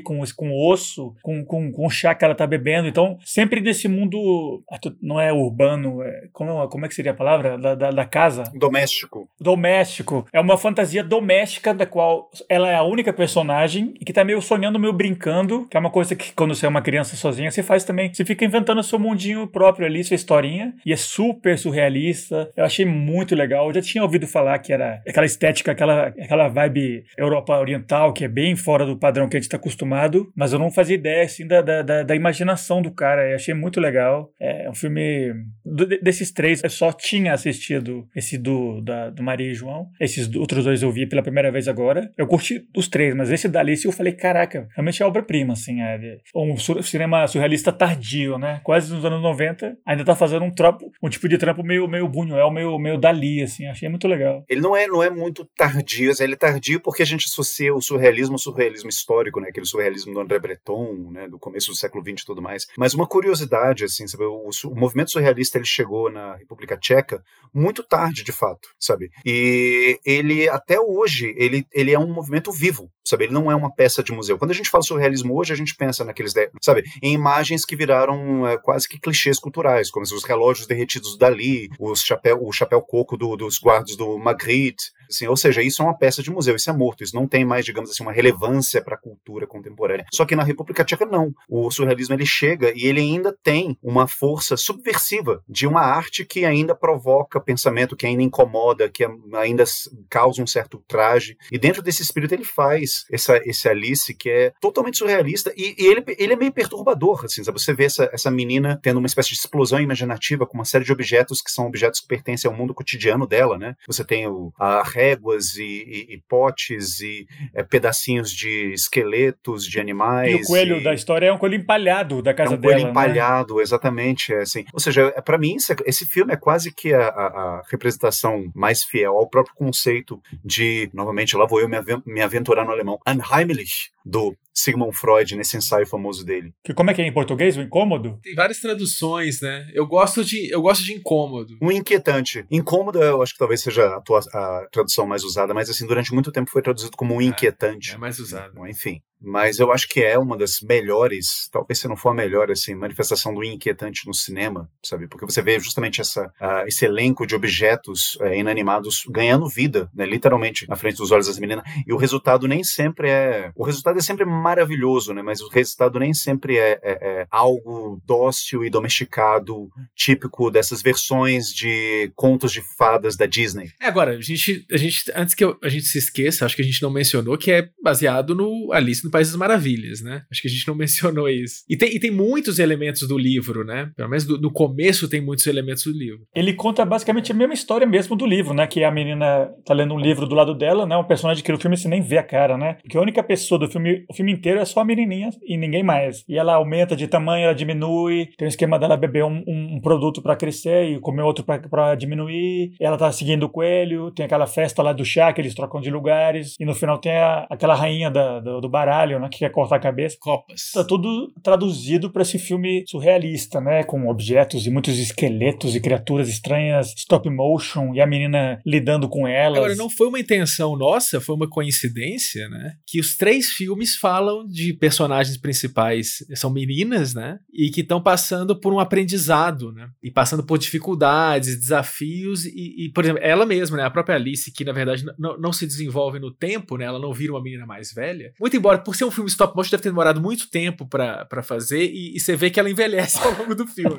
com, 0.00 0.20
com 0.36 0.52
osso, 0.70 1.14
com, 1.22 1.44
com, 1.44 1.70
com 1.72 1.90
chá 1.90 2.14
que 2.14 2.24
ela 2.24 2.34
tá 2.34 2.46
bebendo. 2.46 2.88
Então, 2.88 3.18
sempre 3.24 3.60
nesse 3.60 3.88
mundo, 3.88 4.62
ah, 4.70 4.78
não 5.02 5.20
é 5.20 5.32
urbano, 5.32 6.02
é- 6.02 6.28
como, 6.32 6.68
como 6.68 6.84
é 6.86 6.88
que 6.88 6.94
seria 6.94 7.12
a 7.12 7.14
palavra? 7.14 7.58
Da, 7.58 7.74
da, 7.74 7.90
da 7.90 8.04
casa? 8.04 8.44
Doméstico. 8.54 9.28
doméstico. 9.40 10.26
É 10.32 10.40
uma 10.40 10.56
fantasia 10.56 11.02
doméstica 11.02 11.72
da 11.74 11.86
qual 11.86 12.30
ela 12.48 12.68
é 12.68 12.74
a 12.74 12.82
única 12.82 13.12
personagem 13.12 13.94
e 14.00 14.04
que 14.04 14.12
tá 14.12 14.24
meio 14.24 14.40
sonhando, 14.42 14.78
meio 14.78 14.92
brincando, 14.92 15.66
que 15.68 15.76
é 15.76 15.80
uma 15.80 15.90
coisa 15.90 16.14
que 16.14 16.32
quando 16.32 16.54
você 16.54 16.66
é 16.66 16.68
uma 16.68 16.82
criança 16.82 17.16
sozinha, 17.16 17.50
você 17.50 17.62
faz 17.62 17.84
também. 17.84 18.12
Você 18.12 18.24
fica 18.24 18.44
inventando 18.44 18.82
seu 18.82 18.98
mundinho 18.98 19.46
próprio 19.46 19.86
ali, 19.86 20.02
sua 20.04 20.14
historinha, 20.14 20.74
e 20.84 20.92
é 20.92 20.96
super 20.96 21.58
surrealista. 21.58 22.50
Eu 22.56 22.64
achei 22.64 22.84
muito 22.84 22.97
legal. 23.34 23.68
Eu 23.68 23.74
já 23.74 23.82
tinha 23.82 24.02
ouvido 24.02 24.26
falar 24.26 24.58
que 24.58 24.72
era 24.72 25.00
aquela 25.06 25.26
estética, 25.26 25.72
aquela, 25.72 26.06
aquela 26.08 26.48
vibe 26.48 27.04
Europa 27.16 27.58
Oriental, 27.58 28.12
que 28.12 28.24
é 28.24 28.28
bem 28.28 28.56
fora 28.56 28.84
do 28.84 28.98
padrão 28.98 29.28
que 29.28 29.36
a 29.36 29.40
gente 29.40 29.48
tá 29.48 29.56
acostumado, 29.56 30.30
mas 30.36 30.52
eu 30.52 30.58
não 30.58 30.70
fazia 30.70 30.94
ideia, 30.96 31.24
assim, 31.24 31.46
da, 31.46 31.60
da, 31.60 31.82
da- 31.82 32.02
da 32.02 32.14
imaginação 32.16 32.80
do 32.82 32.90
cara. 32.90 33.28
Eu 33.30 33.36
achei 33.36 33.54
muito 33.54 33.80
legal. 33.80 34.30
É 34.40 34.68
um 34.70 34.74
filme... 34.74 35.32
do- 35.64 35.86
desses 35.86 36.32
três, 36.32 36.62
eu 36.62 36.70
só 36.70 36.92
tinha 36.92 37.32
assistido 37.32 38.06
esse 38.14 38.38
do, 38.38 38.80
da, 38.80 39.10
do 39.10 39.22
Maria 39.22 39.50
e 39.50 39.54
João. 39.54 39.86
Esses 40.00 40.32
outros 40.34 40.64
dois 40.64 40.82
eu 40.82 40.90
vi 40.90 41.06
pela 41.06 41.22
primeira 41.22 41.50
vez 41.50 41.68
agora. 41.68 42.10
Eu 42.16 42.26
curti 42.26 42.62
os 42.76 42.88
três, 42.88 43.14
mas 43.14 43.30
esse 43.30 43.48
da 43.48 43.60
Alice 43.60 43.84
eu 43.86 43.92
falei, 43.92 44.12
caraca, 44.12 44.68
realmente 44.74 45.02
é 45.02 45.06
obra-prima, 45.06 45.52
assim. 45.52 45.80
É 45.80 46.18
um 46.34 46.56
sur- 46.56 46.82
cinema 46.82 47.26
surrealista 47.26 47.72
tardio, 47.72 48.38
né? 48.38 48.60
Quase 48.64 48.92
nos 48.92 49.04
anos 49.04 49.22
90. 49.22 49.76
Ainda 49.86 50.04
tá 50.04 50.14
fazendo 50.14 50.44
um 50.44 50.50
trampo, 50.50 50.90
um 51.02 51.08
tipo 51.08 51.28
de 51.28 51.36
trampo 51.38 51.62
meio, 51.62 51.86
meio 51.88 52.08
Buñuel, 52.08 52.50
meio, 52.50 52.78
meio 52.78 52.87
Dali, 52.96 53.42
assim. 53.42 53.66
Achei 53.66 53.88
muito 53.88 54.06
legal. 54.06 54.44
Ele 54.48 54.60
não 54.60 54.76
é, 54.76 54.86
não 54.86 55.02
é 55.02 55.10
muito 55.10 55.44
tardio, 55.56 56.12
assim, 56.12 56.24
ele 56.24 56.34
é 56.34 56.36
tardio 56.36 56.80
porque 56.80 57.02
a 57.02 57.06
gente 57.06 57.26
associa 57.26 57.74
o 57.74 57.82
surrealismo 57.82 58.34
ao 58.34 58.38
surrealismo 58.38 58.88
histórico, 58.88 59.40
né? 59.40 59.48
Aquele 59.48 59.66
surrealismo 59.66 60.14
do 60.14 60.20
André 60.20 60.38
Breton, 60.38 61.10
né? 61.10 61.28
Do 61.28 61.38
começo 61.38 61.70
do 61.70 61.76
século 61.76 62.02
XX 62.02 62.22
e 62.22 62.26
tudo 62.26 62.40
mais. 62.40 62.66
Mas 62.78 62.94
uma 62.94 63.06
curiosidade, 63.06 63.84
assim, 63.84 64.06
sabe? 64.06 64.24
O, 64.24 64.48
o 64.48 64.74
movimento 64.74 65.10
surrealista 65.10 65.58
ele 65.58 65.66
chegou 65.66 66.10
na 66.10 66.36
República 66.36 66.76
Tcheca 66.76 67.22
muito 67.52 67.82
tarde, 67.82 68.22
de 68.22 68.32
fato, 68.32 68.68
sabe? 68.78 69.10
E 69.24 69.98
ele, 70.04 70.48
até 70.48 70.78
hoje, 70.80 71.34
ele, 71.36 71.66
ele 71.72 71.92
é 71.92 71.98
um 71.98 72.12
movimento 72.12 72.52
vivo, 72.52 72.90
sabe? 73.04 73.24
Ele 73.24 73.32
não 73.32 73.50
é 73.50 73.54
uma 73.54 73.74
peça 73.74 74.02
de 74.02 74.12
museu. 74.12 74.38
Quando 74.38 74.50
a 74.50 74.54
gente 74.54 74.70
fala 74.70 74.82
surrealismo 74.82 75.36
hoje, 75.36 75.52
a 75.52 75.56
gente 75.56 75.74
pensa 75.74 76.04
naqueles, 76.04 76.32
sabe? 76.62 76.84
Em 77.02 77.14
imagens 77.14 77.64
que 77.64 77.76
viraram 77.76 78.46
é, 78.46 78.58
quase 78.58 78.88
que 78.88 79.00
clichês 79.00 79.38
culturais, 79.38 79.90
como 79.90 80.02
os 80.02 80.24
relógios 80.24 80.66
derretidos 80.66 81.16
dali, 81.16 81.68
os 81.78 82.02
chapéu, 82.02 82.38
o 82.42 82.52
chapéu 82.52 82.77
coco 82.82 83.16
do- 83.16 83.36
dos 83.36 83.58
guardas 83.58 83.96
do 83.96 84.18
Magritte, 84.18 84.90
Assim, 85.08 85.26
ou 85.26 85.36
seja, 85.36 85.62
isso 85.62 85.82
é 85.82 85.84
uma 85.84 85.96
peça 85.96 86.22
de 86.22 86.30
museu, 86.30 86.56
isso 86.56 86.70
é 86.70 86.72
morto, 86.72 87.02
isso 87.02 87.14
não 87.14 87.26
tem 87.26 87.44
mais, 87.44 87.64
digamos 87.64 87.90
assim, 87.90 88.02
uma 88.02 88.12
relevância 88.12 88.82
para 88.82 88.94
a 88.94 89.00
cultura 89.00 89.46
contemporânea. 89.46 90.06
Só 90.12 90.24
que 90.24 90.36
na 90.36 90.42
República 90.42 90.84
Tcheca 90.84 91.06
não. 91.06 91.32
O 91.48 91.70
surrealismo 91.70 92.14
ele 92.14 92.26
chega 92.26 92.72
e 92.74 92.86
ele 92.86 93.00
ainda 93.00 93.36
tem 93.42 93.76
uma 93.82 94.06
força 94.06 94.56
subversiva 94.56 95.42
de 95.48 95.66
uma 95.66 95.80
arte 95.80 96.24
que 96.24 96.44
ainda 96.44 96.74
provoca 96.74 97.40
pensamento, 97.40 97.96
que 97.96 98.06
ainda 98.06 98.22
incomoda, 98.22 98.88
que 98.88 99.04
ainda 99.34 99.64
causa 100.08 100.42
um 100.42 100.46
certo 100.46 100.82
traje. 100.86 101.36
E 101.50 101.58
dentro 101.58 101.82
desse 101.82 102.02
espírito 102.02 102.34
ele 102.34 102.44
faz 102.44 103.04
essa, 103.10 103.40
esse 103.44 103.68
Alice 103.68 104.14
que 104.14 104.30
é 104.30 104.52
totalmente 104.60 104.98
surrealista 104.98 105.52
e, 105.56 105.74
e 105.78 105.86
ele, 105.86 106.04
ele 106.18 106.32
é 106.32 106.36
meio 106.36 106.52
perturbador, 106.52 107.24
assim, 107.24 107.42
sabe? 107.42 107.60
Você 107.60 107.72
vê 107.72 107.84
essa, 107.84 108.08
essa 108.12 108.30
menina 108.30 108.78
tendo 108.82 108.98
uma 108.98 109.06
espécie 109.06 109.30
de 109.30 109.36
explosão 109.36 109.80
imaginativa 109.80 110.46
com 110.46 110.54
uma 110.54 110.64
série 110.64 110.84
de 110.84 110.92
objetos 110.92 111.40
que 111.40 111.50
são 111.50 111.66
objetos 111.66 112.00
que 112.00 112.08
pertencem 112.08 112.50
ao 112.50 112.56
mundo 112.56 112.74
cotidiano 112.74 113.26
dela, 113.26 113.58
né? 113.58 113.74
Você 113.86 114.04
tem 114.04 114.26
o, 114.26 114.52
a 114.58 114.82
réguas 114.98 115.54
e, 115.56 115.62
e, 115.62 116.14
e 116.14 116.22
potes 116.28 117.00
e 117.00 117.26
é, 117.54 117.62
pedacinhos 117.62 118.32
de 118.32 118.72
esqueletos 118.72 119.64
de 119.64 119.78
animais. 119.78 120.32
E 120.32 120.42
o 120.42 120.46
coelho 120.46 120.78
e... 120.78 120.82
da 120.82 120.92
história 120.92 121.26
é 121.26 121.32
um 121.32 121.38
coelho 121.38 121.54
empalhado 121.54 122.20
da 122.20 122.34
casa 122.34 122.56
dela. 122.56 122.56
É 122.56 122.58
um 122.58 122.62
coelho 122.62 122.92
dela, 122.92 123.06
né? 123.06 123.12
empalhado, 123.12 123.56
né? 123.56 123.62
exatamente. 123.62 124.32
É 124.32 124.40
assim. 124.40 124.64
Ou 124.72 124.80
seja, 124.80 125.12
é, 125.14 125.20
para 125.20 125.38
mim, 125.38 125.56
esse 125.86 126.04
filme 126.04 126.32
é 126.32 126.36
quase 126.36 126.74
que 126.74 126.92
a, 126.92 127.06
a, 127.06 127.26
a, 127.26 127.62
representação 127.70 128.50
mais 128.54 128.82
fiel 128.82 129.14
ao 129.14 129.28
próprio 129.28 129.54
conceito 129.54 130.20
de, 130.44 130.90
novamente, 130.92 131.36
lá 131.36 131.46
vou 131.46 131.60
eu 131.60 131.68
me, 131.68 131.76
me 132.04 132.20
aventurar 132.20 132.64
no 132.64 132.72
alemão, 132.72 132.98
Unheimlich, 133.06 133.90
do 134.04 134.34
Sigmund 134.58 134.96
Freud 134.96 135.36
nesse 135.36 135.56
ensaio 135.56 135.86
famoso 135.86 136.24
dele. 136.24 136.52
Que 136.64 136.74
como 136.74 136.90
é 136.90 136.94
que 136.94 137.02
é 137.02 137.06
em 137.06 137.12
português, 137.12 137.56
o 137.56 137.62
incômodo? 137.62 138.18
Tem 138.22 138.34
várias 138.34 138.58
traduções, 138.58 139.40
né? 139.40 139.68
Eu 139.72 139.86
gosto 139.86 140.24
de 140.24 140.50
eu 140.50 140.60
gosto 140.60 140.84
de 140.84 140.92
incômodo. 140.92 141.56
Um 141.62 141.70
inquietante. 141.70 142.44
Incômodo, 142.50 143.02
eu 143.02 143.22
acho 143.22 143.32
que 143.32 143.38
talvez 143.38 143.60
seja 143.60 143.86
a, 143.96 144.00
tua, 144.00 144.20
a 144.32 144.66
tradução 144.72 145.06
mais 145.06 145.22
usada, 145.24 145.54
mas 145.54 145.70
assim 145.70 145.86
durante 145.86 146.12
muito 146.12 146.32
tempo 146.32 146.50
foi 146.50 146.62
traduzido 146.62 146.96
como 146.96 147.14
um 147.14 147.20
é, 147.20 147.24
inquietante. 147.24 147.92
É, 147.92 147.94
é 147.94 147.98
mais 147.98 148.18
usado. 148.18 148.66
Enfim, 148.66 149.00
mas 149.20 149.58
eu 149.58 149.72
acho 149.72 149.88
que 149.88 150.00
é 150.00 150.18
uma 150.18 150.36
das 150.36 150.60
melhores, 150.60 151.48
talvez 151.50 151.78
se 151.78 151.88
não 151.88 151.96
for 151.96 152.10
a 152.10 152.14
melhor, 152.14 152.50
assim, 152.50 152.74
manifestação 152.74 153.34
do 153.34 153.44
inquietante 153.44 154.06
no 154.06 154.14
cinema, 154.14 154.70
sabe? 154.82 155.08
Porque 155.08 155.24
você 155.24 155.42
vê 155.42 155.58
justamente 155.58 156.00
essa, 156.00 156.26
uh, 156.26 156.66
esse 156.66 156.84
elenco 156.84 157.26
de 157.26 157.34
objetos 157.34 158.16
uh, 158.16 158.32
inanimados 158.32 159.04
ganhando 159.08 159.48
vida, 159.48 159.90
né, 159.94 160.06
literalmente, 160.06 160.68
na 160.68 160.76
frente 160.76 160.98
dos 160.98 161.10
olhos 161.10 161.26
das 161.26 161.38
meninas, 161.38 161.64
e 161.86 161.92
o 161.92 161.96
resultado 161.96 162.46
nem 162.46 162.62
sempre 162.62 163.10
é... 163.10 163.50
O 163.54 163.64
resultado 163.64 163.98
é 163.98 164.02
sempre 164.02 164.24
maravilhoso, 164.24 165.12
né? 165.12 165.22
Mas 165.22 165.40
o 165.40 165.48
resultado 165.48 165.98
nem 165.98 166.14
sempre 166.14 166.56
é, 166.56 166.78
é, 166.82 166.98
é 167.02 167.26
algo 167.30 168.00
dócil 168.04 168.64
e 168.64 168.70
domesticado, 168.70 169.68
típico 169.94 170.50
dessas 170.50 170.82
versões 170.82 171.48
de 171.48 172.10
contos 172.14 172.52
de 172.52 172.62
fadas 172.76 173.16
da 173.16 173.26
Disney. 173.26 173.70
É, 173.80 173.86
agora, 173.86 174.12
a 174.12 174.20
gente, 174.20 174.66
a 174.70 174.76
gente 174.76 175.10
antes 175.14 175.34
que 175.34 175.44
eu, 175.44 175.58
a 175.62 175.68
gente 175.68 175.86
se 175.86 175.98
esqueça, 175.98 176.44
acho 176.44 176.56
que 176.56 176.62
a 176.62 176.64
gente 176.64 176.82
não 176.82 176.90
mencionou 176.90 177.36
que 177.36 177.50
é 177.50 177.68
baseado 177.82 178.34
no 178.34 178.72
Alice 178.72 179.07
no 179.08 179.10
País 179.10 179.28
das 179.28 179.36
Maravilhas, 179.36 180.02
né? 180.02 180.22
Acho 180.30 180.42
que 180.42 180.48
a 180.48 180.50
gente 180.50 180.68
não 180.68 180.74
mencionou 180.76 181.28
isso. 181.28 181.64
E 181.68 181.76
tem, 181.76 181.94
e 181.94 181.98
tem 181.98 182.10
muitos 182.10 182.58
elementos 182.58 183.06
do 183.08 183.18
livro, 183.18 183.64
né? 183.64 183.90
Pelo 183.96 184.08
menos 184.08 184.24
do, 184.24 184.50
começo 184.50 185.08
tem 185.08 185.20
muitos 185.20 185.46
elementos 185.46 185.84
do 185.84 185.92
livro. 185.92 186.20
Ele 186.34 186.52
conta 186.52 186.84
basicamente 186.84 187.32
a 187.32 187.34
mesma 187.34 187.54
história 187.54 187.86
mesmo 187.86 188.16
do 188.16 188.26
livro, 188.26 188.54
né? 188.54 188.66
Que 188.66 188.84
a 188.84 188.90
menina 188.90 189.50
tá 189.64 189.74
lendo 189.74 189.94
um 189.94 189.98
livro 189.98 190.26
do 190.26 190.34
lado 190.34 190.54
dela, 190.54 190.86
né? 190.86 190.96
Um 190.96 191.04
personagem 191.04 191.42
que 191.42 191.52
no 191.52 191.60
filme 191.60 191.76
você 191.76 191.88
nem 191.88 192.00
vê 192.00 192.18
a 192.18 192.22
cara, 192.22 192.56
né? 192.56 192.76
Porque 192.82 192.96
a 192.96 193.00
única 193.00 193.22
pessoa 193.22 193.58
do 193.58 193.68
filme, 193.68 194.04
o 194.08 194.14
filme 194.14 194.32
inteiro 194.32 194.60
é 194.60 194.64
só 194.64 194.80
a 194.80 194.84
menininha 194.84 195.30
e 195.42 195.56
ninguém 195.56 195.82
mais. 195.82 196.24
E 196.28 196.36
ela 196.36 196.54
aumenta 196.54 196.96
de 196.96 197.06
tamanho, 197.06 197.44
ela 197.44 197.54
diminui. 197.54 198.28
Tem 198.36 198.46
um 198.46 198.48
esquema 198.48 198.78
dela 198.78 198.96
beber 198.96 199.24
um, 199.24 199.42
um 199.46 199.80
produto 199.80 200.20
para 200.22 200.36
crescer 200.36 200.90
e 200.90 201.00
comer 201.00 201.22
outro 201.22 201.44
para 201.44 201.94
diminuir. 201.94 202.72
Ela 202.80 202.96
tá 202.96 203.10
seguindo 203.12 203.44
o 203.44 203.48
coelho. 203.48 204.10
Tem 204.10 204.26
aquela 204.26 204.46
festa 204.46 204.82
lá 204.82 204.92
do 204.92 205.04
chá 205.04 205.32
que 205.32 205.40
eles 205.40 205.54
trocam 205.54 205.80
de 205.80 205.90
lugares. 205.90 206.54
E 206.58 206.64
no 206.64 206.74
final 206.74 206.98
tem 206.98 207.12
a, 207.12 207.46
aquela 207.48 207.74
rainha 207.74 208.10
da, 208.10 208.40
do, 208.40 208.60
do 208.60 208.68
né, 209.06 209.28
que 209.30 209.38
quer 209.38 209.50
cortar 209.50 209.76
a 209.76 209.80
cabeça. 209.80 210.16
Copas. 210.20 210.70
Tá 210.72 210.84
tudo 210.84 211.32
traduzido 211.42 212.10
para 212.10 212.22
esse 212.22 212.38
filme 212.38 212.84
surrealista, 212.86 213.60
né, 213.60 213.82
com 213.82 214.08
objetos 214.08 214.66
e 214.66 214.70
muitos 214.70 214.98
esqueletos 214.98 215.74
e 215.74 215.80
criaturas 215.80 216.28
estranhas, 216.28 216.94
stop 216.96 217.28
motion 217.30 217.94
e 217.94 218.00
a 218.00 218.06
menina 218.06 218.60
lidando 218.64 219.08
com 219.08 219.26
elas. 219.26 219.58
Agora, 219.58 219.76
não 219.76 219.90
foi 219.90 220.08
uma 220.08 220.20
intenção 220.20 220.76
nossa, 220.76 221.20
foi 221.20 221.34
uma 221.34 221.48
coincidência, 221.48 222.48
né, 222.48 222.74
que 222.86 223.00
os 223.00 223.16
três 223.16 223.46
filmes 223.46 223.96
falam 223.96 224.46
de 224.46 224.72
personagens 224.72 225.36
principais, 225.36 226.24
são 226.34 226.50
meninas, 226.50 227.14
né, 227.14 227.38
e 227.52 227.70
que 227.70 227.80
estão 227.80 228.00
passando 228.02 228.58
por 228.58 228.72
um 228.72 228.80
aprendizado, 228.80 229.72
né, 229.72 229.88
e 230.02 230.10
passando 230.10 230.42
por 230.42 230.58
dificuldades, 230.58 231.58
desafios 231.58 232.44
e, 232.44 232.86
e 232.86 232.92
por 232.92 233.04
exemplo, 233.04 233.22
ela 233.22 233.46
mesma, 233.46 233.76
né, 233.76 233.84
a 233.84 233.90
própria 233.90 234.16
Alice, 234.16 234.52
que 234.52 234.64
na 234.64 234.72
verdade 234.72 235.04
não, 235.18 235.38
não 235.38 235.52
se 235.52 235.66
desenvolve 235.66 236.18
no 236.18 236.32
tempo, 236.32 236.76
né, 236.76 236.84
ela 236.84 236.98
não 236.98 237.12
vira 237.12 237.32
uma 237.32 237.42
menina 237.42 237.66
mais 237.66 237.92
velha, 237.92 238.32
muito 238.40 238.56
embora 238.56 238.78
por 238.88 238.96
ser 238.96 239.04
um 239.04 239.10
filme 239.10 239.28
stop 239.28 239.54
motion, 239.54 239.72
deve 239.72 239.82
ter 239.82 239.90
demorado 239.90 240.18
muito 240.18 240.48
tempo 240.48 240.86
para 240.86 241.42
fazer, 241.42 241.90
e, 241.92 242.16
e, 242.16 242.20
você 242.20 242.34
vê 242.34 242.48
que 242.48 242.58
ela 242.58 242.70
envelhece 242.70 243.18
ao 243.20 243.36
longo 243.36 243.54
do 243.54 243.66
filme. 243.66 243.98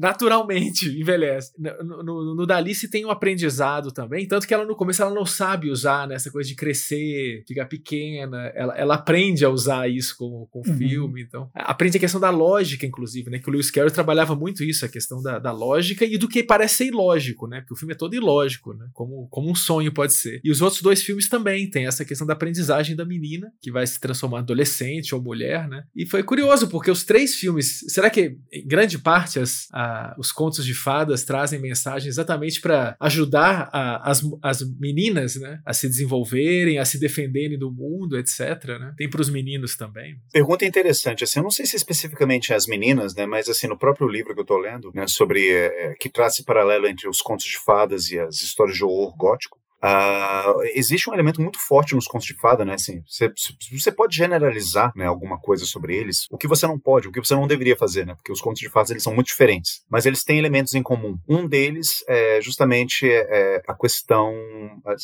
Naturalmente 0.00 0.88
envelhece. 0.98 1.52
No, 1.58 2.02
no, 2.02 2.34
no 2.34 2.46
Dalice 2.46 2.88
tem 2.88 3.04
um 3.04 3.10
aprendizado 3.10 3.92
também, 3.92 4.26
tanto 4.26 4.46
que 4.46 4.54
ela 4.54 4.64
no 4.64 4.74
começo 4.74 5.02
ela 5.02 5.14
não 5.14 5.26
sabe 5.26 5.70
usar 5.70 6.08
né, 6.08 6.14
essa 6.14 6.30
coisa 6.30 6.48
de 6.48 6.54
crescer, 6.54 7.44
ficar 7.46 7.66
pequena, 7.66 8.50
ela, 8.54 8.76
ela 8.78 8.94
aprende 8.94 9.44
a 9.44 9.50
usar 9.50 9.88
isso 9.90 10.16
com, 10.16 10.46
com 10.50 10.60
o 10.60 10.70
uhum. 10.70 10.78
filme, 10.78 11.22
então. 11.22 11.50
Aprende 11.54 11.98
a 11.98 12.00
questão 12.00 12.20
da 12.20 12.30
lógica, 12.30 12.86
inclusive, 12.86 13.28
né? 13.28 13.38
Que 13.38 13.48
o 13.48 13.52
Lewis 13.52 13.70
Carroll 13.70 13.90
trabalhava 13.90 14.34
muito 14.34 14.64
isso, 14.64 14.86
a 14.86 14.88
questão 14.88 15.22
da, 15.22 15.38
da 15.38 15.52
lógica 15.52 16.04
e 16.04 16.16
do 16.16 16.28
que 16.28 16.42
parece 16.42 16.76
ser 16.76 16.86
ilógico, 16.86 17.46
né? 17.46 17.60
Porque 17.60 17.74
o 17.74 17.76
filme 17.76 17.92
é 17.92 17.96
todo 17.96 18.14
ilógico, 18.14 18.72
né? 18.72 18.88
Como, 18.94 19.28
como 19.28 19.50
um 19.50 19.54
sonho 19.54 19.92
pode 19.92 20.14
ser. 20.14 20.40
E 20.42 20.50
os 20.50 20.62
outros 20.62 20.80
dois 20.80 21.02
filmes 21.02 21.28
também 21.28 21.68
tem 21.68 21.86
essa 21.86 22.04
questão 22.04 22.26
da 22.26 22.32
aprendizagem 22.32 22.96
da 22.96 23.04
menina, 23.04 23.52
que 23.60 23.70
vai 23.70 23.86
se 23.86 24.00
transformar 24.00 24.38
adolescente 24.38 25.14
ou 25.14 25.22
mulher, 25.22 25.68
né? 25.68 25.84
E 25.94 26.06
foi 26.06 26.22
curioso, 26.22 26.68
porque 26.68 26.90
os 26.90 27.04
três 27.04 27.34
filmes, 27.34 27.84
será 27.88 28.08
que 28.08 28.38
em 28.52 28.66
grande 28.66 28.98
parte 28.98 29.38
as, 29.38 29.68
a, 29.72 29.89
os 30.18 30.32
contos 30.32 30.64
de 30.64 30.74
fadas 30.74 31.24
trazem 31.24 31.60
mensagem 31.60 32.08
exatamente 32.08 32.60
para 32.60 32.96
ajudar 33.00 33.68
a, 33.72 34.10
as, 34.10 34.22
as 34.42 34.62
meninas, 34.78 35.36
né? 35.36 35.60
A 35.64 35.72
se 35.72 35.88
desenvolverem, 35.88 36.78
a 36.78 36.84
se 36.84 36.98
defenderem 36.98 37.58
do 37.58 37.70
mundo, 37.70 38.18
etc, 38.18 38.40
né? 38.78 38.94
Tem 38.96 39.08
para 39.08 39.20
os 39.20 39.30
meninos 39.30 39.76
também. 39.76 40.16
Pergunta 40.32 40.64
interessante, 40.64 41.24
assim, 41.24 41.38
eu 41.38 41.44
não 41.44 41.50
sei 41.50 41.66
se 41.66 41.76
especificamente 41.76 42.52
as 42.52 42.66
meninas, 42.66 43.14
né? 43.14 43.26
Mas 43.26 43.48
assim, 43.48 43.66
no 43.66 43.78
próprio 43.78 44.08
livro 44.08 44.34
que 44.34 44.40
eu 44.40 44.46
tô 44.46 44.58
lendo, 44.58 44.90
né? 44.94 45.06
Sobre, 45.06 45.48
é, 45.50 45.94
que 45.98 46.08
traz 46.08 46.34
esse 46.34 46.44
paralelo 46.44 46.86
entre 46.86 47.08
os 47.08 47.20
contos 47.20 47.46
de 47.46 47.58
fadas 47.58 48.10
e 48.10 48.18
as 48.18 48.40
histórias 48.42 48.76
de 48.76 48.84
horror 48.84 49.16
gótico, 49.16 49.59
Uh, 49.82 50.62
existe 50.74 51.08
um 51.08 51.14
elemento 51.14 51.40
muito 51.40 51.58
forte 51.58 51.94
nos 51.94 52.06
contos 52.06 52.26
de 52.26 52.34
fada, 52.34 52.64
né? 52.64 52.74
Assim, 52.74 53.02
você, 53.06 53.32
você 53.72 53.90
pode 53.90 54.14
generalizar 54.16 54.92
né, 54.94 55.06
alguma 55.06 55.38
coisa 55.38 55.64
sobre 55.64 55.96
eles, 55.96 56.26
o 56.30 56.36
que 56.36 56.46
você 56.46 56.66
não 56.66 56.78
pode, 56.78 57.08
o 57.08 57.12
que 57.12 57.20
você 57.20 57.34
não 57.34 57.46
deveria 57.46 57.76
fazer, 57.76 58.06
né? 58.06 58.14
Porque 58.14 58.32
os 58.32 58.40
contos 58.40 58.60
de 58.60 58.68
fadas 58.68 58.90
eles 58.90 59.02
são 59.02 59.14
muito 59.14 59.28
diferentes, 59.28 59.82
mas 59.90 60.04
eles 60.04 60.22
têm 60.22 60.38
elementos 60.38 60.74
em 60.74 60.82
comum. 60.82 61.18
Um 61.28 61.48
deles 61.48 62.04
é 62.06 62.40
justamente 62.42 63.08
é, 63.10 63.62
a 63.66 63.74
questão, 63.74 64.34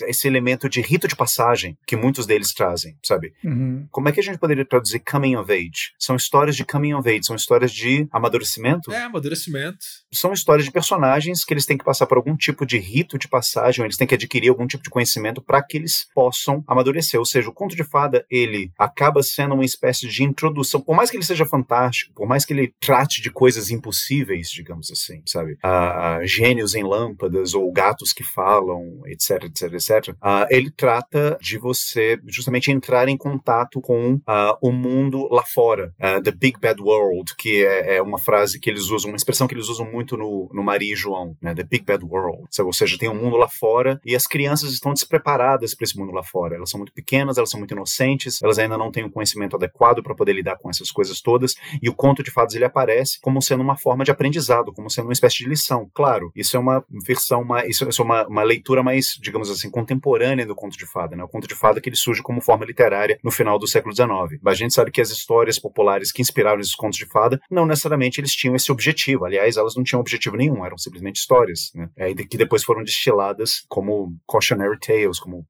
esse 0.06 0.28
elemento 0.28 0.68
de 0.68 0.80
rito 0.80 1.08
de 1.08 1.16
passagem 1.16 1.76
que 1.86 1.96
muitos 1.96 2.26
deles 2.26 2.52
trazem, 2.52 2.96
sabe? 3.02 3.32
Uhum. 3.42 3.86
Como 3.90 4.08
é 4.08 4.12
que 4.12 4.20
a 4.20 4.22
gente 4.22 4.38
poderia 4.38 4.64
traduzir 4.64 5.00
coming 5.00 5.36
of 5.36 5.50
age? 5.50 5.92
São 5.98 6.16
histórias 6.16 6.54
de 6.54 6.64
coming 6.64 6.94
of 6.94 7.08
age, 7.08 7.24
são 7.24 7.36
histórias 7.36 7.72
de 7.72 8.06
amadurecimento? 8.12 8.92
É, 8.92 9.04
amadurecimento. 9.04 9.78
São 10.12 10.32
histórias 10.32 10.66
de 10.66 10.72
personagens 10.72 11.44
que 11.44 11.54
eles 11.54 11.64
têm 11.64 11.78
que 11.78 11.84
passar 11.84 12.06
por 12.06 12.18
algum 12.18 12.36
tipo 12.36 12.66
de 12.66 12.78
rito 12.78 13.18
de 13.18 13.28
passagem, 13.28 13.84
eles 13.84 13.96
têm 13.96 14.06
que 14.06 14.14
adquirir 14.14 14.50
algum 14.50 14.65
algum 14.66 14.68
tipo 14.68 14.82
de 14.82 14.90
conhecimento 14.90 15.40
para 15.40 15.62
que 15.62 15.76
eles 15.76 16.06
possam 16.14 16.62
amadurecer. 16.66 17.18
Ou 17.18 17.24
seja, 17.24 17.48
o 17.48 17.52
conto 17.52 17.76
de 17.76 17.84
fada, 17.84 18.26
ele 18.30 18.70
acaba 18.78 19.22
sendo 19.22 19.54
uma 19.54 19.64
espécie 19.64 20.08
de 20.08 20.24
introdução, 20.24 20.80
por 20.80 20.96
mais 20.96 21.10
que 21.10 21.16
ele 21.16 21.24
seja 21.24 21.46
fantástico, 21.46 22.12
por 22.14 22.26
mais 22.26 22.44
que 22.44 22.52
ele 22.52 22.74
trate 22.80 23.22
de 23.22 23.30
coisas 23.30 23.70
impossíveis, 23.70 24.50
digamos 24.50 24.90
assim, 24.90 25.22
sabe? 25.26 25.52
Uh, 25.54 26.26
gênios 26.26 26.74
em 26.74 26.82
lâmpadas 26.82 27.54
ou 27.54 27.72
gatos 27.72 28.12
que 28.12 28.24
falam, 28.24 29.00
etc, 29.06 29.44
etc, 29.44 29.72
etc. 29.72 30.08
Uh, 30.14 30.46
ele 30.50 30.70
trata 30.70 31.38
de 31.40 31.58
você 31.58 32.18
justamente 32.26 32.70
entrar 32.70 33.08
em 33.08 33.16
contato 33.16 33.80
com 33.80 34.20
o 34.60 34.72
mundo 34.72 35.28
lá 35.30 35.44
fora, 35.44 35.94
the 36.24 36.32
big 36.32 36.58
bad 36.60 36.80
world, 36.80 37.34
que 37.36 37.64
é, 37.64 37.96
é, 37.96 38.02
uma 38.02 38.18
frase 38.18 38.58
que 38.58 38.68
eles 38.68 38.90
usam, 38.90 39.10
uma 39.10 39.16
expressão 39.16 39.46
que 39.46 39.54
eles 39.54 39.68
usam 39.68 39.90
muito 39.90 40.16
no, 40.16 40.50
no 40.52 40.62
Maria 40.62 40.92
e 40.92 40.96
João, 40.96 41.36
né? 41.40 41.54
The 41.54 41.62
big 41.62 41.84
bad 41.84 42.04
world. 42.04 42.44
Ou 42.58 42.72
seja, 42.72 42.98
tem 42.98 43.08
um 43.08 43.14
mundo 43.14 43.36
lá 43.36 43.48
fora 43.48 44.00
e 44.04 44.16
as 44.16 44.26
crianças 44.26 44.55
crianças 44.56 44.72
estão 44.72 44.92
despreparadas 44.92 45.74
para 45.74 45.84
esse 45.84 45.98
mundo 45.98 46.12
lá 46.12 46.22
fora. 46.22 46.56
Elas 46.56 46.70
são 46.70 46.78
muito 46.78 46.92
pequenas, 46.92 47.36
elas 47.36 47.50
são 47.50 47.58
muito 47.58 47.72
inocentes, 47.72 48.40
elas 48.42 48.58
ainda 48.58 48.78
não 48.78 48.90
têm 48.90 49.04
o 49.04 49.06
um 49.06 49.10
conhecimento 49.10 49.56
adequado 49.56 50.02
para 50.02 50.14
poder 50.14 50.32
lidar 50.32 50.56
com 50.56 50.70
essas 50.70 50.90
coisas 50.90 51.20
todas. 51.20 51.54
E 51.82 51.88
o 51.88 51.94
conto 51.94 52.22
de 52.22 52.30
fadas 52.30 52.54
ele 52.54 52.64
aparece 52.64 53.20
como 53.20 53.42
sendo 53.42 53.62
uma 53.62 53.76
forma 53.76 54.04
de 54.04 54.10
aprendizado, 54.10 54.72
como 54.72 54.90
sendo 54.90 55.06
uma 55.06 55.12
espécie 55.12 55.38
de 55.38 55.48
lição. 55.48 55.90
Claro, 55.94 56.32
isso 56.34 56.56
é 56.56 56.60
uma 56.60 56.84
versão, 57.06 57.42
uma, 57.42 57.66
isso, 57.66 57.84
é 57.84 58.02
uma, 58.02 58.26
uma 58.26 58.42
leitura 58.42 58.82
mais, 58.82 59.18
digamos 59.20 59.50
assim, 59.50 59.70
contemporânea 59.70 60.46
do 60.46 60.54
conto 60.54 60.76
de 60.76 60.86
fada. 60.86 61.16
Né? 61.16 61.22
O 61.22 61.28
conto 61.28 61.46
de 61.46 61.54
fada 61.54 61.80
que 61.80 61.88
ele 61.88 61.96
surge 61.96 62.22
como 62.22 62.40
forma 62.40 62.64
literária 62.64 63.18
no 63.22 63.30
final 63.30 63.58
do 63.58 63.66
século 63.66 63.94
XIX. 63.94 64.40
A 64.44 64.54
gente 64.54 64.74
sabe 64.74 64.90
que 64.90 65.00
as 65.00 65.10
histórias 65.10 65.58
populares 65.58 66.12
que 66.12 66.22
inspiraram 66.22 66.60
esses 66.60 66.74
contos 66.74 66.98
de 66.98 67.06
fada 67.06 67.40
não 67.50 67.66
necessariamente 67.66 68.20
eles 68.20 68.32
tinham 68.32 68.56
esse 68.56 68.72
objetivo. 68.72 69.24
Aliás, 69.24 69.56
elas 69.56 69.74
não 69.76 69.84
tinham 69.84 70.00
objetivo 70.00 70.36
nenhum, 70.36 70.64
eram 70.64 70.78
simplesmente 70.78 71.16
histórias, 71.16 71.70
né? 71.74 71.88
É, 71.96 72.14
que 72.14 72.36
depois 72.36 72.62
foram 72.62 72.82
destiladas 72.82 73.64
como 73.68 74.16
cautionary 74.46 74.78
tales, 74.78 75.18
como 75.18 75.46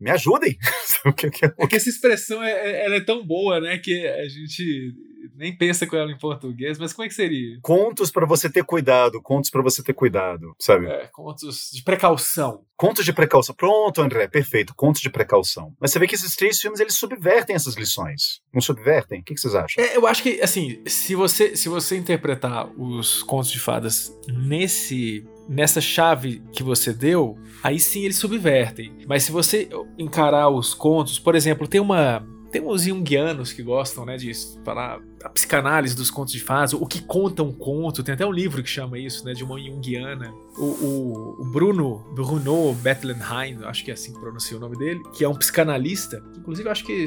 me 0.00 0.10
ajudem. 0.10 0.56
é 1.58 1.66
que 1.66 1.76
essa 1.76 1.88
expressão 1.88 2.42
é, 2.42 2.52
é, 2.52 2.86
ela 2.86 2.96
é 2.96 3.04
tão 3.04 3.26
boa, 3.26 3.60
né, 3.60 3.78
que 3.78 4.06
a 4.06 4.28
gente 4.28 4.94
nem 5.38 5.56
pensa 5.56 5.86
com 5.86 5.96
ela 5.96 6.10
em 6.10 6.18
português, 6.18 6.78
mas 6.78 6.92
como 6.92 7.06
é 7.06 7.08
que 7.08 7.14
seria? 7.14 7.58
Contos 7.62 8.10
para 8.10 8.26
você 8.26 8.50
ter 8.50 8.64
cuidado, 8.64 9.22
contos 9.22 9.50
para 9.50 9.62
você 9.62 9.82
ter 9.82 9.94
cuidado, 9.94 10.54
sabe? 10.58 10.86
É, 10.86 11.08
contos 11.12 11.70
de 11.72 11.82
precaução. 11.82 12.64
Contos 12.76 13.04
de 13.04 13.12
precaução. 13.12 13.54
Pronto, 13.54 14.02
André, 14.02 14.26
perfeito. 14.28 14.74
Contos 14.74 15.00
de 15.00 15.10
precaução. 15.10 15.74
Mas 15.80 15.92
você 15.92 15.98
vê 15.98 16.06
que 16.06 16.14
esses 16.14 16.34
três 16.36 16.60
filmes 16.60 16.80
eles 16.80 16.94
subvertem 16.94 17.54
essas 17.56 17.74
lições. 17.74 18.40
Não 18.52 18.60
subvertem? 18.60 19.20
O 19.20 19.24
que, 19.24 19.34
que 19.34 19.40
vocês 19.40 19.54
acham? 19.54 19.82
É, 19.82 19.96
eu 19.96 20.06
acho 20.06 20.22
que, 20.22 20.40
assim, 20.40 20.82
se 20.86 21.14
você, 21.14 21.56
se 21.56 21.68
você 21.68 21.96
interpretar 21.96 22.68
os 22.76 23.22
contos 23.22 23.50
de 23.50 23.60
fadas 23.60 24.12
nesse 24.28 25.26
nessa 25.48 25.80
chave 25.80 26.42
que 26.52 26.62
você 26.62 26.92
deu, 26.92 27.38
aí 27.62 27.80
sim 27.80 28.04
eles 28.04 28.18
subvertem. 28.18 28.92
Mas 29.06 29.22
se 29.22 29.32
você 29.32 29.66
encarar 29.96 30.50
os 30.50 30.74
contos, 30.74 31.18
por 31.18 31.34
exemplo, 31.34 31.66
tem 31.66 31.80
uma 31.80 32.22
tem 32.50 32.62
uns 32.62 32.82
junguianos 32.82 33.52
que 33.52 33.62
gostam, 33.62 34.04
né, 34.04 34.16
de 34.16 34.32
falar 34.64 35.00
a 35.22 35.28
psicanálise 35.28 35.94
dos 35.94 36.10
contos 36.10 36.32
de 36.32 36.40
fadas, 36.40 36.72
o 36.72 36.86
que 36.86 37.00
conta 37.02 37.42
um 37.42 37.52
conto, 37.52 38.02
tem 38.02 38.14
até 38.14 38.26
um 38.26 38.32
livro 38.32 38.62
que 38.62 38.68
chama 38.68 38.98
isso, 38.98 39.24
né, 39.24 39.32
de 39.32 39.44
uma 39.44 39.58
junguiana. 39.58 40.32
O, 40.56 40.64
o, 40.64 41.36
o 41.42 41.44
Bruno, 41.44 42.04
Bruno 42.14 42.72
Bettelheim, 42.74 43.58
acho 43.64 43.84
que 43.84 43.90
é 43.90 43.94
assim 43.94 44.12
que 44.12 44.20
pronuncia 44.20 44.56
o 44.56 44.60
nome 44.60 44.76
dele, 44.76 45.00
que 45.12 45.24
é 45.24 45.28
um 45.28 45.34
psicanalista, 45.34 46.22
inclusive 46.36 46.68
acho 46.68 46.84
que 46.84 47.04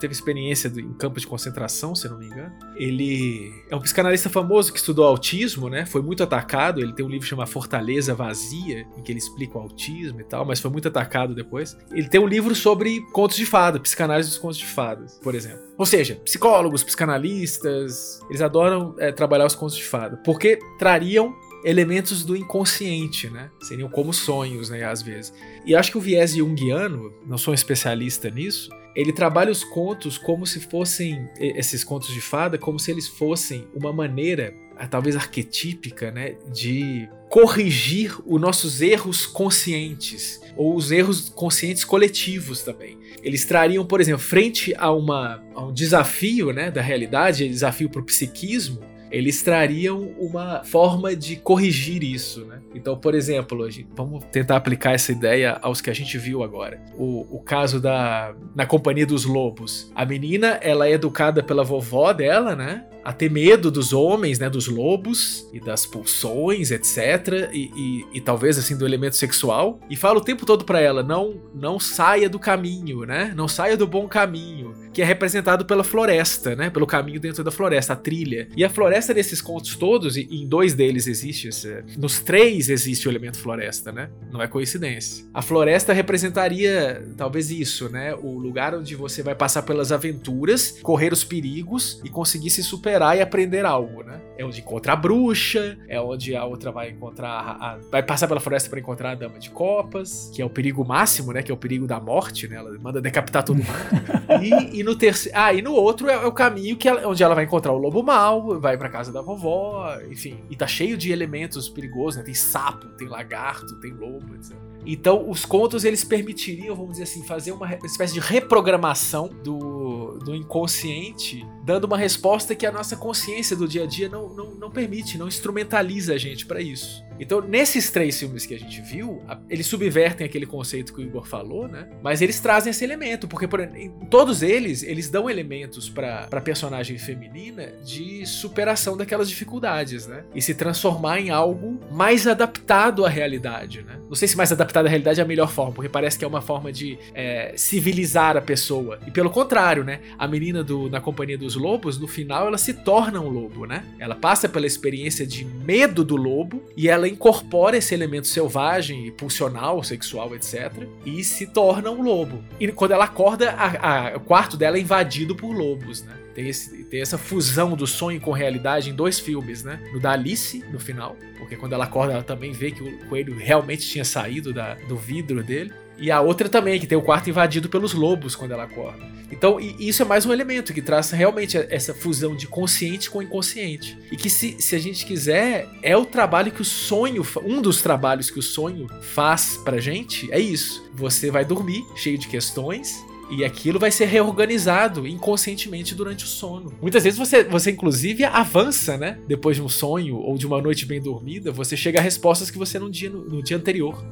teve 0.00 0.12
experiência 0.12 0.68
em 0.68 0.92
campos 0.94 1.22
de 1.22 1.28
concentração, 1.28 1.94
se 1.94 2.08
não 2.08 2.18
me 2.18 2.26
engano. 2.26 2.52
Ele 2.76 3.52
é 3.70 3.76
um 3.76 3.80
psicanalista 3.80 4.30
famoso 4.30 4.72
que 4.72 4.78
estudou 4.78 5.06
autismo, 5.06 5.68
né, 5.68 5.84
foi 5.84 6.02
muito 6.02 6.22
atacado, 6.22 6.80
ele 6.80 6.92
tem 6.92 7.04
um 7.04 7.08
livro 7.08 7.26
chamado 7.26 7.48
Fortaleza 7.48 8.14
Vazia, 8.14 8.86
em 8.96 9.02
que 9.02 9.12
ele 9.12 9.18
explica 9.18 9.58
o 9.58 9.60
autismo 9.60 10.20
e 10.20 10.24
tal, 10.24 10.44
mas 10.44 10.60
foi 10.60 10.70
muito 10.70 10.88
atacado 10.88 11.34
depois. 11.34 11.76
Ele 11.90 12.08
tem 12.08 12.20
um 12.20 12.26
livro 12.26 12.54
sobre 12.54 13.00
contos 13.12 13.36
de 13.36 13.46
fada, 13.46 13.78
psicanálise 13.78 14.28
dos 14.28 14.38
contos 14.38 14.58
de 14.58 14.66
fadas, 14.66 15.18
por 15.22 15.34
exemplo. 15.34 15.62
Ou 15.76 15.84
seja, 15.84 16.16
psicólogos, 16.24 16.84
psicanalistas, 16.84 17.53
eles 17.64 18.40
adoram 18.40 18.94
é, 18.98 19.12
trabalhar 19.12 19.46
os 19.46 19.54
contos 19.54 19.76
de 19.76 19.84
fada, 19.84 20.16
porque 20.24 20.58
trariam 20.78 21.34
elementos 21.64 22.24
do 22.24 22.36
inconsciente, 22.36 23.30
né? 23.30 23.50
Seriam 23.62 23.88
como 23.88 24.12
sonhos, 24.12 24.68
né, 24.68 24.84
às 24.84 25.00
vezes. 25.00 25.32
E 25.64 25.74
acho 25.74 25.90
que 25.90 25.98
o 25.98 26.00
viés 26.00 26.34
junguiano, 26.34 27.12
não 27.26 27.38
sou 27.38 27.52
um 27.52 27.54
especialista 27.54 28.28
nisso, 28.28 28.68
ele 28.94 29.12
trabalha 29.12 29.50
os 29.50 29.64
contos 29.64 30.18
como 30.18 30.46
se 30.46 30.60
fossem 30.60 31.28
esses 31.38 31.82
contos 31.82 32.12
de 32.12 32.20
fada, 32.20 32.58
como 32.58 32.78
se 32.78 32.90
eles 32.90 33.08
fossem 33.08 33.66
uma 33.74 33.92
maneira, 33.92 34.54
talvez 34.90 35.16
arquetípica, 35.16 36.10
né, 36.10 36.36
de 36.52 37.08
corrigir 37.28 38.16
os 38.26 38.40
nossos 38.40 38.80
erros 38.80 39.26
conscientes 39.26 40.40
ou 40.56 40.76
os 40.76 40.92
erros 40.92 41.28
conscientes 41.28 41.84
coletivos 41.84 42.62
também. 42.62 42.98
Eles 43.22 43.44
trariam, 43.44 43.84
por 43.84 44.00
exemplo, 44.00 44.22
frente 44.22 44.74
a, 44.76 44.92
uma, 44.92 45.42
a 45.54 45.64
um 45.64 45.72
desafio 45.72 46.52
né, 46.52 46.70
da 46.70 46.80
realidade, 46.80 47.48
desafio 47.48 47.88
para 47.88 48.00
o 48.00 48.04
psiquismo, 48.04 48.80
eles 49.14 49.42
trariam 49.42 50.12
uma 50.18 50.64
forma 50.64 51.14
de 51.14 51.36
corrigir 51.36 52.02
isso, 52.02 52.44
né? 52.44 52.60
Então, 52.74 52.96
por 52.96 53.14
exemplo, 53.14 53.66
vamos 53.94 54.24
tentar 54.32 54.56
aplicar 54.56 54.92
essa 54.92 55.12
ideia 55.12 55.58
aos 55.62 55.80
que 55.80 55.88
a 55.88 55.94
gente 55.94 56.18
viu 56.18 56.42
agora. 56.42 56.82
O, 56.96 57.26
o 57.30 57.40
caso 57.40 57.80
da 57.80 58.34
na 58.54 58.66
companhia 58.66 59.06
dos 59.06 59.24
lobos. 59.24 59.90
A 59.94 60.04
menina, 60.04 60.58
ela 60.60 60.88
é 60.88 60.92
educada 60.92 61.42
pela 61.42 61.62
vovó 61.62 62.12
dela, 62.12 62.56
né? 62.56 62.84
a 63.04 63.12
ter 63.12 63.30
medo 63.30 63.70
dos 63.70 63.92
homens, 63.92 64.38
né, 64.38 64.48
dos 64.48 64.66
lobos 64.66 65.46
e 65.52 65.60
das 65.60 65.84
pulsões, 65.84 66.70
etc. 66.70 67.50
E, 67.52 67.70
e, 67.76 68.06
e, 68.14 68.20
talvez 68.20 68.58
assim 68.58 68.76
do 68.76 68.86
elemento 68.86 69.14
sexual. 69.14 69.78
E 69.90 69.96
fala 69.96 70.18
o 70.18 70.24
tempo 70.24 70.46
todo 70.46 70.64
para 70.64 70.80
ela 70.80 71.02
não 71.02 71.42
não 71.54 71.78
saia 71.78 72.28
do 72.28 72.38
caminho, 72.38 73.04
né? 73.04 73.32
Não 73.36 73.46
saia 73.46 73.76
do 73.76 73.86
bom 73.86 74.08
caminho, 74.08 74.72
que 74.92 75.02
é 75.02 75.04
representado 75.04 75.66
pela 75.66 75.84
floresta, 75.84 76.56
né? 76.56 76.70
Pelo 76.70 76.86
caminho 76.86 77.20
dentro 77.20 77.44
da 77.44 77.50
floresta, 77.50 77.92
a 77.92 77.96
trilha. 77.96 78.48
E 78.56 78.64
a 78.64 78.70
floresta 78.70 79.03
desses 79.12 79.42
contos 79.42 79.76
todos, 79.76 80.16
e 80.16 80.26
em 80.30 80.46
dois 80.46 80.72
deles 80.72 81.06
existe, 81.06 81.48
esse, 81.48 81.84
nos 81.98 82.20
três 82.20 82.68
existe 82.68 83.08
o 83.08 83.10
elemento 83.10 83.38
floresta, 83.38 83.92
né? 83.92 84.08
Não 84.30 84.40
é 84.40 84.46
coincidência. 84.46 85.24
A 85.34 85.42
floresta 85.42 85.92
representaria 85.92 87.06
talvez 87.16 87.50
isso, 87.50 87.88
né? 87.88 88.14
O 88.14 88.38
lugar 88.38 88.74
onde 88.74 88.94
você 88.94 89.22
vai 89.22 89.34
passar 89.34 89.62
pelas 89.62 89.92
aventuras, 89.92 90.78
correr 90.82 91.12
os 91.12 91.24
perigos 91.24 92.00
e 92.04 92.08
conseguir 92.08 92.50
se 92.50 92.62
superar 92.62 93.16
e 93.16 93.20
aprender 93.20 93.64
algo, 93.64 94.02
né? 94.02 94.20
É 94.38 94.44
onde 94.44 94.60
encontra 94.60 94.92
a 94.92 94.96
bruxa, 94.96 95.78
é 95.88 96.00
onde 96.00 96.34
a 96.34 96.44
outra 96.44 96.70
vai 96.70 96.90
encontrar. 96.90 97.30
A, 97.60 97.78
vai 97.90 98.02
passar 98.02 98.26
pela 98.26 98.40
floresta 98.40 98.68
para 98.68 98.80
encontrar 98.80 99.12
a 99.12 99.14
dama 99.14 99.38
de 99.38 99.50
copas, 99.50 100.30
que 100.34 100.42
é 100.42 100.44
o 100.44 100.50
perigo 100.50 100.84
máximo, 100.84 101.32
né? 101.32 101.42
Que 101.42 101.50
é 101.50 101.54
o 101.54 101.58
perigo 101.58 101.86
da 101.86 102.00
morte, 102.00 102.48
né? 102.48 102.56
Ela 102.56 102.76
manda 102.78 103.00
decapitar 103.00 103.44
todo 103.44 103.56
mundo. 103.56 103.68
e, 104.42 104.80
e, 104.80 104.82
no 104.82 104.96
terceiro. 104.96 105.38
Ah, 105.38 105.52
e 105.52 105.62
no 105.62 105.72
outro 105.72 106.08
é, 106.08 106.14
é 106.14 106.26
o 106.26 106.32
caminho 106.32 106.76
que 106.76 106.88
ela, 106.88 107.06
onde 107.06 107.22
ela 107.22 107.34
vai 107.34 107.44
encontrar 107.44 107.72
o 107.72 107.78
lobo 107.78 108.02
mal, 108.02 108.60
vai 108.60 108.76
pra 108.76 108.88
casa 108.94 109.10
da 109.10 109.20
vovó, 109.20 109.92
enfim. 110.08 110.44
E 110.48 110.54
tá 110.54 110.68
cheio 110.68 110.96
de 110.96 111.10
elementos 111.10 111.68
perigosos, 111.68 112.18
né? 112.18 112.22
Tem 112.22 112.32
sapo, 112.32 112.86
tem 112.90 113.08
lagarto, 113.08 113.74
tem 113.80 113.92
lobo, 113.92 114.36
etc. 114.36 114.56
Então, 114.86 115.28
os 115.28 115.44
contos 115.44 115.84
eles 115.84 116.04
permitiriam, 116.04 116.76
vamos 116.76 116.92
dizer 116.92 117.04
assim, 117.04 117.24
fazer 117.24 117.50
uma 117.50 117.74
espécie 117.84 118.14
de 118.14 118.20
reprogramação 118.20 119.28
do, 119.42 120.18
do 120.18 120.32
inconsciente, 120.32 121.44
dando 121.64 121.84
uma 121.84 121.98
resposta 121.98 122.54
que 122.54 122.64
a 122.64 122.70
nossa 122.70 122.96
consciência 122.96 123.56
do 123.56 123.66
dia 123.66 123.82
a 123.82 123.86
dia 123.86 124.08
não, 124.08 124.28
não, 124.28 124.54
não 124.54 124.70
permite, 124.70 125.18
não 125.18 125.26
instrumentaliza 125.26 126.14
a 126.14 126.18
gente 126.18 126.46
para 126.46 126.60
isso. 126.60 127.02
Então, 127.18 127.40
nesses 127.40 127.90
três 127.90 128.18
filmes 128.18 128.44
que 128.46 128.54
a 128.54 128.58
gente 128.58 128.80
viu, 128.80 129.22
eles 129.48 129.66
subvertem 129.66 130.26
aquele 130.26 130.46
conceito 130.46 130.92
que 130.92 131.00
o 131.00 131.02
Igor 131.02 131.26
falou, 131.26 131.68
né? 131.68 131.88
Mas 132.02 132.20
eles 132.20 132.40
trazem 132.40 132.70
esse 132.70 132.84
elemento, 132.84 133.28
porque 133.28 133.46
por, 133.46 133.60
em 133.60 133.90
todos 134.10 134.42
eles, 134.42 134.82
eles 134.82 135.08
dão 135.10 135.30
elementos 135.30 135.88
para 135.88 136.28
a 136.30 136.40
personagem 136.40 136.98
feminina 136.98 137.72
de 137.84 138.26
superação 138.26 138.96
daquelas 138.96 139.28
dificuldades, 139.28 140.06
né? 140.06 140.24
E 140.34 140.42
se 140.42 140.54
transformar 140.54 141.20
em 141.20 141.30
algo 141.30 141.80
mais 141.90 142.26
adaptado 142.26 143.04
à 143.04 143.08
realidade, 143.08 143.82
né? 143.82 143.98
Não 144.08 144.14
sei 144.14 144.28
se 144.28 144.36
mais 144.36 144.52
adaptado 144.52 144.86
à 144.86 144.88
realidade 144.88 145.20
é 145.20 145.24
a 145.24 145.26
melhor 145.26 145.50
forma, 145.50 145.72
porque 145.72 145.88
parece 145.88 146.18
que 146.18 146.24
é 146.24 146.28
uma 146.28 146.40
forma 146.40 146.72
de 146.72 146.98
é, 147.14 147.52
civilizar 147.56 148.36
a 148.36 148.40
pessoa. 148.40 148.98
E 149.06 149.10
pelo 149.10 149.30
contrário, 149.30 149.84
né? 149.84 150.00
A 150.18 150.26
menina 150.26 150.62
do, 150.62 150.88
na 150.90 151.00
companhia 151.00 151.38
dos 151.38 151.54
lobos, 151.54 151.98
no 151.98 152.06
final, 152.06 152.46
ela 152.46 152.58
se 152.58 152.74
torna 152.74 153.20
um 153.20 153.28
lobo, 153.28 153.66
né? 153.66 153.84
Ela 153.98 154.14
passa 154.14 154.48
pela 154.48 154.66
experiência 154.66 155.26
de 155.26 155.44
medo 155.44 156.04
do 156.04 156.16
lobo 156.16 156.62
e 156.76 156.88
ela 156.88 157.03
ela 157.04 157.08
incorpora 157.08 157.76
esse 157.76 157.94
elemento 157.94 158.26
selvagem, 158.26 159.10
pulsional, 159.12 159.82
sexual, 159.82 160.34
etc. 160.34 160.72
E 161.04 161.22
se 161.22 161.46
torna 161.46 161.90
um 161.90 162.02
lobo. 162.02 162.42
E 162.58 162.68
quando 162.72 162.92
ela 162.92 163.04
acorda, 163.04 163.50
a, 163.50 164.14
a, 164.14 164.16
o 164.16 164.20
quarto 164.20 164.56
dela 164.56 164.78
é 164.78 164.80
invadido 164.80 165.36
por 165.36 165.52
lobos, 165.54 166.02
né? 166.02 166.14
Tem, 166.34 166.48
esse, 166.48 166.84
tem 166.84 167.00
essa 167.00 167.16
fusão 167.16 167.76
do 167.76 167.86
sonho 167.86 168.20
com 168.20 168.32
realidade 168.32 168.90
em 168.90 168.94
dois 168.94 169.20
filmes, 169.20 169.62
né? 169.62 169.78
No 169.92 170.00
da 170.00 170.12
Alice, 170.12 170.64
no 170.72 170.80
final, 170.80 171.16
porque 171.38 171.54
quando 171.54 171.74
ela 171.74 171.84
acorda, 171.84 172.14
ela 172.14 172.22
também 172.24 172.50
vê 172.50 172.72
que 172.72 172.82
o 172.82 172.98
coelho 173.06 173.36
realmente 173.36 173.86
tinha 173.86 174.04
saído 174.04 174.52
da, 174.52 174.74
do 174.74 174.96
vidro 174.96 175.44
dele. 175.44 175.72
E 175.98 176.10
a 176.10 176.20
outra 176.20 176.48
também, 176.48 176.80
que 176.80 176.86
tem 176.86 176.98
o 176.98 177.02
quarto 177.02 177.30
invadido 177.30 177.68
pelos 177.68 177.94
lobos 177.94 178.34
quando 178.34 178.52
ela 178.52 178.64
acorda. 178.64 179.14
Então, 179.30 179.58
isso 179.60 180.02
é 180.02 180.04
mais 180.04 180.26
um 180.26 180.32
elemento 180.32 180.72
que 180.72 180.82
traz 180.82 181.10
realmente 181.10 181.56
essa 181.56 181.94
fusão 181.94 182.36
de 182.36 182.46
consciente 182.46 183.10
com 183.10 183.22
inconsciente. 183.22 183.98
E 184.12 184.16
que, 184.16 184.30
se, 184.30 184.56
se 184.60 184.76
a 184.76 184.78
gente 184.78 185.04
quiser, 185.06 185.68
é 185.82 185.96
o 185.96 186.04
trabalho 186.04 186.52
que 186.52 186.62
o 186.62 186.64
sonho, 186.64 187.26
um 187.44 187.60
dos 187.60 187.82
trabalhos 187.82 188.30
que 188.30 188.38
o 188.38 188.42
sonho 188.42 188.86
faz 189.00 189.56
pra 189.64 189.80
gente, 189.80 190.30
é 190.30 190.38
isso. 190.38 190.88
Você 190.94 191.30
vai 191.30 191.44
dormir 191.44 191.84
cheio 191.96 192.18
de 192.18 192.28
questões, 192.28 193.04
e 193.30 193.44
aquilo 193.44 193.78
vai 193.78 193.90
ser 193.90 194.04
reorganizado 194.06 195.06
inconscientemente 195.06 195.94
durante 195.94 196.24
o 196.24 196.28
sono. 196.28 196.72
Muitas 196.80 197.02
vezes 197.02 197.18
você, 197.18 197.42
você 197.42 197.70
inclusive 197.70 198.24
avança, 198.24 198.96
né? 198.96 199.18
Depois 199.26 199.56
de 199.56 199.62
um 199.62 199.68
sonho 199.68 200.16
ou 200.18 200.36
de 200.36 200.46
uma 200.46 200.60
noite 200.60 200.84
bem 200.86 201.00
dormida, 201.00 201.50
você 201.50 201.76
chega 201.76 201.98
a 201.98 202.02
respostas 202.02 202.50
que 202.50 202.58
você 202.58 202.78
não 202.78 202.90
dia 202.90 203.10
no, 203.10 203.24
no 203.24 203.42
dia 203.42 203.56
anterior. 203.56 204.04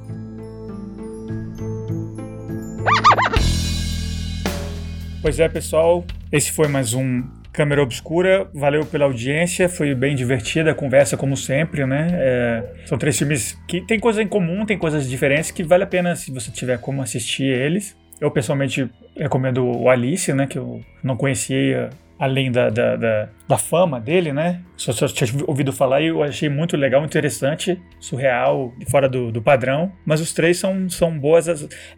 Pois 5.22 5.38
é, 5.38 5.48
pessoal, 5.48 6.04
esse 6.32 6.50
foi 6.50 6.66
mais 6.66 6.94
um 6.94 7.22
Câmera 7.52 7.80
Obscura. 7.80 8.50
Valeu 8.52 8.84
pela 8.84 9.04
audiência, 9.04 9.68
foi 9.68 9.94
bem 9.94 10.16
divertida 10.16 10.72
a 10.72 10.74
conversa, 10.74 11.16
como 11.16 11.36
sempre, 11.36 11.86
né? 11.86 12.08
É, 12.14 12.64
são 12.86 12.98
três 12.98 13.16
filmes 13.16 13.56
que 13.68 13.80
tem 13.80 14.00
coisas 14.00 14.20
em 14.20 14.26
comum, 14.26 14.66
tem 14.66 14.76
coisas 14.76 15.08
diferentes 15.08 15.52
que 15.52 15.62
vale 15.62 15.84
a 15.84 15.86
pena 15.86 16.16
se 16.16 16.32
você 16.32 16.50
tiver 16.50 16.76
como 16.80 17.00
assistir 17.00 17.44
eles. 17.44 17.96
Eu 18.20 18.32
pessoalmente 18.32 18.90
recomendo 19.16 19.64
o 19.64 19.88
Alice, 19.88 20.32
né? 20.32 20.48
Que 20.48 20.58
eu 20.58 20.80
não 21.04 21.16
conhecia 21.16 21.90
além 22.18 22.50
da, 22.50 22.70
da, 22.70 22.96
da, 22.96 23.28
da, 23.48 23.58
fama 23.58 24.00
dele, 24.00 24.32
né? 24.32 24.62
Só, 24.76 24.92
só 24.92 25.06
tinha 25.08 25.28
ouvido 25.46 25.72
falar 25.72 26.00
e 26.00 26.06
eu 26.06 26.22
achei 26.22 26.48
muito 26.48 26.76
legal, 26.76 27.04
interessante, 27.04 27.80
surreal, 27.98 28.72
fora 28.88 29.08
do, 29.08 29.32
do 29.32 29.42
padrão. 29.42 29.92
Mas 30.04 30.20
os 30.20 30.32
três 30.32 30.58
são, 30.58 30.88
são 30.88 31.18
boas 31.18 31.46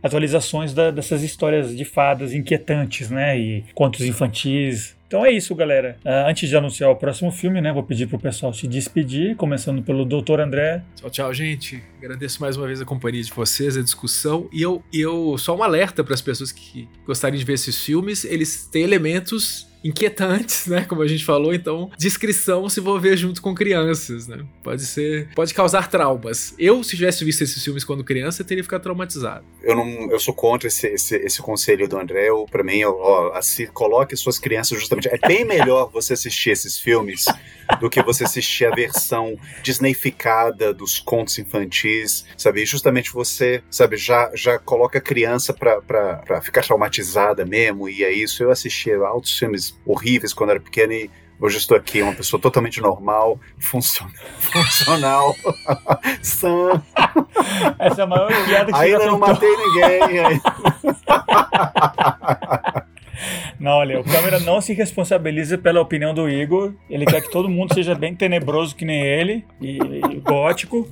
atualizações 0.02 0.72
da, 0.72 0.90
dessas 0.90 1.22
histórias 1.22 1.76
de 1.76 1.84
fadas 1.84 2.32
inquietantes, 2.32 3.10
né? 3.10 3.38
E 3.38 3.64
contos 3.74 4.00
infantis 4.02 4.96
Então 5.06 5.24
é 5.24 5.30
isso, 5.30 5.54
galera. 5.54 5.96
Uh, 6.04 6.28
antes 6.28 6.48
de 6.48 6.56
anunciar 6.56 6.90
o 6.90 6.96
próximo 6.96 7.30
filme, 7.30 7.60
né, 7.60 7.72
vou 7.72 7.82
pedir 7.82 8.06
pro 8.06 8.18
pessoal 8.18 8.52
se 8.52 8.66
despedir, 8.66 9.36
começando 9.36 9.82
pelo 9.82 10.04
Dr. 10.04 10.40
André. 10.40 10.82
Tchau, 10.96 11.10
tchau, 11.10 11.34
gente. 11.34 11.82
Agradeço 11.98 12.40
mais 12.40 12.56
uma 12.56 12.66
vez 12.66 12.80
a 12.80 12.84
companhia 12.84 13.22
de 13.22 13.30
vocês, 13.30 13.76
a 13.76 13.82
discussão. 13.82 14.48
E 14.52 14.62
eu, 14.62 14.82
eu 14.92 15.36
só 15.38 15.56
um 15.56 15.62
alerta 15.62 16.02
para 16.02 16.14
as 16.14 16.22
pessoas 16.22 16.50
que 16.50 16.88
gostariam 17.06 17.38
de 17.38 17.44
ver 17.44 17.54
esses 17.54 17.84
filmes, 17.84 18.24
eles 18.24 18.66
têm 18.66 18.82
elementos 18.82 19.72
inquietantes, 19.84 20.66
né? 20.66 20.84
Como 20.88 21.02
a 21.02 21.06
gente 21.06 21.24
falou, 21.24 21.54
então 21.54 21.90
discrição 21.98 22.68
se 22.68 22.80
envolver 22.80 23.16
junto 23.16 23.42
com 23.42 23.54
crianças, 23.54 24.26
né? 24.26 24.44
Pode 24.62 24.84
ser, 24.86 25.28
pode 25.34 25.52
causar 25.52 25.88
traumas. 25.88 26.54
Eu, 26.58 26.82
se 26.82 26.96
tivesse 26.96 27.24
visto 27.24 27.42
esses 27.42 27.62
filmes 27.62 27.84
quando 27.84 28.02
criança, 28.02 28.42
teria 28.42 28.64
ficado 28.64 28.82
traumatizado. 28.82 29.44
Eu 29.62 29.76
não, 29.76 30.10
eu 30.10 30.18
sou 30.18 30.32
contra 30.32 30.68
esse, 30.68 30.86
esse, 30.86 31.16
esse 31.16 31.42
conselho 31.42 31.86
do 31.86 31.98
André. 31.98 32.28
Para 32.50 32.64
mim, 32.64 32.82
ó, 32.84 33.32
assim, 33.34 33.66
coloque 33.66 34.16
suas 34.16 34.38
crianças 34.38 34.78
justamente. 34.78 35.08
É 35.08 35.18
bem 35.18 35.44
melhor 35.44 35.90
você 35.92 36.14
assistir 36.14 36.50
esses 36.50 36.78
filmes 36.78 37.24
do 37.80 37.88
que 37.90 38.02
você 38.02 38.24
assistir 38.24 38.66
a 38.66 38.74
versão 38.74 39.36
disneyficada 39.62 40.72
dos 40.72 40.98
contos 40.98 41.38
infantis, 41.38 42.24
sabe? 42.36 42.62
E 42.62 42.66
justamente 42.66 43.12
você, 43.12 43.62
sabe, 43.70 43.96
já 43.96 44.30
já 44.34 44.58
coloca 44.58 44.98
a 44.98 45.02
criança 45.02 45.52
pra, 45.52 45.80
pra, 45.80 46.16
pra 46.16 46.40
ficar 46.42 46.62
traumatizada 46.62 47.44
mesmo. 47.44 47.88
E 47.88 48.04
é 48.04 48.12
isso. 48.12 48.42
Eu 48.42 48.50
assistia 48.50 48.98
altos 48.98 49.38
filmes 49.38 49.78
horríveis 49.86 50.32
quando 50.32 50.50
era 50.50 50.60
pequeno 50.60 50.92
e 50.92 51.10
hoje 51.40 51.58
estou 51.58 51.76
aqui, 51.76 52.00
uma 52.00 52.14
pessoa 52.14 52.40
totalmente 52.40 52.80
normal, 52.80 53.38
funcional, 53.58 54.14
funcional 54.38 55.34
sã. 56.22 56.82
Essa 57.78 58.00
é 58.00 58.04
a 58.04 58.06
maior 58.06 58.28
piada 58.46 58.72
que 58.72 58.78
Ainda 58.78 59.06
não 59.06 59.18
matei 59.18 59.56
ninguém. 59.56 60.40
Não, 63.58 63.72
olha, 63.72 64.00
o 64.00 64.04
câmera 64.04 64.40
não 64.40 64.60
se 64.60 64.72
responsabiliza 64.72 65.56
pela 65.56 65.80
opinião 65.80 66.12
do 66.14 66.28
Igor. 66.28 66.74
Ele 66.88 67.06
quer 67.06 67.20
que 67.20 67.30
todo 67.30 67.48
mundo 67.48 67.74
seja 67.74 67.94
bem 67.94 68.14
tenebroso 68.14 68.74
que 68.74 68.84
nem 68.84 69.02
ele 69.02 69.44
e, 69.60 69.78
e 69.78 70.20
gótico. 70.20 70.88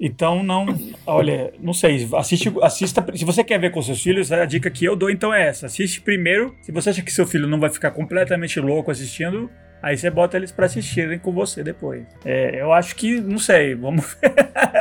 Então 0.00 0.42
não, 0.42 0.64
olha, 1.06 1.52
não 1.60 1.74
sei, 1.74 2.08
assiste, 2.14 2.50
assista, 2.62 3.04
se 3.14 3.22
você 3.22 3.44
quer 3.44 3.60
ver 3.60 3.70
com 3.70 3.82
seus 3.82 4.02
filhos, 4.02 4.32
a 4.32 4.46
dica 4.46 4.70
que 4.70 4.82
eu 4.82 4.96
dou 4.96 5.10
então 5.10 5.32
é 5.32 5.46
essa, 5.46 5.66
assiste 5.66 6.00
primeiro, 6.00 6.56
se 6.62 6.72
você 6.72 6.88
acha 6.88 7.02
que 7.02 7.12
seu 7.12 7.26
filho 7.26 7.46
não 7.46 7.60
vai 7.60 7.68
ficar 7.68 7.90
completamente 7.90 8.58
louco 8.58 8.90
assistindo, 8.90 9.50
Aí 9.82 9.96
você 9.96 10.10
bota 10.10 10.36
eles 10.36 10.52
para 10.52 10.66
assistirem 10.66 11.18
com 11.18 11.32
você 11.32 11.62
depois. 11.62 12.04
É, 12.24 12.60
eu 12.60 12.72
acho 12.72 12.94
que, 12.96 13.20
não 13.20 13.38
sei, 13.38 13.74
vamos 13.74 14.16
ver. 14.20 14.32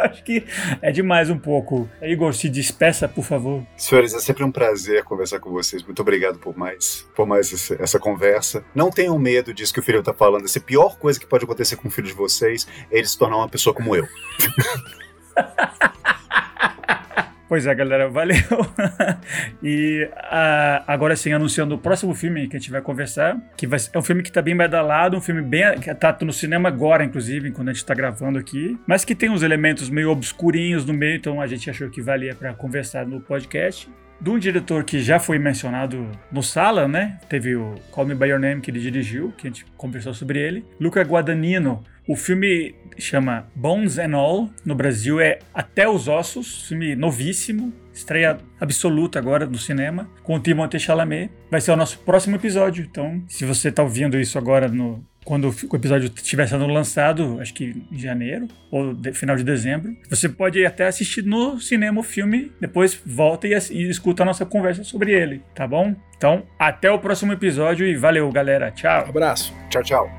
acho 0.04 0.24
que 0.24 0.46
é 0.82 0.92
demais 0.92 1.30
um 1.30 1.38
pouco. 1.38 1.90
Igor, 2.02 2.34
se 2.34 2.50
despeça, 2.50 3.08
por 3.08 3.24
favor. 3.24 3.64
Senhores, 3.78 4.14
é 4.14 4.20
sempre 4.20 4.44
um 4.44 4.52
prazer 4.52 5.04
conversar 5.04 5.40
com 5.40 5.52
vocês. 5.52 5.84
Muito 5.84 6.02
obrigado 6.02 6.40
por 6.40 6.58
mais, 6.58 7.08
por 7.16 7.26
mais 7.26 7.72
essa, 7.80 8.00
conversa. 8.00 8.64
Não 8.74 8.90
tenham 8.90 9.18
medo 9.20 9.54
disso 9.54 9.74
que 9.74 9.80
o 9.80 9.84
filho 9.84 10.04
tá 10.04 10.14
falando. 10.14 10.46
Essa 10.46 10.60
pior 10.60 10.98
coisa 10.98 11.20
que 11.20 11.26
pode 11.26 11.44
acontecer 11.44 11.76
com 11.76 11.88
o 11.88 11.92
filho 11.92 12.08
de 12.08 12.14
vocês 12.14 12.68
é 12.92 12.98
ele 12.98 13.08
se 13.08 13.18
tornar 13.18 13.38
uma 13.38 13.50
pessoa 13.50 13.74
como 13.74 13.96
eu. 13.96 14.08
Pois 17.50 17.66
é, 17.66 17.74
galera, 17.74 18.08
valeu. 18.08 18.38
e 19.64 20.08
uh, 20.14 20.84
agora 20.86 21.16
sim, 21.16 21.34
anunciando 21.34 21.74
o 21.74 21.80
próximo 21.80 22.14
filme 22.14 22.48
que 22.48 22.56
a 22.56 22.60
gente 22.60 22.70
vai 22.70 22.80
conversar, 22.80 23.42
que 23.58 23.66
vai, 23.66 23.80
é 23.92 23.98
um 23.98 24.04
filme 24.04 24.22
que 24.22 24.32
tá 24.32 24.40
bem 24.40 24.56
badalado, 24.56 25.18
um 25.18 25.22
filme 25.22 25.42
bem 25.42 25.80
que 25.80 25.92
tá 25.96 26.16
no 26.22 26.32
cinema 26.32 26.70
agora, 26.70 27.04
inclusive, 27.04 27.50
quando 27.50 27.70
a 27.70 27.74
gente 27.74 27.84
tá 27.84 27.96
gravando 27.96 28.38
aqui, 28.38 28.80
mas 28.86 29.04
que 29.04 29.16
tem 29.16 29.32
uns 29.32 29.42
elementos 29.42 29.90
meio 29.90 30.12
obscurinhos 30.12 30.86
no 30.86 30.94
meio, 30.94 31.16
então 31.16 31.42
a 31.42 31.48
gente 31.48 31.68
achou 31.72 31.90
que 31.90 32.04
valia 32.04 32.36
para 32.36 32.54
conversar 32.54 33.08
no 33.08 33.20
podcast 33.20 33.90
de 34.22 34.30
um 34.30 34.38
diretor 34.38 34.84
que 34.84 35.00
já 35.00 35.18
foi 35.18 35.40
mencionado 35.40 36.08
no 36.32 36.44
Sala, 36.44 36.88
né? 36.88 37.18
Teve 37.28 37.56
o 37.56 37.76
Call 37.90 38.06
Me 38.06 38.14
By 38.14 38.28
Your 38.28 38.40
Name 38.40 38.62
que 38.62 38.70
ele 38.70 38.80
dirigiu, 38.80 39.34
que 39.38 39.48
a 39.48 39.50
gente 39.50 39.66
conversou 39.78 40.14
sobre 40.14 40.40
ele. 40.40 40.66
Luca 40.80 41.02
Guadagnino. 41.02 41.84
O 42.10 42.16
filme 42.16 42.74
chama 42.98 43.48
Bones 43.54 44.00
and 44.00 44.18
All, 44.18 44.50
no 44.66 44.74
Brasil 44.74 45.22
é 45.22 45.38
Até 45.54 45.88
os 45.88 46.08
Ossos, 46.08 46.68
filme 46.68 46.96
novíssimo, 46.96 47.72
estreia 47.94 48.40
absoluta 48.60 49.20
agora 49.20 49.46
no 49.46 49.60
cinema, 49.60 50.10
com 50.24 50.34
o 50.34 50.40
Timothée 50.40 50.80
Chalamet. 50.80 51.30
Vai 51.52 51.62
ser 51.62 51.70
o 51.70 51.76
nosso 51.76 52.00
próximo 52.00 52.36
episódio, 52.36 52.84
então 52.84 53.24
se 53.28 53.46
você 53.46 53.70
está 53.70 53.84
ouvindo 53.84 54.20
isso 54.20 54.40
agora 54.40 54.68
no, 54.68 55.06
quando 55.24 55.50
o 55.50 55.76
episódio 55.76 56.12
estiver 56.16 56.48
sendo 56.48 56.66
lançado, 56.66 57.38
acho 57.40 57.54
que 57.54 57.80
em 57.92 58.00
janeiro 58.00 58.48
ou 58.72 58.92
de, 58.92 59.14
final 59.14 59.36
de 59.36 59.44
dezembro, 59.44 59.96
você 60.10 60.28
pode 60.28 60.66
até 60.66 60.88
assistir 60.88 61.24
no 61.24 61.60
cinema 61.60 62.00
o 62.00 62.04
filme, 62.04 62.52
depois 62.60 63.00
volta 63.06 63.48
e, 63.48 63.52
e 63.70 63.88
escuta 63.88 64.24
a 64.24 64.26
nossa 64.26 64.48
conversa 64.48 64.84
sobre 64.84 65.12
ele, 65.12 65.44
tá 65.54 65.68
bom? 65.68 65.96
Então, 66.18 66.42
até 66.58 66.90
o 66.90 66.98
próximo 66.98 67.34
episódio 67.34 67.86
e 67.86 67.96
valeu, 67.96 68.32
galera. 68.32 68.72
Tchau. 68.72 69.06
Abraço. 69.08 69.54
Tchau, 69.70 69.84
tchau. 69.84 70.19